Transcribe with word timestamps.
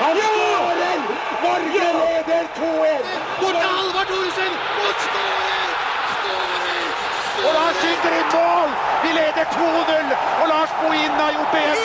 Han 0.00 0.16
skårer! 0.16 0.98
Norge 1.46 1.86
leder 2.02 2.44
2-1! 2.58 3.08
Bort 3.40 3.56
til 3.62 3.70
Halvard 3.76 4.06
Thoresen! 4.10 4.52
Og 4.84 4.92
skårer! 5.04 5.68
Og 7.46 7.50
Lars 7.56 7.76
skyter 7.80 8.14
i 8.20 8.22
mål! 8.34 8.70
Vi 9.04 9.10
leder 9.18 9.44
2-0, 9.56 10.14
og 10.40 10.46
Lars 10.52 10.72
Bohin 10.80 11.12
har 11.20 11.30
gjort 11.36 11.52
det 11.54 11.62
igjen. 11.64 11.78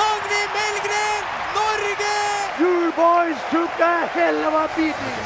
Dagny 0.00 0.42
Melgren, 0.56 1.22
Norge! 1.58 2.16
You 2.62 2.74
boys 3.02 3.38
took 3.52 3.84
a 3.92 3.94
hell 4.16 4.40
of 4.48 4.54
a 4.62 4.66
beating. 4.76 5.22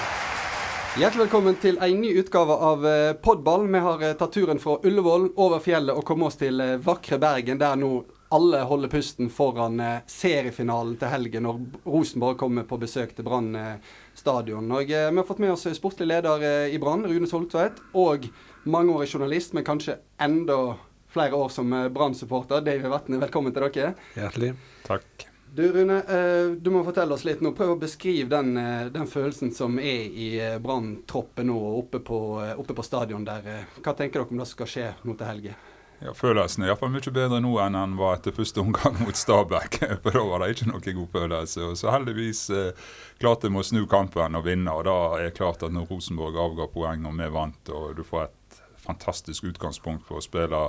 Hjertelig 0.97 1.27
velkommen 1.27 1.57
til 1.61 1.79
en 1.83 1.99
ny 2.01 2.11
utgave 2.19 2.55
av 2.73 2.87
eh, 2.89 3.15
Podball. 3.23 3.67
Vi 3.69 3.81
har 3.87 4.03
eh, 4.03 4.15
tatt 4.19 4.33
turen 4.33 4.59
fra 4.59 4.79
Ullevål 4.83 5.27
over 5.37 5.61
fjellet 5.61 5.93
og 5.95 6.07
kommet 6.09 6.33
oss 6.33 6.39
til 6.41 6.61
eh, 6.65 6.79
vakre 6.81 7.19
Bergen, 7.21 7.59
der 7.61 7.77
nå 7.77 7.91
alle 8.29 8.63
holder 8.63 8.89
pusten 8.89 9.31
foran 9.31 9.81
eh, 9.81 9.99
seriefinalen 10.07 10.97
til 10.99 11.13
helgen 11.13 11.47
når 11.47 11.61
Rosenborg 11.87 12.39
kommer 12.41 12.67
på 12.67 12.79
besøk 12.83 13.15
til 13.15 13.27
Brann 13.27 13.55
eh, 13.59 13.93
stadion. 14.15 14.71
Og, 14.73 14.91
eh, 14.91 15.11
vi 15.11 15.21
har 15.21 15.29
fått 15.29 15.43
med 15.43 15.55
oss 15.55 15.67
sportlig 15.79 16.09
leder 16.11 16.43
i 16.73 16.81
Brann, 16.83 17.07
Rune 17.07 17.31
Soltvedt, 17.31 17.79
og 17.95 18.27
mangeårig 18.67 19.13
journalist, 19.13 19.55
men 19.55 19.67
kanskje 19.67 20.01
enda 20.19 20.77
flere 21.13 21.39
år 21.39 21.53
som 21.55 21.71
Brann-supporter. 21.95 22.65
David 22.67 22.91
Vatne, 22.93 23.23
velkommen 23.23 23.55
til 23.55 23.69
dere. 23.69 23.95
Hjertelig. 24.19 24.53
Takk. 24.89 25.29
Du 25.57 25.63
Rune, 25.73 26.03
eh, 26.03 26.51
du 26.61 26.69
må 26.75 26.83
fortelle 26.85 27.15
oss 27.15 27.25
litt 27.25 27.41
nå. 27.41 27.55
Prøv 27.57 27.77
å 27.77 27.79
beskrive 27.81 28.29
den, 28.35 28.59
den 28.93 29.07
følelsen 29.09 29.55
som 29.55 29.79
er 29.79 30.11
i 30.11 30.29
Brann-troppen 30.61 31.49
nå 31.49 31.57
oppe 31.79 32.03
på, 32.05 32.21
oppe 32.59 32.77
på 32.77 32.85
stadion 32.85 33.25
der. 33.25 33.71
Hva 33.79 33.95
tenker 33.95 34.19
dere 34.19 34.29
om 34.35 34.43
det 34.43 34.51
som 34.51 34.59
skal 34.59 34.73
skje 34.75 34.91
nå 35.07 35.15
til 35.15 35.31
helga? 35.31 35.57
Ja, 36.05 36.13
Følelsen 36.13 36.63
er 36.63 36.71
iallfall 36.71 36.93
mye 36.93 37.13
bedre 37.15 37.39
nå 37.41 37.55
enn 37.63 37.77
den 37.77 37.95
var 37.97 38.19
etter 38.19 38.35
første 38.37 38.61
omgang 38.61 38.99
mot 39.01 39.17
Stabæk. 39.17 39.79
For 40.05 40.19
da 40.19 40.25
var 40.29 40.45
det 40.45 40.51
ikke 40.53 40.69
noe 40.69 40.97
god 41.01 41.09
følelse. 41.15 41.65
Og 41.71 41.81
så 41.81 41.93
heldigvis 41.95 42.43
eh, 42.53 42.87
klarte 43.23 43.49
vi 43.49 43.63
å 43.63 43.65
snu 43.65 43.87
kampen 43.89 44.37
og 44.37 44.45
vinne. 44.45 44.75
Og 44.77 44.85
da 44.89 44.97
er 45.17 45.29
det 45.29 45.39
klart 45.39 45.65
at 45.65 45.73
når 45.73 45.89
Rosenborg 45.89 46.37
avga 46.43 46.69
poeng 46.73 47.09
og 47.09 47.17
vi 47.17 47.31
vant, 47.33 47.73
og 47.73 47.97
du 47.97 48.05
får 48.05 48.29
et 48.29 48.63
fantastisk 48.87 49.49
utgangspunkt 49.49 50.05
for 50.07 50.21
å 50.21 50.25
spille 50.25 50.67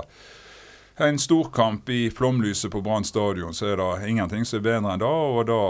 en 0.98 1.18
storkamp 1.18 1.92
i 1.94 2.10
flomlyset 2.10 2.72
på 2.72 2.80
Brann 2.82 3.04
stadion, 3.06 3.54
så 3.54 3.68
er 3.70 3.76
det 3.78 4.08
ingenting 4.08 4.42
som 4.48 4.58
er 4.58 4.64
bedre 4.64 4.96
enn 4.96 5.04
det. 5.04 5.12
Og 5.12 5.44
da 5.46 5.60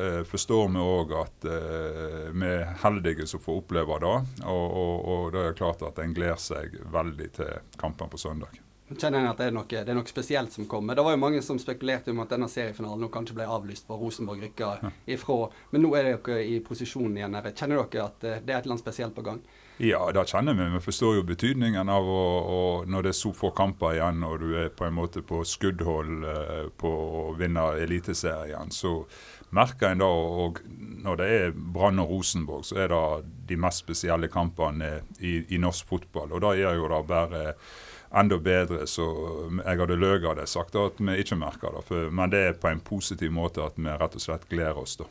eh, 0.00 0.18
forstår 0.26 0.72
vi 0.72 0.88
òg 0.88 1.14
at 1.20 1.48
eh, 1.52 2.26
vi 2.32 2.48
er 2.48 2.74
heldige 2.82 3.28
som 3.28 3.44
får 3.44 3.60
oppleve 3.60 4.00
det. 4.02 4.16
Og, 4.42 4.66
og, 4.66 4.96
og 5.04 5.30
da 5.36 5.44
er 5.44 5.52
det 5.52 5.60
klart 5.60 5.86
at 5.86 6.00
en 6.02 6.16
gleder 6.16 6.40
seg 6.40 6.80
veldig 6.96 7.32
til 7.38 7.56
kampen 7.76 8.10
på 8.10 8.24
søndag. 8.24 8.61
Kjenner 8.98 9.24
jeg 9.24 9.30
at 9.32 9.40
det 9.40 9.46
er, 9.48 9.54
noe, 9.56 9.68
det 9.70 9.92
er 9.92 9.98
noe 9.98 10.10
spesielt 10.10 10.54
som 10.54 10.68
kommer. 10.70 10.96
Det 10.98 11.04
var 11.06 11.16
jo 11.16 11.22
mange 11.22 11.42
som 11.44 11.58
spekulerte 11.60 12.12
om 12.12 12.22
at 12.24 12.32
denne 12.34 12.48
seriefinalen 12.50 13.10
kanskje 13.12 13.36
ble 13.38 13.48
avlyst 13.48 13.88
for 13.88 14.02
Rosenborg 14.02 14.44
rykka 14.46 14.72
ifra. 15.16 15.38
Men 15.72 15.84
nå 15.86 15.92
er 15.98 16.12
dere 16.12 16.40
i 16.44 16.60
posisjon 16.64 17.16
igjen. 17.16 17.34
her. 17.38 17.50
Kjenner 17.52 17.82
dere 17.82 18.06
at 18.06 18.24
eh, 18.24 18.40
det 18.40 18.54
er 18.54 18.60
et 18.60 18.64
eller 18.64 18.76
annet 18.76 18.86
spesielt 18.86 19.16
på 19.16 19.26
gang? 19.26 19.42
Ja, 19.82 20.04
det 20.12 20.28
kjenner 20.28 20.54
vi. 20.54 20.68
Vi 20.74 20.80
forstår 20.84 21.16
jo 21.16 21.22
betydningen 21.26 21.88
av 21.90 22.06
å, 22.06 22.24
å, 22.54 22.58
når 22.86 23.06
det 23.06 23.12
er 23.14 23.18
så 23.18 23.32
få 23.34 23.50
kamper 23.56 23.96
igjen 23.96 24.20
og 24.26 24.42
du 24.44 24.52
er 24.60 24.68
på 24.76 24.84
en 24.86 24.94
måte 24.94 25.24
på 25.26 25.40
skuddhold 25.48 26.26
eh, 26.28 26.66
på 26.78 26.90
å 26.92 27.22
vinne 27.38 27.64
Eliteserien, 27.82 28.70
så 28.70 29.00
merker 29.52 29.92
en 29.92 30.00
da 30.00 30.08
og 30.08 30.60
Når 31.02 31.16
det 31.18 31.26
er 31.36 31.50
Brann 31.52 31.98
og 31.98 32.12
Rosenborg, 32.12 32.62
så 32.64 32.76
er 32.84 32.92
det 32.92 33.32
de 33.48 33.56
mest 33.58 33.82
spesielle 33.82 34.28
kampene 34.30 35.00
i, 35.18 35.40
i 35.50 35.58
norsk 35.58 35.88
fotball. 35.88 36.30
Og 36.30 36.44
det 36.44 36.60
gjør 36.60 36.78
jo 36.78 36.92
det 36.92 37.00
bare 37.08 37.42
enda 38.14 38.38
bedre. 38.38 38.86
Så 38.86 39.06
jeg 39.64 39.80
hadde 39.80 39.98
løyet 39.98 40.28
hadde 40.28 40.44
jeg 40.44 40.54
sagt 40.54 40.78
at 40.78 41.00
vi 41.00 41.18
ikke 41.22 41.40
merker 41.40 41.74
det. 41.76 41.86
For, 41.88 42.12
men 42.12 42.32
det 42.32 42.44
er 42.46 42.60
på 42.60 42.70
en 42.72 42.84
positiv 42.84 43.32
måte 43.34 43.64
at 43.64 43.80
vi 43.80 43.90
rett 43.90 44.16
og 44.18 44.24
slett 44.24 44.48
gleder 44.50 44.84
oss. 44.84 44.98
da. 45.00 45.08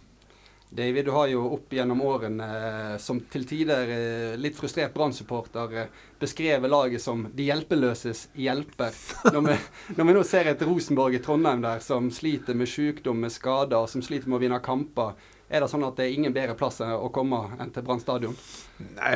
David, 0.74 1.06
du 1.06 1.12
har 1.12 1.28
jo 1.28 1.42
opp 1.52 1.74
gjennom 1.76 2.00
årene 2.08 2.46
eh, 2.48 2.94
som 3.04 3.18
til 3.28 3.44
tider 3.44 3.90
eh, 3.92 4.38
litt 4.40 4.56
frustrert 4.56 4.94
Brann-supporter 4.96 5.74
eh, 5.82 5.90
beskrevet 6.22 6.72
laget 6.72 7.04
som 7.04 7.26
de 7.36 7.50
hjelpeløses 7.50 8.30
hjelper. 8.40 8.96
Når 9.36 9.44
vi, 9.50 9.58
når 9.98 10.08
vi 10.08 10.16
nå 10.16 10.24
ser 10.30 10.48
et 10.48 10.64
Rosenborg 10.64 11.18
i 11.18 11.22
Trondheim 11.26 11.60
der 11.66 11.84
som 11.84 12.08
sliter 12.08 12.56
med 12.56 12.72
sykdom, 12.72 13.20
med 13.20 13.36
skader, 13.36 13.84
som 13.92 14.06
sliter 14.06 14.32
med 14.32 14.40
å 14.40 14.42
vinne 14.46 14.62
kamper. 14.64 15.20
Er 15.52 15.60
det 15.60 15.68
sånn 15.68 15.84
at 15.84 15.98
det 16.00 16.06
er 16.06 16.14
ingen 16.16 16.32
bedre 16.32 16.56
plass 16.56 16.80
å 16.80 17.10
komme 17.12 17.42
enn 17.60 17.74
til 17.76 17.84
Brann 17.84 18.00
stadion? 18.00 18.38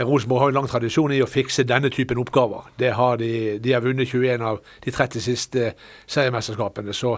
Rosenborg 0.03 0.41
har 0.44 0.51
en 0.51 0.57
lang 0.57 0.68
tradisjon 0.68 1.13
i 1.16 1.22
å 1.23 1.29
fikse 1.31 1.63
denne 1.63 1.88
typen 1.94 2.19
oppgaver. 2.19 2.68
Det 2.75 2.91
har 2.97 3.16
de, 3.22 3.29
de 3.63 3.72
har 3.72 3.84
vunnet 3.85 4.12
21 4.12 4.44
av 4.44 4.59
de 4.84 4.91
30 4.91 5.23
siste 5.23 5.69
seriemesterskapene. 6.12 6.91
Så 6.91 7.16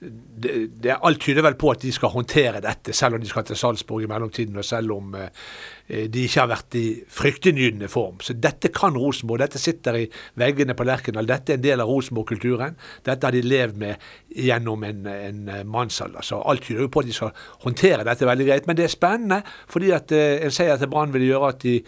det, 0.00 0.82
det, 0.82 0.96
alt 1.00 1.22
tyder 1.24 1.44
vel 1.46 1.54
på 1.56 1.70
at 1.72 1.80
de 1.80 1.90
skal 1.94 2.12
håndtere 2.12 2.60
dette, 2.64 2.92
selv 2.96 3.16
om 3.16 3.22
de 3.22 3.28
skal 3.30 3.46
til 3.48 3.56
Salzburg 3.56 4.04
i 4.04 4.10
mellomtiden, 4.10 4.58
og 4.60 4.66
selv 4.68 4.92
om 4.92 5.14
eh, 5.16 6.04
de 6.12 6.24
ikke 6.26 6.42
har 6.42 6.50
vært 6.50 6.76
i 6.76 6.84
fryktinngytende 7.16 7.88
form. 7.88 8.18
Så 8.20 8.36
dette 8.36 8.68
kan 8.74 8.98
Rosenborg. 8.98 9.40
Dette 9.40 9.62
sitter 9.62 10.00
i 10.02 10.04
veggene 10.36 10.76
på 10.76 10.84
Lerkendal. 10.84 11.28
Dette 11.30 11.54
er 11.54 11.60
en 11.60 11.64
del 11.64 11.84
av 11.84 11.88
Rosenborg-kulturen. 11.88 12.76
Dette 13.08 13.28
har 13.28 13.36
de 13.36 13.42
levd 13.46 13.80
med 13.80 14.06
gjennom 14.36 14.84
en, 14.84 15.02
en 15.08 15.42
mannsalder. 15.72 16.26
Så 16.26 16.42
alt 16.44 16.66
tyder 16.66 16.84
jo 16.84 16.92
på 16.92 17.04
at 17.04 17.08
de 17.08 17.16
skal 17.16 17.34
håndtere 17.64 18.04
dette 18.04 18.28
veldig 18.28 18.50
greit. 18.50 18.68
Men 18.68 18.76
det 18.76 18.88
er 18.90 18.96
spennende, 18.98 19.42
fordi 19.72 19.94
at 19.96 20.12
eh, 20.12 20.42
en 20.44 20.54
seier 20.54 20.76
til 20.80 20.92
Brann 20.92 21.14
vil 21.16 21.30
gjøre 21.30 21.54
at 21.54 21.64
de 21.64 21.78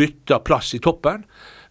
bytter 0.00 0.46
plass 0.48 0.72
i 0.78 0.80
toppen. 0.80 1.26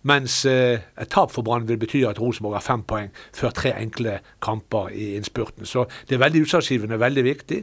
Mens 0.08 0.46
eh, 0.48 0.80
et 0.96 1.10
tap 1.12 1.32
for 1.34 1.44
Brann 1.44 1.66
vil 1.68 1.80
bety 1.80 2.06
at 2.08 2.22
Rosenborg 2.22 2.56
har 2.56 2.64
fem 2.64 2.84
poeng 2.88 3.10
før 3.36 3.52
tre 3.56 3.74
enkle 3.76 4.20
kamper 4.44 4.94
i 4.96 5.10
innspurten. 5.18 5.68
Så 5.68 5.84
det 6.08 6.16
er 6.16 6.22
veldig 6.24 6.46
utslagsgivende, 6.46 7.00
veldig 7.02 7.24
viktig. 7.26 7.58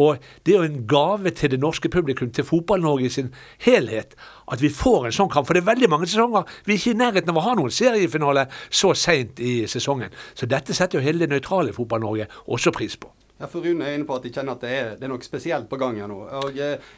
Og 0.00 0.22
det 0.46 0.54
er 0.54 0.62
jo 0.62 0.70
en 0.70 0.86
gave 0.88 1.34
til 1.36 1.52
det 1.52 1.60
norske 1.60 1.90
publikum, 1.92 2.30
til 2.30 2.46
Fotball-Norge 2.48 3.10
i 3.10 3.12
sin 3.12 3.28
helhet, 3.66 4.16
at 4.52 4.64
vi 4.64 4.72
får 4.72 5.10
en 5.10 5.18
sånn 5.18 5.32
kamp. 5.32 5.46
For 5.46 5.56
det 5.56 5.64
er 5.64 5.72
veldig 5.74 5.90
mange 5.92 6.08
sesonger 6.08 6.48
vi 6.64 6.72
er 6.72 6.80
ikke 6.80 6.94
i 6.94 7.02
nærheten 7.02 7.34
av 7.34 7.42
å 7.42 7.44
ha 7.50 7.58
noen 7.58 7.74
seriefinale 7.74 8.46
så 8.70 8.94
seint 8.96 9.40
i 9.44 9.58
sesongen. 9.68 10.14
Så 10.32 10.48
dette 10.48 10.72
setter 10.76 10.98
jo 10.98 11.04
hele 11.04 11.26
det 11.26 11.34
nøytrale 11.34 11.76
Fotball-Norge 11.76 12.30
også 12.48 12.72
pris 12.72 12.96
på. 12.96 13.12
Ja, 13.40 13.48
for 13.50 13.60
Rune 13.66 13.84
er 13.84 13.96
inne 13.98 14.06
på 14.06 14.14
at 14.14 14.24
de 14.24 14.30
kjenner 14.32 14.54
at 14.54 14.62
det 14.62 14.70
er, 14.72 14.92
det 14.96 15.04
er 15.04 15.10
noe 15.10 15.24
spesielt 15.26 15.66
på 15.68 15.76
gang 15.76 15.98
her 15.98 16.08
nå. 16.08 16.20
Og 16.40 16.58
eh, 16.62 16.92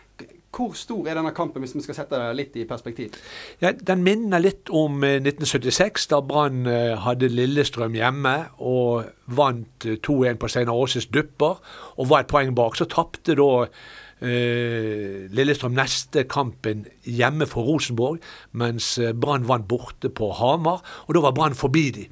hvor 0.56 0.72
stor 0.72 1.04
er 1.04 1.18
denne 1.18 1.34
kampen, 1.36 1.60
hvis 1.60 1.74
vi 1.76 1.82
skal 1.84 1.98
sette 1.98 2.16
det 2.16 2.36
litt 2.38 2.54
i 2.56 2.64
perspektiv? 2.68 3.16
Ja, 3.60 3.74
Den 3.76 4.04
minner 4.06 4.40
litt 4.40 4.70
om 4.72 5.04
1976, 5.04 6.06
da 6.12 6.22
Brann 6.24 6.64
hadde 7.02 7.28
Lillestrøm 7.28 7.96
hjemme 7.98 8.36
og 8.56 9.10
vant 9.36 9.84
2-1 9.84 10.40
på 10.40 10.48
Steinar 10.48 10.78
Aases 10.80 11.10
dupper 11.12 11.60
og 11.96 12.08
var 12.08 12.24
et 12.24 12.32
poeng 12.32 12.54
bak. 12.56 12.78
Så 12.78 12.88
tapte 12.88 13.36
da 13.36 13.50
eh, 13.66 15.28
Lillestrøm 15.36 15.76
neste 15.76 16.24
kampen 16.24 16.86
hjemme 17.04 17.48
for 17.50 17.68
Rosenborg, 17.68 18.24
mens 18.56 18.94
Brann 19.12 19.44
vant 19.50 19.68
borte 19.68 20.08
på 20.08 20.32
Hamar. 20.40 20.80
Og 21.04 21.18
da 21.18 21.26
var 21.26 21.36
Brann 21.36 21.58
forbi 21.58 21.90
de 22.00 22.08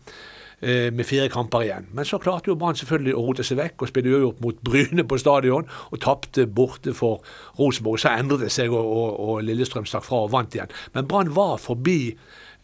med 0.64 1.04
fire 1.04 1.28
kamper 1.28 1.66
igjen. 1.66 1.88
Men 1.92 2.06
så 2.08 2.16
klarte 2.22 2.48
jo 2.48 2.56
Brann 2.56 2.78
selvfølgelig 2.78 3.14
å 3.19 3.25
rote 3.26 3.44
seg 3.44 3.58
vekk 3.58 3.84
og 3.84 3.91
spille 3.91 4.14
uavgjort 4.14 4.41
mot 4.41 4.62
Bryne 4.64 5.04
på 5.04 5.19
stadion, 5.20 5.69
og 5.91 6.00
tapte 6.00 6.47
borte 6.48 6.94
for 6.97 7.20
Rosenborg. 7.58 8.00
Så 8.00 8.14
endret 8.14 8.47
det 8.47 8.52
seg, 8.54 8.72
og, 8.72 8.88
og, 8.88 9.20
og 9.20 9.44
Lillestrøm 9.44 9.84
stakk 9.88 10.06
fra 10.06 10.22
og 10.24 10.32
vant 10.32 10.56
igjen. 10.56 10.72
Men 10.97 11.10
Brann 11.10 11.34
var 11.36 11.58
forbi 11.60 12.14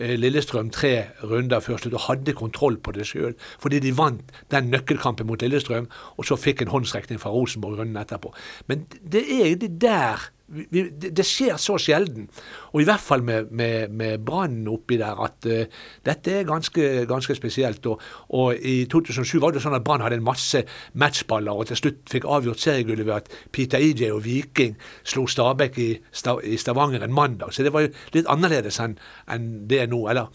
Lillestrøm 0.00 0.70
tre 0.72 1.10
runder 1.28 1.60
før 1.60 1.80
slutt 1.80 1.96
og 1.98 2.06
hadde 2.06 2.32
kontroll 2.36 2.78
på 2.80 2.94
det 2.96 3.04
sjøl. 3.10 3.34
Fordi 3.60 3.82
de 3.84 3.92
vant 3.96 4.32
den 4.52 4.70
nøkkelkampen 4.72 5.28
mot 5.28 5.42
Lillestrøm, 5.42 5.90
og 6.16 6.28
så 6.28 6.38
fikk 6.40 6.64
en 6.64 6.72
håndsrekning 6.72 7.20
fra 7.20 7.32
Rosenborg 7.34 7.82
runden 7.82 8.00
etterpå. 8.00 8.32
Men 8.70 8.86
det 8.88 9.26
er 9.26 9.50
egentlig 9.50 9.74
der 9.82 10.30
vi, 10.50 10.82
det, 10.90 11.12
det, 11.16 11.24
skjer 11.26 11.58
så 11.60 11.76
sjelden, 11.80 12.28
og 12.72 12.82
i 12.82 12.86
hvert 12.88 13.02
fall 13.02 13.22
med, 13.26 13.50
med, 13.54 13.92
med 13.94 14.24
Brann 14.26 14.64
oppi 14.70 14.98
der, 15.00 15.18
at 15.24 15.46
uh, 15.46 15.82
dette 16.06 16.34
er 16.40 16.48
ganske, 16.48 16.86
ganske 17.10 17.36
spesielt. 17.38 17.86
Og, 17.86 18.02
og, 18.28 18.56
I 18.56 18.84
2007 18.90 19.38
var 19.42 19.54
det 19.54 19.62
sånn 19.64 19.76
at 19.78 19.84
Brann 19.86 20.02
hadde 20.04 20.18
en 20.20 20.26
masse 20.26 20.64
matchballer, 20.98 21.54
og 21.54 21.70
til 21.70 21.80
slutt 21.80 22.02
fikk 22.10 22.26
avgjort 22.28 22.62
seriegullet 22.62 23.06
ved 23.06 23.16
at 23.20 23.30
Peter 23.54 23.82
EJ 23.82 24.10
og 24.10 24.24
Viking 24.26 24.74
slo 25.04 25.26
Stabæk 25.30 25.78
i, 25.78 25.90
Stav, 26.10 26.42
i, 26.44 26.58
Stavanger 26.60 27.06
en 27.06 27.14
mandag. 27.14 27.54
Så 27.54 27.66
det 27.66 27.74
var 27.74 27.86
jo 27.86 27.94
litt 28.16 28.30
annerledes 28.30 28.80
enn 28.82 28.98
en 29.30 29.48
det 29.70 29.86
nå. 29.90 30.04
eller 30.10 30.28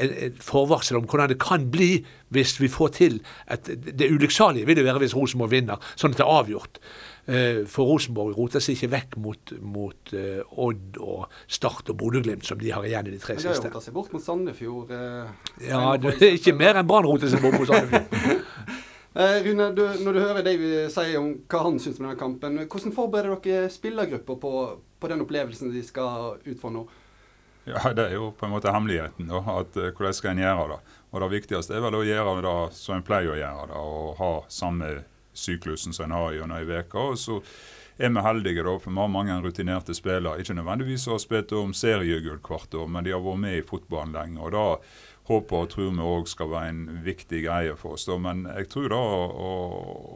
et 0.00 0.38
forvarsel 0.40 0.96
om 0.98 1.06
hvordan 1.06 1.32
det 1.32 1.40
kan 1.42 1.66
bli 1.70 2.04
hvis 2.32 2.56
vi 2.60 2.68
får 2.72 2.94
til 2.96 3.18
et, 3.50 3.68
Det 3.98 4.08
ulykksalige 4.10 4.66
vil 4.66 4.78
jo 4.78 4.84
være 4.84 5.02
hvis 5.04 5.16
Rosenborg 5.16 5.52
vinner, 5.52 5.76
sånn 5.96 6.14
at 6.14 6.22
det 6.22 6.24
er 6.24 6.38
avgjort. 6.40 6.80
For 7.24 7.86
Rosenborg 7.86 8.34
roter 8.34 8.62
seg 8.62 8.74
ikke 8.74 8.88
vekk 8.96 9.16
mot, 9.22 9.52
mot 9.62 10.12
uh, 10.16 10.40
Odd 10.58 10.96
og 10.98 11.28
Start 11.46 11.92
og 11.92 11.98
Bodø-Glimt, 12.00 12.42
som 12.48 12.58
de 12.58 12.72
har 12.74 12.82
igjen 12.88 13.06
i 13.06 13.12
de 13.14 13.20
tre 13.22 13.36
siste. 13.36 13.46
De 13.46 13.60
har 13.60 13.68
rota 13.68 13.82
seg 13.84 13.94
bort 13.94 14.14
mot 14.14 14.24
Sandefjord. 14.24 14.90
Uh, 14.90 15.52
ja, 15.62 15.82
det 16.02 16.16
er 16.18 16.34
ikke 16.40 16.56
mer 16.58 16.80
enn 16.80 16.88
Brann 16.88 17.06
roter 17.06 17.30
seg 17.30 17.44
bort 17.44 17.60
mot 17.60 17.70
Sandefjord. 17.70 18.42
uh, 19.14 19.36
Rune, 19.46 19.68
du, 19.76 19.84
når 20.02 20.18
du 20.18 20.20
hører 20.24 20.48
David 20.48 20.74
si 20.90 21.14
om 21.20 21.28
hva 21.46 21.62
han 21.68 21.78
syns 21.84 22.00
om 22.02 22.08
denne 22.08 22.18
kampen, 22.18 22.58
hvordan 22.64 22.96
forbereder 22.98 23.38
dere 23.46 23.70
spillergrupper 23.70 24.42
på, 24.42 24.52
på 24.98 25.12
den 25.14 25.22
opplevelsen 25.22 25.70
de 25.70 25.84
skal 25.86 26.42
ut 26.42 26.58
for 26.58 26.74
nå? 26.74 26.88
Ja, 27.70 27.92
Det 27.94 28.08
er 28.08 28.16
jo 28.18 28.32
på 28.34 28.48
en 28.48 28.56
måte 28.56 28.74
hemmeligheten. 28.74 29.30
da, 29.30 29.38
at 29.60 29.78
Hvordan 29.78 30.18
skal 30.18 30.34
en 30.34 30.42
gjøre 30.42 30.66
det? 30.72 30.98
Og 31.12 31.20
Det 31.22 31.30
viktigste 31.36 31.78
er 31.78 31.84
vel 31.84 31.94
å 31.94 32.02
gjøre 32.02 32.36
det 32.42 32.58
som 32.74 32.96
en 32.96 33.06
pleier 33.06 33.30
å 33.30 33.38
gjøre 33.38 33.68
det, 33.70 33.78
og 33.78 34.14
ha 34.18 34.32
samme 34.50 34.88
syklusen 35.32 35.94
som 35.96 36.08
en 36.08 36.16
har 36.16 36.34
gjennom 36.36 36.58
ei 36.58 36.82
uke. 36.82 37.06
Og 37.12 37.18
så 37.18 37.38
er 37.98 38.10
vi 38.10 38.24
heldige, 38.24 38.64
da, 38.64 38.76
for 38.80 38.90
vi 38.90 39.00
har 39.00 39.12
mange 39.12 39.38
rutinerte 39.44 39.94
spillere. 39.94 40.40
Ikke 40.40 40.56
nødvendigvis 40.58 41.06
har 41.10 41.20
spilt 41.22 41.52
om 41.56 41.74
seriegull 41.76 42.40
hvert 42.42 42.74
år, 42.74 42.88
men 42.88 43.04
de 43.04 43.14
har 43.14 43.24
vært 43.24 43.42
med 43.44 43.58
i 43.58 43.66
fotballen 43.66 44.14
lenge. 44.16 44.40
og 44.40 44.52
da 44.52 44.66
håper 45.28 45.64
og 45.64 45.70
tror 45.70 45.92
vi 45.94 46.06
òg 46.06 46.26
skal 46.30 46.50
være 46.50 46.72
en 46.72 46.82
viktig 47.04 47.44
greie 47.44 47.76
for 47.78 47.96
oss. 47.96 48.08
Da. 48.08 48.18
Men 48.18 48.44
jeg 48.50 48.68
tror 48.72 48.90
da 48.92 48.98
å, 48.98 49.52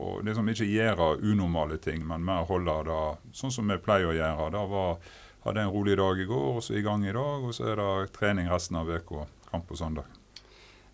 å 0.08 0.10
liksom 0.26 0.50
ikke 0.52 0.68
gjøre 0.70 1.12
unormale 1.22 1.78
ting, 1.82 2.02
men 2.08 2.26
mer 2.26 2.48
holde 2.50 2.80
det 2.90 3.04
sånn 3.38 3.54
som 3.54 3.70
vi 3.70 3.78
pleier 3.82 4.10
å 4.10 4.16
gjøre. 4.16 4.50
Da 4.56 4.66
var, 4.70 5.00
hadde 5.46 5.66
en 5.66 5.74
rolig 5.74 5.98
dag 6.00 6.20
i 6.20 6.28
går, 6.28 6.52
og 6.58 6.62
så 6.66 6.76
i 6.76 6.84
gang 6.86 7.06
i 7.06 7.14
dag. 7.14 7.46
Og 7.46 7.56
så 7.56 7.70
er 7.72 7.82
det 7.82 8.12
trening 8.18 8.50
resten 8.50 8.82
av 8.82 8.90
uka. 8.90 9.28
Kamp 9.50 9.68
på 9.70 9.78
søndag. 9.78 10.15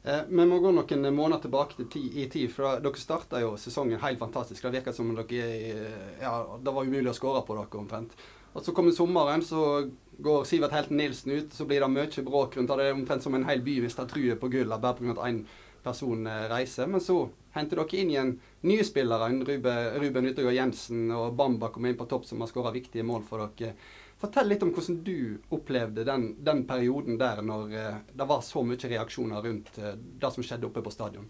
Eh, 0.05 0.23
vi 0.29 0.45
må 0.47 0.59
gå 0.59 0.73
noen 0.75 1.05
måneder 1.15 1.45
tilbake 1.45 1.77
til 1.79 1.89
ti, 1.91 2.03
i 2.23 2.29
tid. 2.31 2.51
for 2.51 2.81
Dere 2.83 2.99
starta 2.99 3.41
jo 3.41 3.55
sesongen 3.57 4.01
helt 4.03 4.19
fantastisk. 4.19 4.63
Det 4.63 4.81
virka 4.81 4.93
som 4.93 5.13
dere 5.15 5.43
eh, 5.47 6.23
ja, 6.23 6.33
det 6.59 6.75
var 6.75 6.87
umulig 6.87 7.13
å 7.13 7.17
skåre 7.17 7.45
på 7.47 7.55
dere 7.59 7.79
omtrent. 7.79 8.17
Og 8.53 8.65
Så 8.65 8.75
kommer 8.77 8.93
sommeren, 8.93 9.43
så 9.43 9.89
går 10.19 10.45
Sivert 10.45 10.75
Helten 10.75 10.99
Nilsen 10.99 11.33
ut. 11.33 11.53
Så 11.55 11.65
blir 11.65 11.81
det 11.81 11.89
mye 11.89 12.25
bråk 12.27 12.57
rundt 12.57 12.69
det. 12.69 12.89
Er 12.89 12.97
omtrent 12.97 13.23
som 13.23 13.35
en 13.35 13.47
hel 13.47 13.63
by 13.63 13.79
mister 13.85 14.09
truet 14.11 14.41
på 14.41 14.51
gull 14.51 14.75
bare 14.75 14.99
pga. 14.99 15.15
at 15.15 15.29
én 15.31 15.45
person 15.83 16.27
eh, 16.27 16.49
reiser. 16.51 16.87
Men 16.87 17.01
så 17.01 17.29
henter 17.55 17.79
dere 17.79 18.03
inn 18.03 18.11
igjen 18.11 18.41
nye 18.67 18.85
spillere. 18.85 19.31
Ruben, 19.47 20.01
Ruben 20.03 20.27
Yttergård 20.27 20.59
Jensen 20.59 21.11
og 21.15 21.37
Bamba 21.37 21.71
kommer 21.71 21.91
inn 21.91 21.99
på 21.99 22.11
topp, 22.11 22.27
som 22.27 22.41
har 22.41 22.51
skåra 22.51 22.75
viktige 22.75 23.07
mål 23.07 23.23
for 23.23 23.47
dere. 23.47 23.77
Fortell 24.23 24.53
litt 24.53 24.63
om 24.63 24.71
hvordan 24.71 25.01
du 25.03 25.39
opplevde 25.51 26.05
den, 26.07 26.29
den 26.47 26.63
perioden 26.69 27.17
der 27.19 27.41
når 27.43 27.73
eh, 27.75 27.97
det 28.15 28.27
var 28.31 28.45
så 28.47 28.63
mye 28.63 28.79
reaksjoner 28.79 29.43
rundt 29.43 29.79
eh, 29.83 29.97
det 29.99 30.31
som 30.31 30.47
skjedde 30.47 30.69
oppe 30.69 30.83
på 30.85 30.93
stadion. 30.95 31.27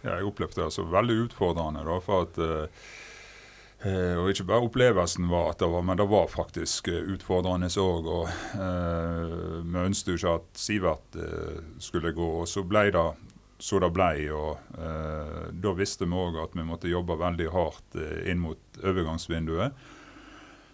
Ja, 0.00 0.14
jeg 0.14 0.30
opplevde 0.30 0.62
det 0.62 0.72
som 0.72 0.88
veldig 0.88 1.18
utfordrende. 1.26 1.84
Da, 1.84 1.98
for 2.00 2.24
at 2.24 2.40
eh, 2.40 2.86
eh, 3.84 4.16
og 4.16 4.30
ikke 4.32 4.48
bare 4.48 4.70
opplevelsen 4.70 5.28
var 5.28 5.52
at 5.52 5.60
det 5.60 5.68
var, 5.68 5.84
men 5.84 6.00
det 6.00 6.08
var 6.08 6.32
faktisk 6.32 6.88
eh, 6.88 7.12
utfordrende 7.12 7.68
òg. 7.68 8.08
Eh, 8.56 9.36
vi 9.60 9.84
ønsket 9.84 10.14
jo 10.14 10.18
ikke 10.22 10.34
at 10.40 10.64
Sivert 10.64 11.20
skulle 11.76 12.16
gå, 12.16 12.32
og 12.40 12.48
så 12.48 12.64
ble 12.64 12.88
det 12.96 13.06
så 13.60 13.76
det 13.84 13.90
ble. 13.92 14.14
Og 14.32 14.78
da 15.52 15.72
visste 15.76 16.06
vi 16.08 16.16
òg 16.16 16.38
at 16.40 16.54
vi 16.56 16.64
måtte 16.64 16.88
jobbe 16.88 17.18
veldig 17.20 17.52
hardt 17.52 17.98
inn 18.24 18.40
mot 18.40 18.78
overgangsvinduet. 18.80 19.76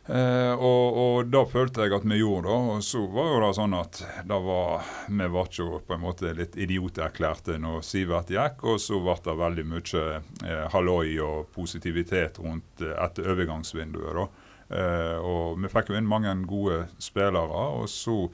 Eh, 0.06 0.52
og, 0.54 0.98
og 1.02 1.30
da 1.34 1.40
følte 1.50 1.82
jeg 1.82 1.96
at 1.96 2.04
vi 2.06 2.20
gjorde 2.20 2.46
det. 2.46 2.56
Og 2.76 2.84
så 2.86 3.02
var 3.10 3.30
jo 3.32 3.38
det 3.42 3.52
sånn 3.58 3.76
at 3.76 4.00
det 4.30 4.40
var, 4.46 4.90
vi 5.10 5.28
var 5.34 5.50
ikke 5.50 5.80
på 5.88 5.96
en 5.96 6.04
måte 6.04 6.34
litt 6.38 6.58
idioterklærte 6.58 7.58
når 7.62 7.82
Sivert 7.86 8.30
gikk. 8.32 8.64
Og 8.70 8.82
så 8.82 9.00
ble 9.02 9.16
det 9.26 9.38
veldig 9.42 9.68
mye 9.72 10.04
eh, 10.16 10.66
halloi 10.74 11.16
og 11.24 11.48
positivitet 11.56 12.38
rundt 12.42 12.84
eh, 12.84 12.94
etter 13.06 13.32
overgangsvinduet. 13.34 14.20
da. 14.20 14.28
Eh, 14.66 15.16
og 15.22 15.58
vi 15.62 15.70
fikk 15.70 15.90
jo 15.92 15.98
inn 15.98 16.10
mange 16.10 16.34
gode 16.46 16.84
spillere. 17.02 17.66
og 17.80 17.90
så 17.90 18.26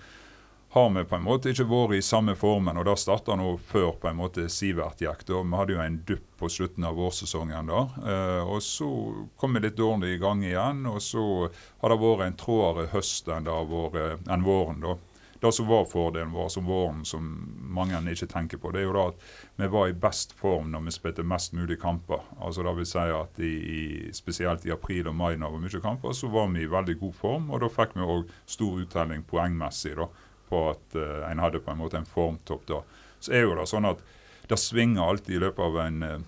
har 0.73 0.91
vi 0.91 1.05
på 1.05 1.17
en 1.19 1.25
måte 1.27 1.51
ikke 1.53 1.67
vært 1.69 1.99
i 1.99 2.05
samme 2.05 2.33
formen. 2.33 2.79
og 2.81 2.87
Det 2.89 2.95
starta 2.97 3.35
nå 3.37 3.59
før 3.61 3.91
på 4.01 4.09
en 4.09 4.17
måte 4.17 4.47
Sivert 4.49 5.03
gikk. 5.05 5.27
da. 5.29 5.43
Vi 5.43 5.59
hadde 5.59 5.75
jo 5.75 5.83
en 5.85 5.99
dupp 6.09 6.25
på 6.41 6.49
slutten 6.49 6.85
av 6.89 6.97
vårsesongen. 6.97 7.67
da. 7.67 7.81
Eh, 8.01 8.49
og 8.49 8.63
Så 8.63 8.89
kom 9.37 9.53
vi 9.53 9.61
litt 9.61 9.77
dårlig 9.77 10.15
i 10.15 10.19
gang 10.19 10.41
igjen. 10.43 10.87
og 10.87 11.03
Så 11.03 11.51
har 11.83 11.89
det 11.91 11.99
vært 12.01 12.27
en 12.27 12.33
trådere 12.41 12.89
høst 12.89 13.29
enn, 13.29 13.45
vært, 13.45 14.27
enn 14.27 14.43
våren. 14.43 14.81
da. 14.81 14.97
Det 15.43 15.53
som 15.53 15.67
var 15.67 15.85
fordelen 15.85 16.33
vår 16.33 16.49
som 16.49 16.65
våren, 16.65 17.05
som 17.05 17.23
mange 17.61 17.93
ikke 17.93 18.33
tenker 18.33 18.57
på, 18.57 18.73
det 18.73 18.81
er 18.81 18.85
jo 18.85 18.93
da 18.93 19.09
at 19.09 19.15
vi 19.59 19.67
var 19.67 19.89
i 19.89 19.93
best 19.93 20.33
form 20.33 20.71
når 20.71 20.85
vi 20.85 20.91
spilte 20.91 21.23
mest 21.23 21.53
mulig 21.53 21.81
kamper. 21.81 22.21
Altså 22.41 22.63
det 22.63 22.77
vil 22.77 22.87
si 22.87 22.99
at 22.99 23.41
i, 23.41 24.11
Spesielt 24.13 24.65
i 24.65 24.71
april 24.71 25.09
og 25.09 25.17
mai 25.17 25.37
når 25.37 25.51
det 25.51 25.53
var 25.53 25.59
mye 25.59 25.83
kamper, 25.83 26.13
så 26.13 26.31
var 26.31 26.47
vi 26.49 26.63
i 26.63 26.67
veldig 26.67 26.99
god 27.01 27.15
form. 27.15 27.51
Og 27.51 27.61
da 27.61 27.69
fikk 27.69 27.93
vi 27.95 28.01
òg 28.01 28.31
stor 28.47 28.81
uttelling 28.81 29.23
poengmessig. 29.25 29.97
da 29.97 30.09
på 30.53 30.67
at 30.73 30.99
uh, 30.99 31.25
en 31.31 31.41
hadde 31.43 31.63
på 31.65 31.73
en 31.73 31.81
måte 31.81 31.99
en 32.01 32.09
formtopp 32.09 32.69
da. 32.69 32.83
Så 33.23 33.33
er 33.33 33.47
jo 33.47 33.57
det 33.57 33.69
sånn 33.71 33.89
at 33.89 34.03
det 34.51 34.59
svinger 34.61 35.07
alltid 35.07 35.37
i 35.37 35.43
løpet 35.43 35.65
av 35.65 35.79
en 35.87 36.03
uh, 36.05 36.25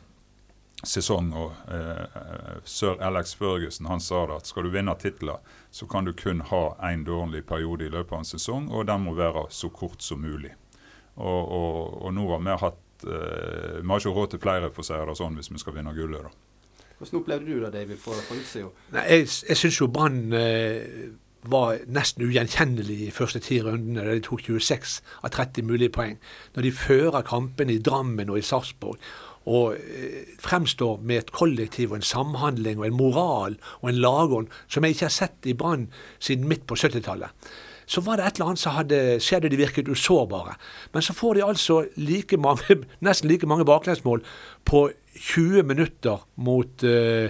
sesong. 0.85 1.33
og 1.37 1.53
uh, 1.69 2.61
Sir 2.65 3.01
Alex 3.05 3.35
Ferguson 3.39 3.91
han 3.91 4.03
sa 4.05 4.25
det 4.31 4.41
at 4.41 4.51
skal 4.51 4.67
du 4.67 4.73
vinne 4.75 4.95
titler, 5.01 5.43
så 5.75 5.89
kan 5.91 6.09
du 6.09 6.15
kun 6.17 6.45
ha 6.51 6.65
én 6.89 7.05
dårlig 7.07 7.45
periode 7.49 7.87
i 7.87 7.93
løpet 7.93 8.13
av 8.13 8.25
en 8.25 8.33
sesong, 8.33 8.71
og 8.73 8.89
den 8.89 9.05
må 9.05 9.17
være 9.19 9.49
så 9.53 9.69
kort 9.75 10.03
som 10.05 10.23
mulig. 10.25 10.55
Og, 11.15 11.43
og, 11.45 12.01
og 12.07 12.17
nå 12.17 12.25
har 12.33 12.41
vi 12.43 12.57
hatt 12.65 12.81
Vi 13.05 13.85
har 13.85 14.01
ikke 14.01 14.13
råd 14.17 14.31
til 14.33 14.41
flere, 14.41 14.71
for 14.73 14.81
å 14.81 14.87
si 14.87 14.97
det 14.97 15.15
sånn, 15.19 15.35
hvis 15.37 15.51
vi 15.53 15.61
skal 15.61 15.75
vinne 15.77 15.93
gullet. 15.93 16.25
da. 16.25 16.87
Hvordan 16.97 17.19
opplevde 17.21 17.51
du 17.51 17.59
det, 17.61 17.71
David, 17.75 17.99
fra, 18.01 18.17
utsida? 18.33 18.71
Jeg, 18.95 19.27
jeg 19.51 19.59
syns 19.61 19.81
jo 19.83 19.91
Brann 19.93 20.23
var 21.51 21.83
nesten 21.93 22.25
ugjenkjennelig 22.25 22.99
i 23.07 23.13
første 23.13 23.41
ti 23.45 23.61
rundene, 23.63 24.05
da 24.07 24.17
de 24.17 24.25
tok 24.25 24.47
26 24.47 24.97
av 25.23 25.33
30 25.35 25.69
mulige 25.69 25.93
poeng. 25.93 26.17
Når 26.57 26.67
de 26.67 26.73
fører 26.73 27.27
kampene 27.27 27.77
i 27.77 27.83
Drammen 27.85 28.33
og 28.33 28.41
i 28.41 28.47
Sarpsborg 28.47 29.01
og 29.45 29.77
eh, 29.77 30.25
fremstår 30.41 31.03
med 31.05 31.21
et 31.21 31.35
kollektiv 31.37 31.93
og 31.93 32.01
en 32.01 32.09
samhandling 32.09 32.81
og 32.81 32.89
en 32.89 32.97
moral 32.97 33.59
og 33.83 33.91
en 33.91 34.01
lagånd 34.01 34.51
som 34.73 34.85
jeg 34.85 34.97
ikke 34.97 35.09
har 35.11 35.17
sett 35.19 35.49
i 35.51 35.57
Brann 35.59 35.91
siden 36.17 36.49
midt 36.49 36.65
på 36.69 36.79
70-tallet. 36.81 37.29
Så 37.87 38.01
var 38.01 38.17
det 38.17 38.25
et 38.25 38.39
eller 38.39 38.55
annet 38.55 38.63
som 38.63 38.73
hadde 38.79 38.99
skjedd, 39.21 39.45
og 39.45 39.53
de 39.53 39.61
virket 39.61 39.89
usårbare. 39.93 40.55
Men 40.95 41.05
så 41.05 41.13
får 41.13 41.37
de 41.37 41.45
altså 41.45 41.83
like 42.01 42.39
mange, 42.41 42.79
nesten 43.05 43.29
like 43.29 43.49
mange 43.51 43.67
baklengsmål 43.69 44.25
på 44.65 44.87
20 45.15 45.69
minutter 45.69 46.25
mot 46.37 46.87
uh, 46.89 47.29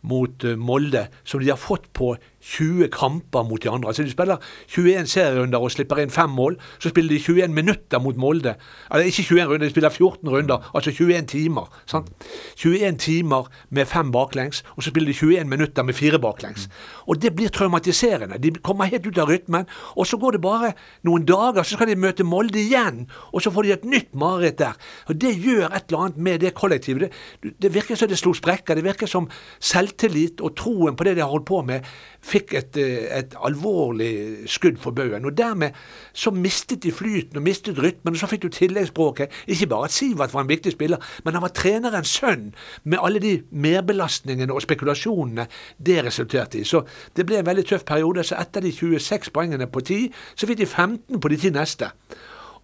mot 0.00 0.44
uh, 0.44 0.56
Molde 0.56 1.08
som 1.24 1.42
de 1.42 1.50
har 1.50 1.60
fått 1.60 1.90
på 1.92 2.14
20 2.40 2.88
kamper 2.92 3.42
mot 3.42 3.62
de 3.62 3.70
andre. 3.70 3.88
Altså 3.88 4.02
De 4.02 4.10
spiller 4.10 4.36
21 4.68 5.06
serierunder 5.06 5.58
og 5.58 5.70
slipper 5.70 6.00
inn 6.02 6.10
fem 6.10 6.30
mål. 6.30 6.56
Så 6.78 6.88
spiller 6.88 7.14
de 7.14 7.20
21 7.20 7.48
minutter 7.48 7.98
mot 7.98 8.16
Molde. 8.16 8.54
Altså 8.90 9.06
ikke 9.06 9.34
21 9.34 9.46
runder, 9.46 9.66
de 9.66 9.70
spiller 9.70 9.90
14 9.90 10.28
runder, 10.28 10.70
altså 10.74 10.90
21 10.90 11.26
timer. 11.26 11.68
Sant? 11.86 12.08
21 12.56 12.96
timer 12.98 13.50
med 13.70 13.86
fem 13.86 14.12
baklengs, 14.12 14.64
og 14.76 14.82
så 14.82 14.90
spiller 14.90 15.12
de 15.12 15.18
21 15.18 15.44
minutter 15.44 15.82
med 15.82 15.94
fire 15.94 16.18
baklengs. 16.18 16.68
Og 17.06 17.22
det 17.22 17.34
blir 17.36 17.48
traumatiserende. 17.48 18.38
De 18.38 18.50
kommer 18.62 18.84
helt 18.84 19.06
ut 19.06 19.18
av 19.18 19.28
rytmen, 19.28 19.66
og 19.96 20.06
så 20.06 20.16
går 20.16 20.36
det 20.36 20.40
bare 20.40 20.72
noen 21.02 21.26
dager, 21.28 21.62
så 21.62 21.76
skal 21.76 21.90
de 21.90 21.96
møte 21.96 22.24
Molde 22.24 22.60
igjen, 22.60 23.06
og 23.32 23.42
så 23.42 23.50
får 23.50 23.62
de 23.66 23.72
et 23.72 23.84
nytt 23.84 24.14
mareritt 24.14 24.58
der. 24.58 24.76
Og 25.08 25.20
Det 25.20 25.34
gjør 25.36 25.68
et 25.68 25.84
eller 25.88 25.98
annet 26.04 26.16
med 26.16 26.40
det 26.40 26.54
kollektivet. 26.54 27.12
Det, 27.42 27.52
det 27.62 27.74
virker 27.74 27.94
som 27.94 28.08
det 28.08 28.18
slo 28.18 28.32
sprekker. 28.34 28.74
Det 28.74 28.84
virker 28.84 29.06
som 29.06 29.28
selvtillit 29.60 30.40
og 30.40 30.56
troen 30.56 30.96
på 30.96 31.04
det 31.04 31.16
de 31.16 31.24
har 31.24 31.30
holdt 31.30 31.46
på 31.46 31.62
med, 31.66 31.84
fikk 32.30 32.54
et, 32.54 32.76
eh, 32.80 33.18
et 33.18 33.34
alvorlig 33.44 34.48
skudd 34.50 34.78
for 34.78 34.94
baugen. 34.96 35.24
Og 35.24 35.36
dermed 35.38 35.76
så 36.12 36.30
mistet 36.30 36.82
de 36.82 36.92
flyten 36.92 37.36
og 37.36 37.42
mistet 37.42 37.78
rytmen, 37.78 38.14
og 38.14 38.20
så 38.20 38.28
fikk 38.30 38.42
du 38.42 38.48
tilleggsspråket. 38.48 39.30
Ikke 39.46 39.66
bare 39.66 39.84
at 39.84 39.96
Sivert 39.96 40.34
var 40.34 40.40
en 40.40 40.48
viktig 40.48 40.72
spiller, 40.72 40.98
men 41.24 41.34
han 41.34 41.42
var 41.42 41.54
trenerens 41.54 42.08
sønn, 42.08 42.54
med 42.84 42.98
alle 43.02 43.18
de 43.18 43.42
merbelastningene 43.50 44.52
og 44.52 44.62
spekulasjonene 44.62 45.46
det 45.86 46.04
resulterte 46.04 46.60
i. 46.60 46.64
Så 46.64 46.84
det 47.16 47.26
ble 47.26 47.40
en 47.40 47.46
veldig 47.46 47.66
tøff 47.66 47.84
periode. 47.84 48.24
Så 48.24 48.38
etter 48.40 48.60
de 48.60 48.72
26 48.72 49.30
poengene 49.30 49.66
på 49.66 49.80
10, 49.80 50.12
så 50.36 50.46
fikk 50.46 50.58
de 50.58 50.66
15 50.66 51.20
på 51.20 51.28
de 51.28 51.36
10 51.36 51.50
neste. 51.50 51.90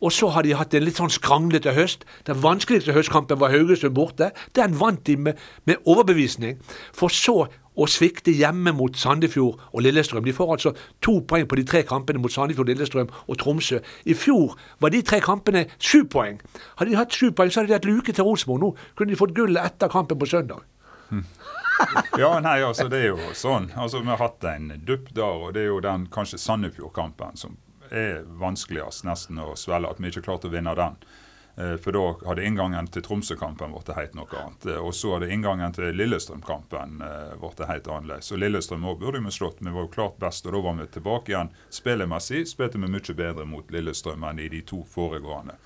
Og 0.00 0.12
så 0.12 0.28
har 0.28 0.44
de 0.44 0.54
hatt 0.56 0.75
en 0.76 0.85
litt 0.85 0.99
sånn 1.00 1.12
skranglete 1.12 1.73
høst. 1.76 2.04
Den 2.28 2.42
vanskeligste 2.42 2.92
høstkampen 2.92 3.40
var 3.40 3.54
Haugesund 3.54 3.94
borte. 3.96 4.32
Den 4.56 4.76
vant 4.80 5.06
de 5.06 5.16
med, 5.16 5.40
med 5.64 5.80
overbevisning. 5.88 6.58
For 6.92 7.08
så 7.08 7.46
å 7.76 7.87
svikte 7.90 8.33
hjemme 8.35 8.73
mot 8.76 8.97
Sandefjord 8.97 9.61
og 9.73 9.85
Lillestrøm. 9.85 10.25
De 10.25 10.35
får 10.37 10.52
altså 10.56 10.73
to 11.04 11.18
poeng 11.28 11.47
på 11.49 11.59
de 11.61 11.66
tre 11.68 11.83
kampene 11.87 12.23
mot 12.23 12.33
Sandefjord, 12.33 12.71
Lillestrøm 12.73 13.11
og 13.26 13.38
Tromsø. 13.42 13.83
I 14.09 14.16
fjor 14.16 14.56
var 14.80 14.95
de 14.95 15.02
tre 15.06 15.21
kampene 15.25 15.66
sju 15.78 16.04
poeng. 16.12 16.40
Hadde 16.80 16.90
de 16.92 16.99
hatt 17.00 17.12
sju 17.12 17.30
poeng, 17.37 17.52
så 17.52 17.61
hadde 17.62 17.73
de 17.75 17.78
hatt 17.78 17.88
luke 17.88 18.12
til 18.16 18.26
Rosenborg. 18.26 18.64
Nå 18.64 18.97
kunne 18.97 19.12
de 19.12 19.21
fått 19.21 19.37
gullet 19.37 19.62
etter 19.62 19.92
kampen 19.92 20.18
på 20.21 20.30
søndag. 20.33 20.64
Ja, 22.16 22.38
nei, 22.40 22.62
altså 22.64 22.87
det 22.88 23.02
er 23.04 23.11
jo 23.11 23.35
sånn. 23.37 23.66
Altså 23.76 24.00
Vi 24.00 24.09
har 24.09 24.16
hatt 24.16 24.45
en 24.49 24.71
dupp 24.88 25.11
der, 25.12 25.42
og 25.45 25.50
det 25.52 25.66
er 25.66 25.68
jo 25.68 25.83
den 25.85 26.06
kanskje 26.09 26.38
Sandefjord-kampen 26.40 27.37
som 27.37 27.59
er 27.90 28.23
vanskeligst 28.40 29.04
nesten 29.04 29.37
å 29.42 29.50
svelge. 29.61 29.90
At 29.92 30.00
vi 30.00 30.09
ikke 30.09 30.25
klarte 30.25 30.49
å 30.49 30.54
vinne 30.54 30.73
den. 30.78 30.97
Eh, 31.58 31.76
for 31.76 31.92
da 31.92 32.28
hadde 32.28 32.44
inngangen 32.44 32.86
til 32.86 33.02
Tromsø-kampen 33.02 33.72
blitt 33.72 33.88
helt 33.96 34.16
noe 34.16 34.28
annet. 34.36 34.66
Eh, 34.68 34.76
og 34.76 34.92
så 34.94 35.14
hadde 35.14 35.30
inngangen 35.32 35.72
til 35.72 35.88
Lillestrøm-kampen 35.96 37.00
eh, 37.00 37.32
blitt 37.40 37.62
helt 37.64 37.88
annerledes. 37.88 38.28
Og 38.32 38.42
Lillestrøm 38.42 38.84
òg 38.84 38.98
burde 39.00 39.22
vi 39.25 39.32
slått. 39.32 39.62
Vi 39.64 39.72
var 39.72 39.86
jo 39.86 39.92
klart 39.94 40.18
best, 40.20 40.44
og 40.46 40.52
da 40.52 40.60
var 40.66 40.76
vi 40.76 40.86
tilbake 40.98 41.32
igjen. 41.32 41.52
Spillemessig 41.72 42.44
spilte 42.50 42.80
vi 42.82 42.92
mye 42.92 43.16
bedre 43.16 43.48
mot 43.48 43.72
Lillestrøm 43.72 44.28
enn 44.28 44.44
i 44.44 44.50
de 44.52 44.60
to 44.68 44.82
foregående. 44.84 45.56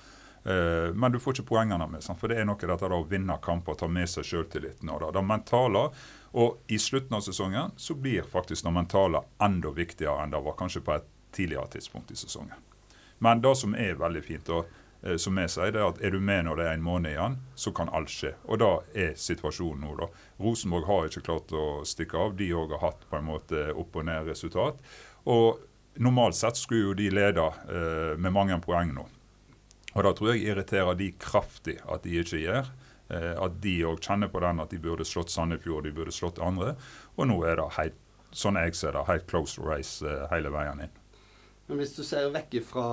Men 0.41 1.13
du 1.13 1.19
får 1.21 1.35
ikke 1.35 1.51
poengene 1.51 1.85
med, 1.85 2.01
for 2.17 2.31
det 2.31 2.39
er 2.41 2.47
noe 2.49 2.57
dette 2.57 2.87
å 2.89 3.03
vinne 3.05 3.35
kamper, 3.45 3.75
ta 3.77 3.85
med 3.85 4.09
seg 4.09 4.25
sjøltilliten 4.25 4.89
og 4.89 5.03
det, 5.13 5.21
mentale. 5.21 5.83
Og 6.33 6.63
i 6.65 6.79
slutten 6.81 7.13
av 7.13 7.21
sesongen 7.21 7.75
så 7.77 7.93
blir 7.93 8.25
faktisk 8.25 8.65
det 8.65 8.73
mentale 8.73 9.21
enda 9.37 9.69
viktigere 9.69 10.23
enn 10.23 10.33
det 10.33 10.41
var 10.41 10.57
kanskje 10.57 10.81
på 10.81 10.95
et 10.95 11.05
tidligere 11.37 11.69
tidspunkt 11.75 12.09
i 12.09 12.17
sesongen. 12.17 12.57
Men 13.21 13.45
det 13.45 13.53
som 13.59 13.77
er 13.77 14.01
veldig 14.01 14.23
fint, 14.25 14.49
og 14.49 14.65
Eh, 14.65 14.80
som 15.17 15.37
vi 15.39 15.47
sier, 15.49 15.71
det 15.73 15.79
er 15.81 15.87
at 15.87 16.01
er 16.05 16.13
du 16.13 16.19
med 16.21 16.45
når 16.45 16.59
det 16.59 16.65
er 16.67 16.75
en 16.77 16.83
måned 16.85 17.09
igjen, 17.09 17.37
så 17.57 17.71
kan 17.73 17.89
alt 17.89 18.11
skje. 18.13 18.35
Og 18.45 18.59
da 18.61 18.69
er 18.93 19.15
situasjonen 19.17 19.81
nå, 19.81 19.95
da. 19.97 20.09
Rosenborg 20.41 20.85
har 20.85 21.09
ikke 21.09 21.23
klart 21.25 21.53
å 21.57 21.81
stikke 21.89 22.19
av. 22.21 22.35
De 22.37 22.51
òg 22.53 22.75
har 22.75 22.83
hatt 22.85 23.07
på 23.09 23.17
en 23.17 23.25
måte 23.31 23.63
opp 23.73 23.97
og 23.97 24.05
ned 24.05 24.29
resultat. 24.29 24.77
Og 25.25 25.61
normalt 26.01 26.37
sett 26.37 26.59
skulle 26.59 26.91
jo 26.91 26.93
de 26.97 27.09
lede 27.13 27.47
eh, 27.47 28.13
med 28.21 28.35
mange 28.35 28.59
poeng 28.61 28.93
nå. 28.95 29.07
Og 29.91 30.05
da 30.05 30.13
tror 30.15 30.31
jeg 30.33 30.45
irriterer 30.47 30.95
de 30.95 31.11
kraftig 31.19 31.79
at 31.83 32.05
de 32.05 32.21
ikke 32.21 32.39
gjør. 32.45 32.71
Eh, 33.11 33.33
at 33.35 33.59
de 33.63 33.75
òg 33.87 33.99
kjenner 34.03 34.31
på 34.31 34.41
den 34.43 34.63
at 34.63 34.71
de 34.71 34.79
burde 34.81 35.07
slått 35.07 35.33
Sandefjord, 35.33 35.83
de 35.87 35.95
burde 35.95 36.15
slått 36.15 36.39
andre. 36.43 36.75
Og 37.17 37.27
nå 37.27 37.41
er 37.47 37.59
det 37.59 37.67
helt, 37.77 37.99
sånn 38.31 38.59
jeg 38.59 38.77
ser 38.79 38.95
det, 38.95 39.07
helt 39.09 39.27
close 39.31 39.59
race 39.65 40.05
eh, 40.05 40.27
hele 40.31 40.53
veien 40.53 40.85
inn. 40.87 41.00
Men 41.71 41.79
hvis 41.79 41.93
du 41.95 42.01
ser 42.03 42.25
vekk 42.33 42.55
ifra 42.59 42.85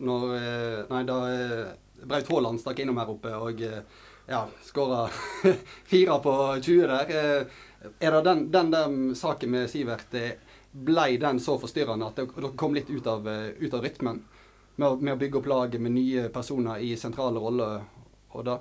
når 0.00 0.22
eh, 0.38 0.78
Nei, 0.88 1.02
da 1.04 1.16
eh, 1.28 1.66
Braut 2.00 2.30
Haaland 2.32 2.62
stakk 2.62 2.78
innom 2.80 2.96
her 2.96 3.10
oppe 3.12 3.28
og 3.36 3.58
eh, 3.60 3.82
ja, 4.24 4.38
skåra 4.64 5.02
fire 5.90 6.16
på 6.24 6.32
20 6.64 6.86
der. 6.88 7.44
Er 8.00 8.16
det 8.16 8.22
den, 8.24 8.40
den 8.54 8.70
der 8.72 8.94
saken 9.20 9.52
med 9.52 9.68
Sivert 9.68 10.16
Blei 10.72 11.18
den 11.20 11.42
så 11.44 11.58
forstyrrende 11.60 12.08
at 12.08 12.22
dere 12.22 12.54
kom 12.56 12.72
litt 12.72 12.88
ut 12.88 13.04
av, 13.04 13.28
ut 13.28 13.76
av 13.76 13.84
rytmen? 13.84 14.22
Med 14.80 15.04
med 15.04 15.12
å 15.12 15.20
bygge 15.20 15.42
opp 15.42 15.52
laget 15.52 15.84
med 15.84 15.92
nye 15.98 16.30
personer 16.32 16.80
i 16.80 16.94
sentrale 16.96 17.36
roller 17.36 17.84
og 18.32 18.48
da? 18.48 18.56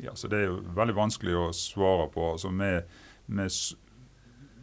Ja, 0.00 0.16
så 0.16 0.32
Det 0.32 0.40
er 0.40 0.48
jo 0.48 0.62
veldig 0.80 0.96
vanskelig 0.96 1.36
å 1.36 1.46
svare 1.52 2.08
på. 2.16 2.24
altså 2.32 2.48
med, 2.48 2.88
med 3.26 3.52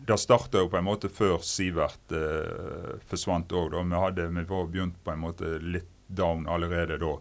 Det 0.06 0.18
starta 0.22 0.62
jo 0.62 0.70
på 0.70 0.78
en 0.78 0.86
måte 0.86 1.10
før 1.10 1.40
Sivert 1.46 2.12
eh, 2.14 3.00
forsvant 3.10 3.50
òg. 3.58 3.74
Vi, 3.74 3.96
hadde- 3.98 4.28
vi 4.36 4.44
var 4.50 4.68
begynt 4.70 5.00
på 5.04 5.12
en 5.16 5.24
måte 5.24 5.56
litt 5.64 5.90
down 6.08 6.46
allerede 6.48 7.00
da. 7.02 7.14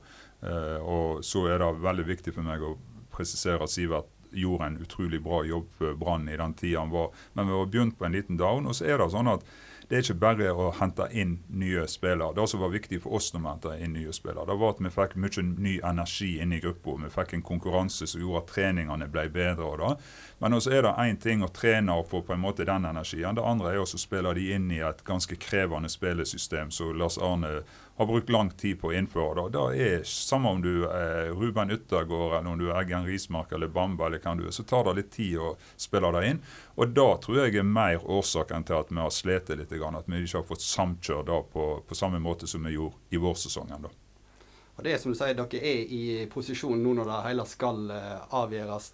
Eh, 0.45 0.81
og 0.85 1.23
så 1.25 1.47
er 1.49 1.59
det 1.62 1.71
veldig 1.81 2.05
viktig 2.11 2.35
for 2.37 2.45
meg 2.45 2.61
å 2.62 2.75
presisere 3.14 3.62
at 3.64 3.73
Sivert 3.73 4.11
gjorde 4.35 4.67
en 4.67 4.81
utrolig 4.83 5.21
bra 5.23 5.45
jobb 5.47 5.69
for 5.79 5.95
Brann 5.97 6.29
i 6.29 6.37
den 6.37 6.53
tida 6.59 6.81
han 6.83 6.91
var. 6.93 7.12
Men 7.38 7.47
vi 7.49 7.55
var 7.57 7.67
begynt 7.73 7.97
på 7.99 8.05
en 8.09 8.17
liten 8.19 8.37
down. 8.37 8.67
Og 8.67 8.75
så 8.76 8.88
er 8.91 8.99
det 9.00 9.09
sånn 9.14 9.31
at 9.33 9.45
det 9.88 9.97
er 9.97 10.05
ikke 10.05 10.21
bare 10.23 10.50
å 10.57 10.71
hente 10.79 11.07
inn 11.12 11.35
nye 11.53 11.85
spillere. 11.91 12.33
Det 12.37 12.47
som 12.49 12.62
var 12.62 12.73
viktig 12.73 13.03
for 13.05 13.19
oss 13.19 13.33
når 13.35 13.41
vi 13.43 13.50
hentet 13.50 13.85
inn 13.85 13.97
nye 13.99 14.14
spillere, 14.17 14.47
det 14.49 14.57
var 14.61 14.75
at 14.75 14.81
vi 14.81 14.93
fikk 14.95 15.17
mye 15.21 15.45
ny 15.45 15.75
energi 15.85 16.31
inn 16.41 16.55
i 16.57 16.61
gruppa. 16.64 16.97
Vi 17.03 17.11
fikk 17.12 17.35
en 17.37 17.45
konkurranse 17.45 18.09
som 18.09 18.23
gjorde 18.23 18.43
at 18.43 18.53
treningene 18.55 19.09
ble 19.12 19.26
bedre. 19.35 19.71
da. 19.81 19.95
Men 20.41 20.57
også 20.57 20.73
er 20.73 20.87
det 20.87 20.95
én 21.05 21.21
ting 21.21 21.45
å 21.45 21.53
trene 21.53 21.99
og 21.99 22.09
få 22.09 22.23
på 22.25 22.33
en 22.33 22.41
måte 22.41 22.64
den 22.64 22.88
energien. 22.88 23.37
Det 23.37 23.45
andre 23.45 23.75
er 23.75 23.83
å 23.83 23.87
spille 23.87 24.35
de 24.35 24.50
inn 24.57 24.71
i 24.73 24.81
et 24.81 25.05
ganske 25.05 25.37
krevende 25.37 25.88
spillesystem 25.93 26.71
som 26.71 26.97
Lars 26.97 27.19
Arne 27.19 27.62
har 27.97 28.07
brukt 28.07 28.31
lang 28.31 28.51
tid 28.51 28.81
på 28.81 28.91
å 28.91 28.95
innføre. 28.99 29.35
Da, 29.39 29.49
da 29.55 29.65
er 29.75 30.03
Samme 30.09 30.51
om 30.51 30.63
du 30.63 30.87
er 30.89 31.31
Ruben 31.31 31.71
Yttergård, 31.71 32.39
eller 32.39 32.51
om 32.51 32.59
du 32.59 32.67
er 32.69 32.81
Eggen 32.81 33.07
Rismark 33.07 33.53
eller 33.55 33.71
Bamba, 33.71 34.09
eller 34.09 34.23
hvem 34.23 34.41
du 34.41 34.47
er, 34.49 34.55
så 34.55 34.67
tar 34.67 34.89
det 34.89 34.97
litt 34.99 35.13
tid 35.15 35.39
å 35.39 35.53
spille 35.77 36.11
det 36.17 36.25
inn. 36.31 36.41
Og 36.75 36.95
da 36.97 37.09
tror 37.23 37.45
jeg 37.45 37.61
er 37.61 37.69
mer 37.69 38.03
årsaken 38.03 38.67
til 38.67 38.81
at 38.81 38.91
vi 38.91 39.03
har 39.03 39.15
slitt 39.15 39.53
litt, 39.55 39.71
at 39.71 40.09
vi 40.11 40.25
ikke 40.25 40.41
har 40.41 40.49
fått 40.49 40.67
samkjør 40.67 41.29
det 41.29 41.43
på, 41.55 41.69
på 41.87 41.99
samme 41.99 42.19
måte 42.23 42.51
som 42.51 42.67
vi 42.67 42.75
gjorde 42.75 43.15
i 43.15 43.23
vårsesongen. 43.23 43.87
da. 43.87 43.95
Og 44.75 44.83
det 44.83 44.95
er 44.95 44.99
som 44.99 45.15
du 45.15 45.19
sier, 45.19 45.37
dere 45.39 45.63
er 45.63 45.95
i 45.95 46.03
posisjon 46.31 46.81
nå 46.83 46.97
når 46.99 47.11
det 47.11 47.23
hele 47.29 47.47
skal 47.47 47.85
eh, 47.95 48.27
avgjøres. 48.35 48.91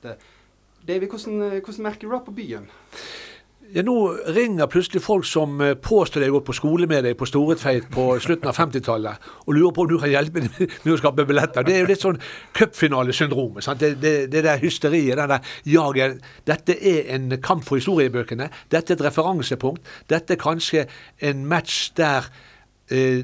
David, 0.84 1.08
hvordan, 1.08 1.42
eh, 1.46 1.60
hvordan 1.64 1.86
merker 1.88 2.08
du 2.08 2.12
det 2.12 2.24
på 2.26 2.36
byen? 2.36 2.68
Ja, 3.70 3.82
Nå 3.86 3.94
ringer 4.34 4.66
plutselig 4.66 5.02
folk 5.04 5.26
som 5.28 5.60
eh, 5.62 5.76
påstår 5.78 6.20
de 6.20 6.26
har 6.26 6.32
gått 6.34 6.48
på 6.48 6.56
skole 6.58 6.88
med 6.90 7.04
deg 7.06 7.14
på 7.18 7.26
Storetveit 7.28 7.86
på 7.94 8.06
slutten 8.22 8.50
av 8.50 8.56
50-tallet, 8.58 9.28
og 9.46 9.54
lurer 9.54 9.74
på 9.76 9.84
om 9.84 9.90
du 9.92 9.94
kan 10.02 10.10
hjelpe 10.10 10.42
dem 10.42 10.50
med 10.82 10.94
å 10.96 10.98
skape 10.98 11.26
billetter. 11.28 11.66
Det 11.66 11.76
er 11.76 11.84
jo 11.84 11.90
litt 11.92 12.02
sånn 12.02 12.18
cupfinalesyndromet. 12.58 13.68
Det, 13.78 13.92
det, 14.02 14.14
det 14.32 14.42
der 14.48 14.58
hysteriet, 14.62 15.14
den 15.20 15.34
der 15.36 15.54
jaget. 15.70 16.18
Dette 16.50 16.74
er 16.74 17.12
en 17.14 17.36
kamp 17.44 17.62
for 17.68 17.78
historiebøkene. 17.78 18.50
Dette 18.74 18.96
er 18.96 18.98
et 18.98 19.06
referansepunkt. 19.06 19.86
Dette 20.10 20.34
er 20.34 20.42
kanskje 20.42 20.88
en 21.30 21.46
match 21.50 21.92
der 22.00 22.26
eh, 22.90 23.22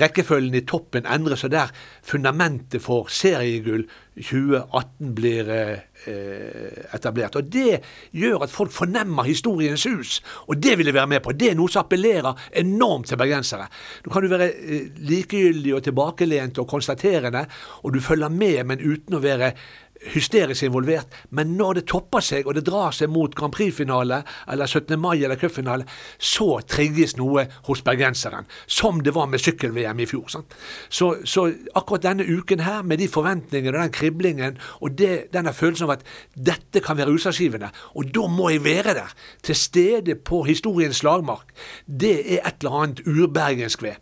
rekkefølgen 0.00 0.58
i 0.58 0.64
toppen 0.68 1.08
endrer 1.08 1.38
seg, 1.40 1.52
der 1.54 1.72
fundamentet 2.06 2.82
for 2.84 3.10
seriegull 3.12 3.86
2018 4.20 5.12
blir 5.16 5.50
eh, 5.50 6.84
etablert. 6.94 7.38
Og 7.40 7.50
Det 7.50 7.80
gjør 8.16 8.44
at 8.44 8.52
folk 8.52 8.72
fornemmer 8.74 9.28
historiens 9.28 9.84
hus, 9.88 10.18
og 10.46 10.60
det 10.62 10.76
vil 10.78 10.90
jeg 10.90 10.96
være 10.96 11.12
med 11.14 11.24
på. 11.24 11.32
Det 11.32 11.52
er 11.52 11.58
noe 11.58 11.72
som 11.72 11.84
appellerer 11.84 12.48
enormt 12.62 13.10
til 13.10 13.20
bergensere. 13.20 13.68
Nå 14.04 14.12
kan 14.12 14.24
du 14.24 14.32
være 14.32 14.50
eh, 14.50 14.88
likegyldig 15.10 15.76
og 15.76 15.84
tilbakelent 15.86 16.60
og 16.62 16.68
konstaterende, 16.70 17.46
og 17.84 17.94
du 17.94 18.00
følger 18.04 18.32
med, 18.32 18.64
men 18.68 18.82
uten 18.84 19.16
å 19.16 19.24
være 19.24 19.54
hysterisk 20.00 20.64
involvert, 20.64 21.08
men 21.36 21.54
når 21.58 21.80
det 21.80 21.86
topper 21.90 22.24
seg 22.24 22.48
og 22.48 22.56
det 22.56 22.64
drar 22.66 22.94
seg 22.96 23.10
mot 23.12 23.34
Grand 23.36 23.52
Prix-finale 23.52 24.22
eller 24.50 24.66
17. 24.66 24.96
mai 25.00 25.18
eller 25.18 25.36
cupfinale, 25.40 25.84
så 26.16 26.60
trigges 26.64 27.16
noe 27.18 27.46
hos 27.68 27.82
bergenseren. 27.84 28.48
Som 28.66 29.02
det 29.04 29.14
var 29.14 29.28
med 29.30 29.42
sykkel-VM 29.42 30.00
i 30.00 30.08
fjor. 30.08 30.40
Så, 30.88 31.10
så 31.24 31.46
akkurat 31.76 32.06
denne 32.06 32.24
uken 32.24 32.64
her, 32.64 32.82
med 32.82 33.00
de 33.00 33.08
forventningene 33.12 33.76
og 33.76 33.84
den 33.84 33.94
kriblingen 33.94 34.58
og 34.80 34.96
det, 34.98 35.30
denne 35.34 35.52
følelsen 35.56 35.88
av 35.88 35.98
at 35.98 36.06
dette 36.34 36.82
kan 36.84 36.98
være 36.98 37.12
utslagsgivende, 37.12 37.70
og 37.94 38.12
da 38.14 38.26
må 38.30 38.50
jeg 38.54 38.64
være 38.64 38.96
der, 38.96 39.14
til 39.44 39.56
stede 39.56 40.16
på 40.16 40.42
historiens 40.48 41.02
slagmark, 41.02 41.52
det 41.86 42.16
er 42.20 42.46
et 42.46 42.62
eller 42.62 42.82
annet 42.82 43.04
urbergensk 43.06 43.82
ved. 43.82 44.00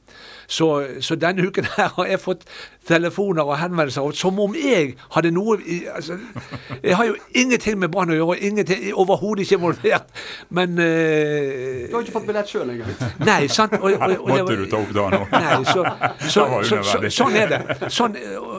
Så, 0.48 0.86
så 1.04 1.16
denne 1.20 1.44
uken 1.46 1.66
her 1.76 1.90
har 1.96 2.06
jeg 2.08 2.22
fått 2.22 2.46
telefoner 2.88 3.44
og 3.44 3.58
henvendelser 3.60 4.14
som 4.16 4.38
om 4.40 4.54
jeg 4.56 4.94
hadde 5.12 5.32
noe 5.34 5.58
altså, 5.94 6.18
Jeg 6.82 6.96
har 6.96 7.04
jo 7.08 7.16
ingenting 7.34 7.78
med 7.78 7.92
Brann 7.94 8.12
å 8.12 8.18
gjøre, 8.18 8.36
og 8.36 8.44
ingenting, 8.50 8.84
overhodet 8.92 9.46
ikke 9.46 9.58
involvert. 9.60 10.12
Men 10.50 10.76
uh, 10.78 11.88
Du 11.88 11.96
har 11.96 12.04
ikke 12.04 12.16
fått 12.18 12.28
billett 12.28 12.52
sjøl 12.52 12.74
engang. 12.74 12.92
Nei, 13.24 13.40
sant? 13.48 13.78
Og, 13.78 13.94
og, 13.94 14.16
og, 14.18 14.28
Måtte 14.34 14.58
du 14.58 14.66
ta 14.68 14.82
opp 14.82 14.94
da 14.96 15.08
nå? 15.14 15.22
Nei, 15.32 15.58
så, 15.64 15.86
så, 16.28 16.46
var 16.50 16.68
så, 16.68 16.82
så, 16.84 17.02
sånn 17.22 17.38
er 17.38 17.54
det. 17.54 17.62
Sånn, 17.88 18.18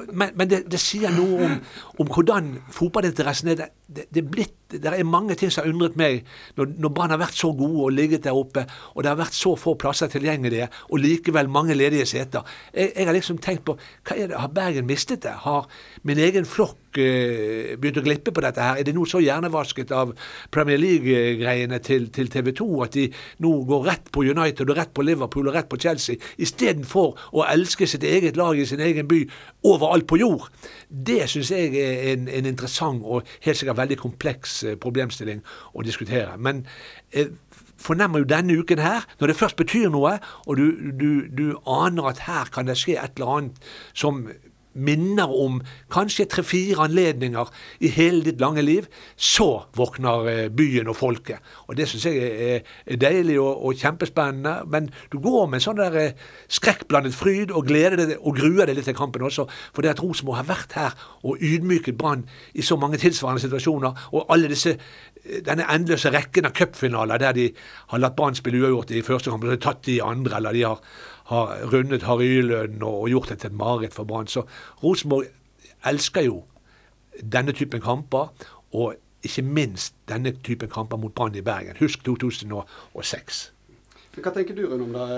men 0.10 0.30
men 0.40 0.50
det, 0.50 0.64
det 0.72 0.80
sier 0.82 1.12
noe 1.14 1.46
om, 1.46 1.56
om 2.00 2.08
hvordan 2.08 2.54
fotballinteressen 2.72 3.52
er. 3.54 3.68
Det, 3.90 4.06
det, 4.14 4.24
blitt, 4.30 4.54
det 4.72 4.86
er 4.86 5.08
mange 5.08 5.36
ting 5.36 5.52
som 5.52 5.64
har 5.64 5.72
undret 5.74 5.96
meg 5.98 6.20
når, 6.60 6.76
når 6.78 6.92
Brann 6.94 7.14
har 7.14 7.20
vært 7.24 7.38
så 7.40 7.50
gode 7.58 7.88
og 7.88 7.96
ligget 7.96 8.24
der 8.28 8.38
oppe, 8.38 8.68
og 8.94 9.04
det 9.04 9.10
har 9.12 9.18
vært 9.20 9.36
så 9.36 9.56
få 9.58 9.74
plasser 9.82 10.12
tilgjengelige, 10.14 10.70
og 10.94 11.02
likevel 11.02 11.50
mange 11.52 11.74
ledige 11.74 12.06
seter. 12.10 12.46
Jeg, 12.74 12.94
jeg 12.96 13.10
har 13.10 13.18
liksom 13.18 13.40
tenkt 13.44 13.66
på 13.68 13.76
hva 13.80 14.16
er 14.16 14.30
det, 14.30 14.38
Har 14.40 14.54
Bergen 14.54 14.88
mistet 14.88 15.26
det? 15.26 15.34
Har 15.44 15.66
min 16.08 16.22
egen 16.22 16.46
flokk 16.48 17.00
eh, 17.02 17.74
begynt 17.82 18.00
å 18.00 18.06
glippe 18.06 18.34
på 18.36 18.46
dette 18.46 18.64
her? 18.64 18.80
Er 18.80 18.88
de 18.88 18.94
nå 18.96 19.08
så 19.10 19.24
hjernevasket 19.26 19.92
av 19.96 20.14
Premier 20.54 20.80
League-greiene 20.80 21.82
til, 21.84 22.08
til 22.14 22.30
TV 22.32 22.54
2 22.62 22.70
at 22.86 22.96
de 22.96 23.08
nå 23.44 23.56
går 23.68 23.86
rett 23.90 24.14
på 24.14 24.24
United 24.30 24.70
og 24.70 24.80
rett 24.80 24.94
på 24.94 25.08
Liverpool 25.08 25.50
og 25.50 25.58
rett 25.58 25.72
på 25.72 25.82
Chelsea, 25.82 26.22
istedenfor 26.38 27.18
å 27.34 27.48
elske 27.50 27.90
sitt 27.90 28.06
eget 28.08 28.38
lag 28.40 28.60
i 28.60 28.70
sin 28.70 28.86
egen 28.86 29.10
by 29.10 29.26
overalt 29.68 30.08
på 30.08 30.22
jord? 30.22 30.48
Det 30.88 31.26
syns 31.32 31.52
jeg 31.58 31.74
er 31.74 31.89
en, 31.90 32.28
en 32.28 32.50
interessant 32.50 33.04
og 33.04 33.28
helt 33.46 33.60
sikkert 33.60 33.80
veldig 33.80 33.98
kompleks 34.00 34.64
eh, 34.64 34.78
problemstilling 34.80 35.44
å 35.74 35.86
diskutere. 35.86 36.38
Men 36.38 36.66
jeg 37.14 37.34
fornemmer 37.80 38.24
jo 38.24 38.30
denne 38.30 38.58
uken 38.60 38.82
her, 38.84 39.08
når 39.20 39.32
det 39.32 39.40
først 39.40 39.60
betyr 39.60 39.90
noe, 39.94 40.18
og 40.46 40.60
du, 40.60 40.92
du, 41.00 41.10
du 41.32 41.46
aner 41.70 42.12
at 42.12 42.24
her 42.28 42.52
kan 42.54 42.68
det 42.68 42.78
skje 42.80 42.98
et 43.00 43.20
eller 43.20 43.36
annet 43.38 43.70
som 43.94 44.26
minner 44.74 45.32
om 45.34 45.60
kanskje 45.92 46.28
tre-fire 46.30 46.84
anledninger 46.86 47.50
i 47.82 47.90
hele 47.94 48.22
ditt 48.26 48.42
lange 48.42 48.62
liv, 48.62 48.88
så 49.16 49.66
våkner 49.78 50.30
eh, 50.30 50.50
byen 50.54 50.92
og 50.92 50.98
folket. 51.00 51.42
Og 51.68 51.78
Det 51.78 51.88
syns 51.90 52.06
jeg 52.06 52.18
er, 52.20 52.98
deilig 53.02 53.40
og, 53.40 53.66
og 53.66 53.74
kjempespennende. 53.80 54.64
Men 54.70 54.90
du 55.12 55.20
går 55.20 55.48
med 55.48 55.60
en 55.60 55.66
sånn 55.66 55.82
der 55.82 55.98
eh, 56.00 56.28
skrekkblandet 56.48 57.16
fryd 57.18 57.52
og 57.52 57.68
gleder 57.70 57.98
deg 58.00 58.16
og 58.20 58.38
gruer 58.38 58.70
deg 58.70 58.78
litt 58.78 58.90
til 58.90 58.98
kampen 58.98 59.26
også. 59.26 59.48
For 59.74 59.86
det 59.86 59.96
at 59.96 60.04
Rosenborg 60.04 60.42
har 60.42 60.50
vært 60.50 60.78
her 60.78 60.98
og 61.24 61.42
ydmyket 61.42 61.98
Brann 61.98 62.28
i 62.54 62.66
så 62.66 62.78
mange 62.80 63.00
tilsvarende 63.02 63.44
situasjoner, 63.44 64.10
og 64.14 64.30
alle 64.30 64.52
disse 64.52 64.78
denne 65.46 65.66
endeløse 65.70 66.12
rekken 66.14 66.48
av 66.50 66.56
cupfinaler 66.58 67.22
der 67.22 67.36
de 67.38 67.48
har 67.92 68.02
latt 68.02 68.16
Brann 68.18 68.38
spille 68.38 68.62
uavgjort 68.62 68.94
i 68.96 69.04
første 69.06 69.32
kamp, 69.32 69.46
og 69.46 69.54
så 69.54 69.64
tatt 69.64 69.84
de 69.88 70.00
andre, 70.04 70.38
eller 70.40 70.56
de 70.56 70.64
har, 70.66 70.80
har 71.32 71.54
rundet 71.74 72.08
Harylønnen 72.08 72.86
og 72.86 73.10
gjort 73.12 73.34
det 73.34 73.42
til 73.42 73.52
et 73.52 73.60
mareritt 73.60 73.96
for 73.98 74.10
Brann. 74.10 74.30
Så 74.30 74.46
Rosenborg 74.84 75.30
elsker 75.88 76.26
jo 76.28 76.42
denne 77.20 77.54
typen 77.56 77.84
kamper, 77.84 78.34
og 78.74 78.96
ikke 79.26 79.44
minst 79.44 79.96
denne 80.10 80.34
typen 80.46 80.70
kamper 80.72 80.98
mot 80.98 81.14
Brann 81.16 81.36
i 81.36 81.44
Bergen. 81.46 81.78
Husk 81.80 82.04
2006. 82.06 83.42
Men 84.16 84.24
Hva 84.24 84.34
tenker 84.36 84.56
du 84.56 84.66
Rune 84.68 84.88
om 84.88 84.96
det? 84.96 85.10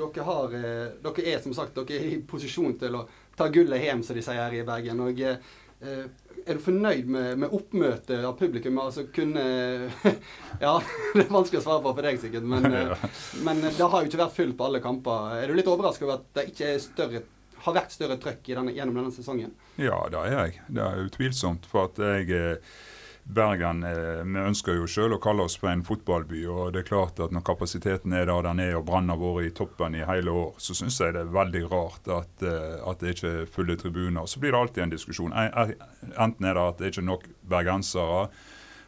Dere, 0.00 0.24
har, 0.24 0.54
eh, 0.56 0.92
dere 1.04 1.24
er 1.28 1.42
som 1.44 1.52
sagt 1.52 1.76
dere 1.76 1.98
er 1.98 2.06
i 2.14 2.20
posisjon 2.24 2.78
til 2.80 2.94
å 2.96 3.02
ta 3.36 3.50
gullet 3.52 3.82
hjem, 3.84 4.02
som 4.04 4.16
de 4.16 4.22
sier 4.24 4.40
her 4.40 4.54
i 4.56 4.64
Bergen. 4.64 5.00
og 5.04 5.20
eh, 5.20 6.06
Er 6.46 6.58
du 6.58 6.62
fornøyd 6.64 7.08
med, 7.10 7.40
med 7.42 7.56
oppmøtet 7.56 8.24
av 8.24 8.36
publikum? 8.38 8.78
Altså 8.82 9.06
kunne 9.14 9.42
Ja, 10.64 10.76
det 11.14 11.26
er 11.26 11.32
vanskelig 11.32 11.60
å 11.60 11.66
svare 11.66 11.82
på 11.84 11.92
for 11.96 12.06
deg 12.06 12.20
sikkert, 12.22 12.46
men, 12.48 12.68
eh, 12.76 13.04
men 13.46 13.64
det 13.66 13.80
har 13.80 14.00
jo 14.00 14.10
ikke 14.10 14.22
vært 14.22 14.38
fullt 14.38 14.56
på 14.58 14.70
alle 14.70 14.82
kamper. 14.84 15.36
Er 15.40 15.50
du 15.50 15.58
litt 15.58 15.70
overrasket 15.70 16.08
over 16.08 16.18
at 16.20 16.32
det 16.38 16.48
ikke 16.52 16.74
større 16.84 17.24
har 17.60 17.76
vært 17.76 17.92
større 17.92 18.16
trøkk 18.20 18.46
denne, 18.54 18.72
gjennom 18.72 18.96
denne 19.02 19.12
sesongen? 19.12 19.52
Ja, 19.76 19.98
det 20.12 20.22
er 20.22 20.32
jeg. 20.32 20.62
Det 20.72 20.84
er 20.84 21.02
utvilsomt. 21.04 21.68
For 21.68 21.90
at 21.90 22.00
jeg 22.00 22.30
eh, 22.32 22.78
Bergen 23.34 23.82
eh, 23.86 24.22
vi 24.26 24.42
ønsker 24.42 24.76
jo 24.78 24.88
selv 24.90 25.16
å 25.16 25.20
kalle 25.22 25.44
oss 25.46 25.56
for 25.60 25.70
en 25.70 25.84
fotballby. 25.86 26.42
og 26.50 26.72
det 26.74 26.82
er 26.82 26.88
klart 26.88 27.20
at 27.22 27.32
Når 27.34 27.44
kapasiteten 27.46 28.12
er 28.12 28.26
der 28.26 28.42
den 28.46 28.60
er 28.60 28.76
og 28.78 28.86
Brann 28.88 29.08
har 29.12 29.20
vært 29.20 29.46
i 29.46 29.54
toppen 29.54 29.94
i 29.94 30.04
hele 30.06 30.30
år, 30.30 30.54
så 30.58 30.74
syns 30.74 31.00
jeg 31.00 31.14
det 31.14 31.24
er 31.24 31.34
veldig 31.34 31.64
rart 31.70 32.10
at, 32.10 32.42
eh, 32.42 32.78
at 32.90 33.00
det 33.00 33.14
ikke 33.14 33.34
er 33.42 33.50
fulle 33.50 33.76
tribuner. 33.76 34.26
Så 34.26 34.40
blir 34.40 34.52
det 34.52 34.60
alltid 34.60 34.82
en 34.84 34.94
diskusjon. 34.96 35.32
Enten 35.34 36.46
er 36.46 36.54
det 36.54 36.66
at 36.66 36.78
det 36.78 36.92
ikke 36.92 37.04
er 37.04 37.10
nok 37.10 37.28
bergensere 37.50 38.28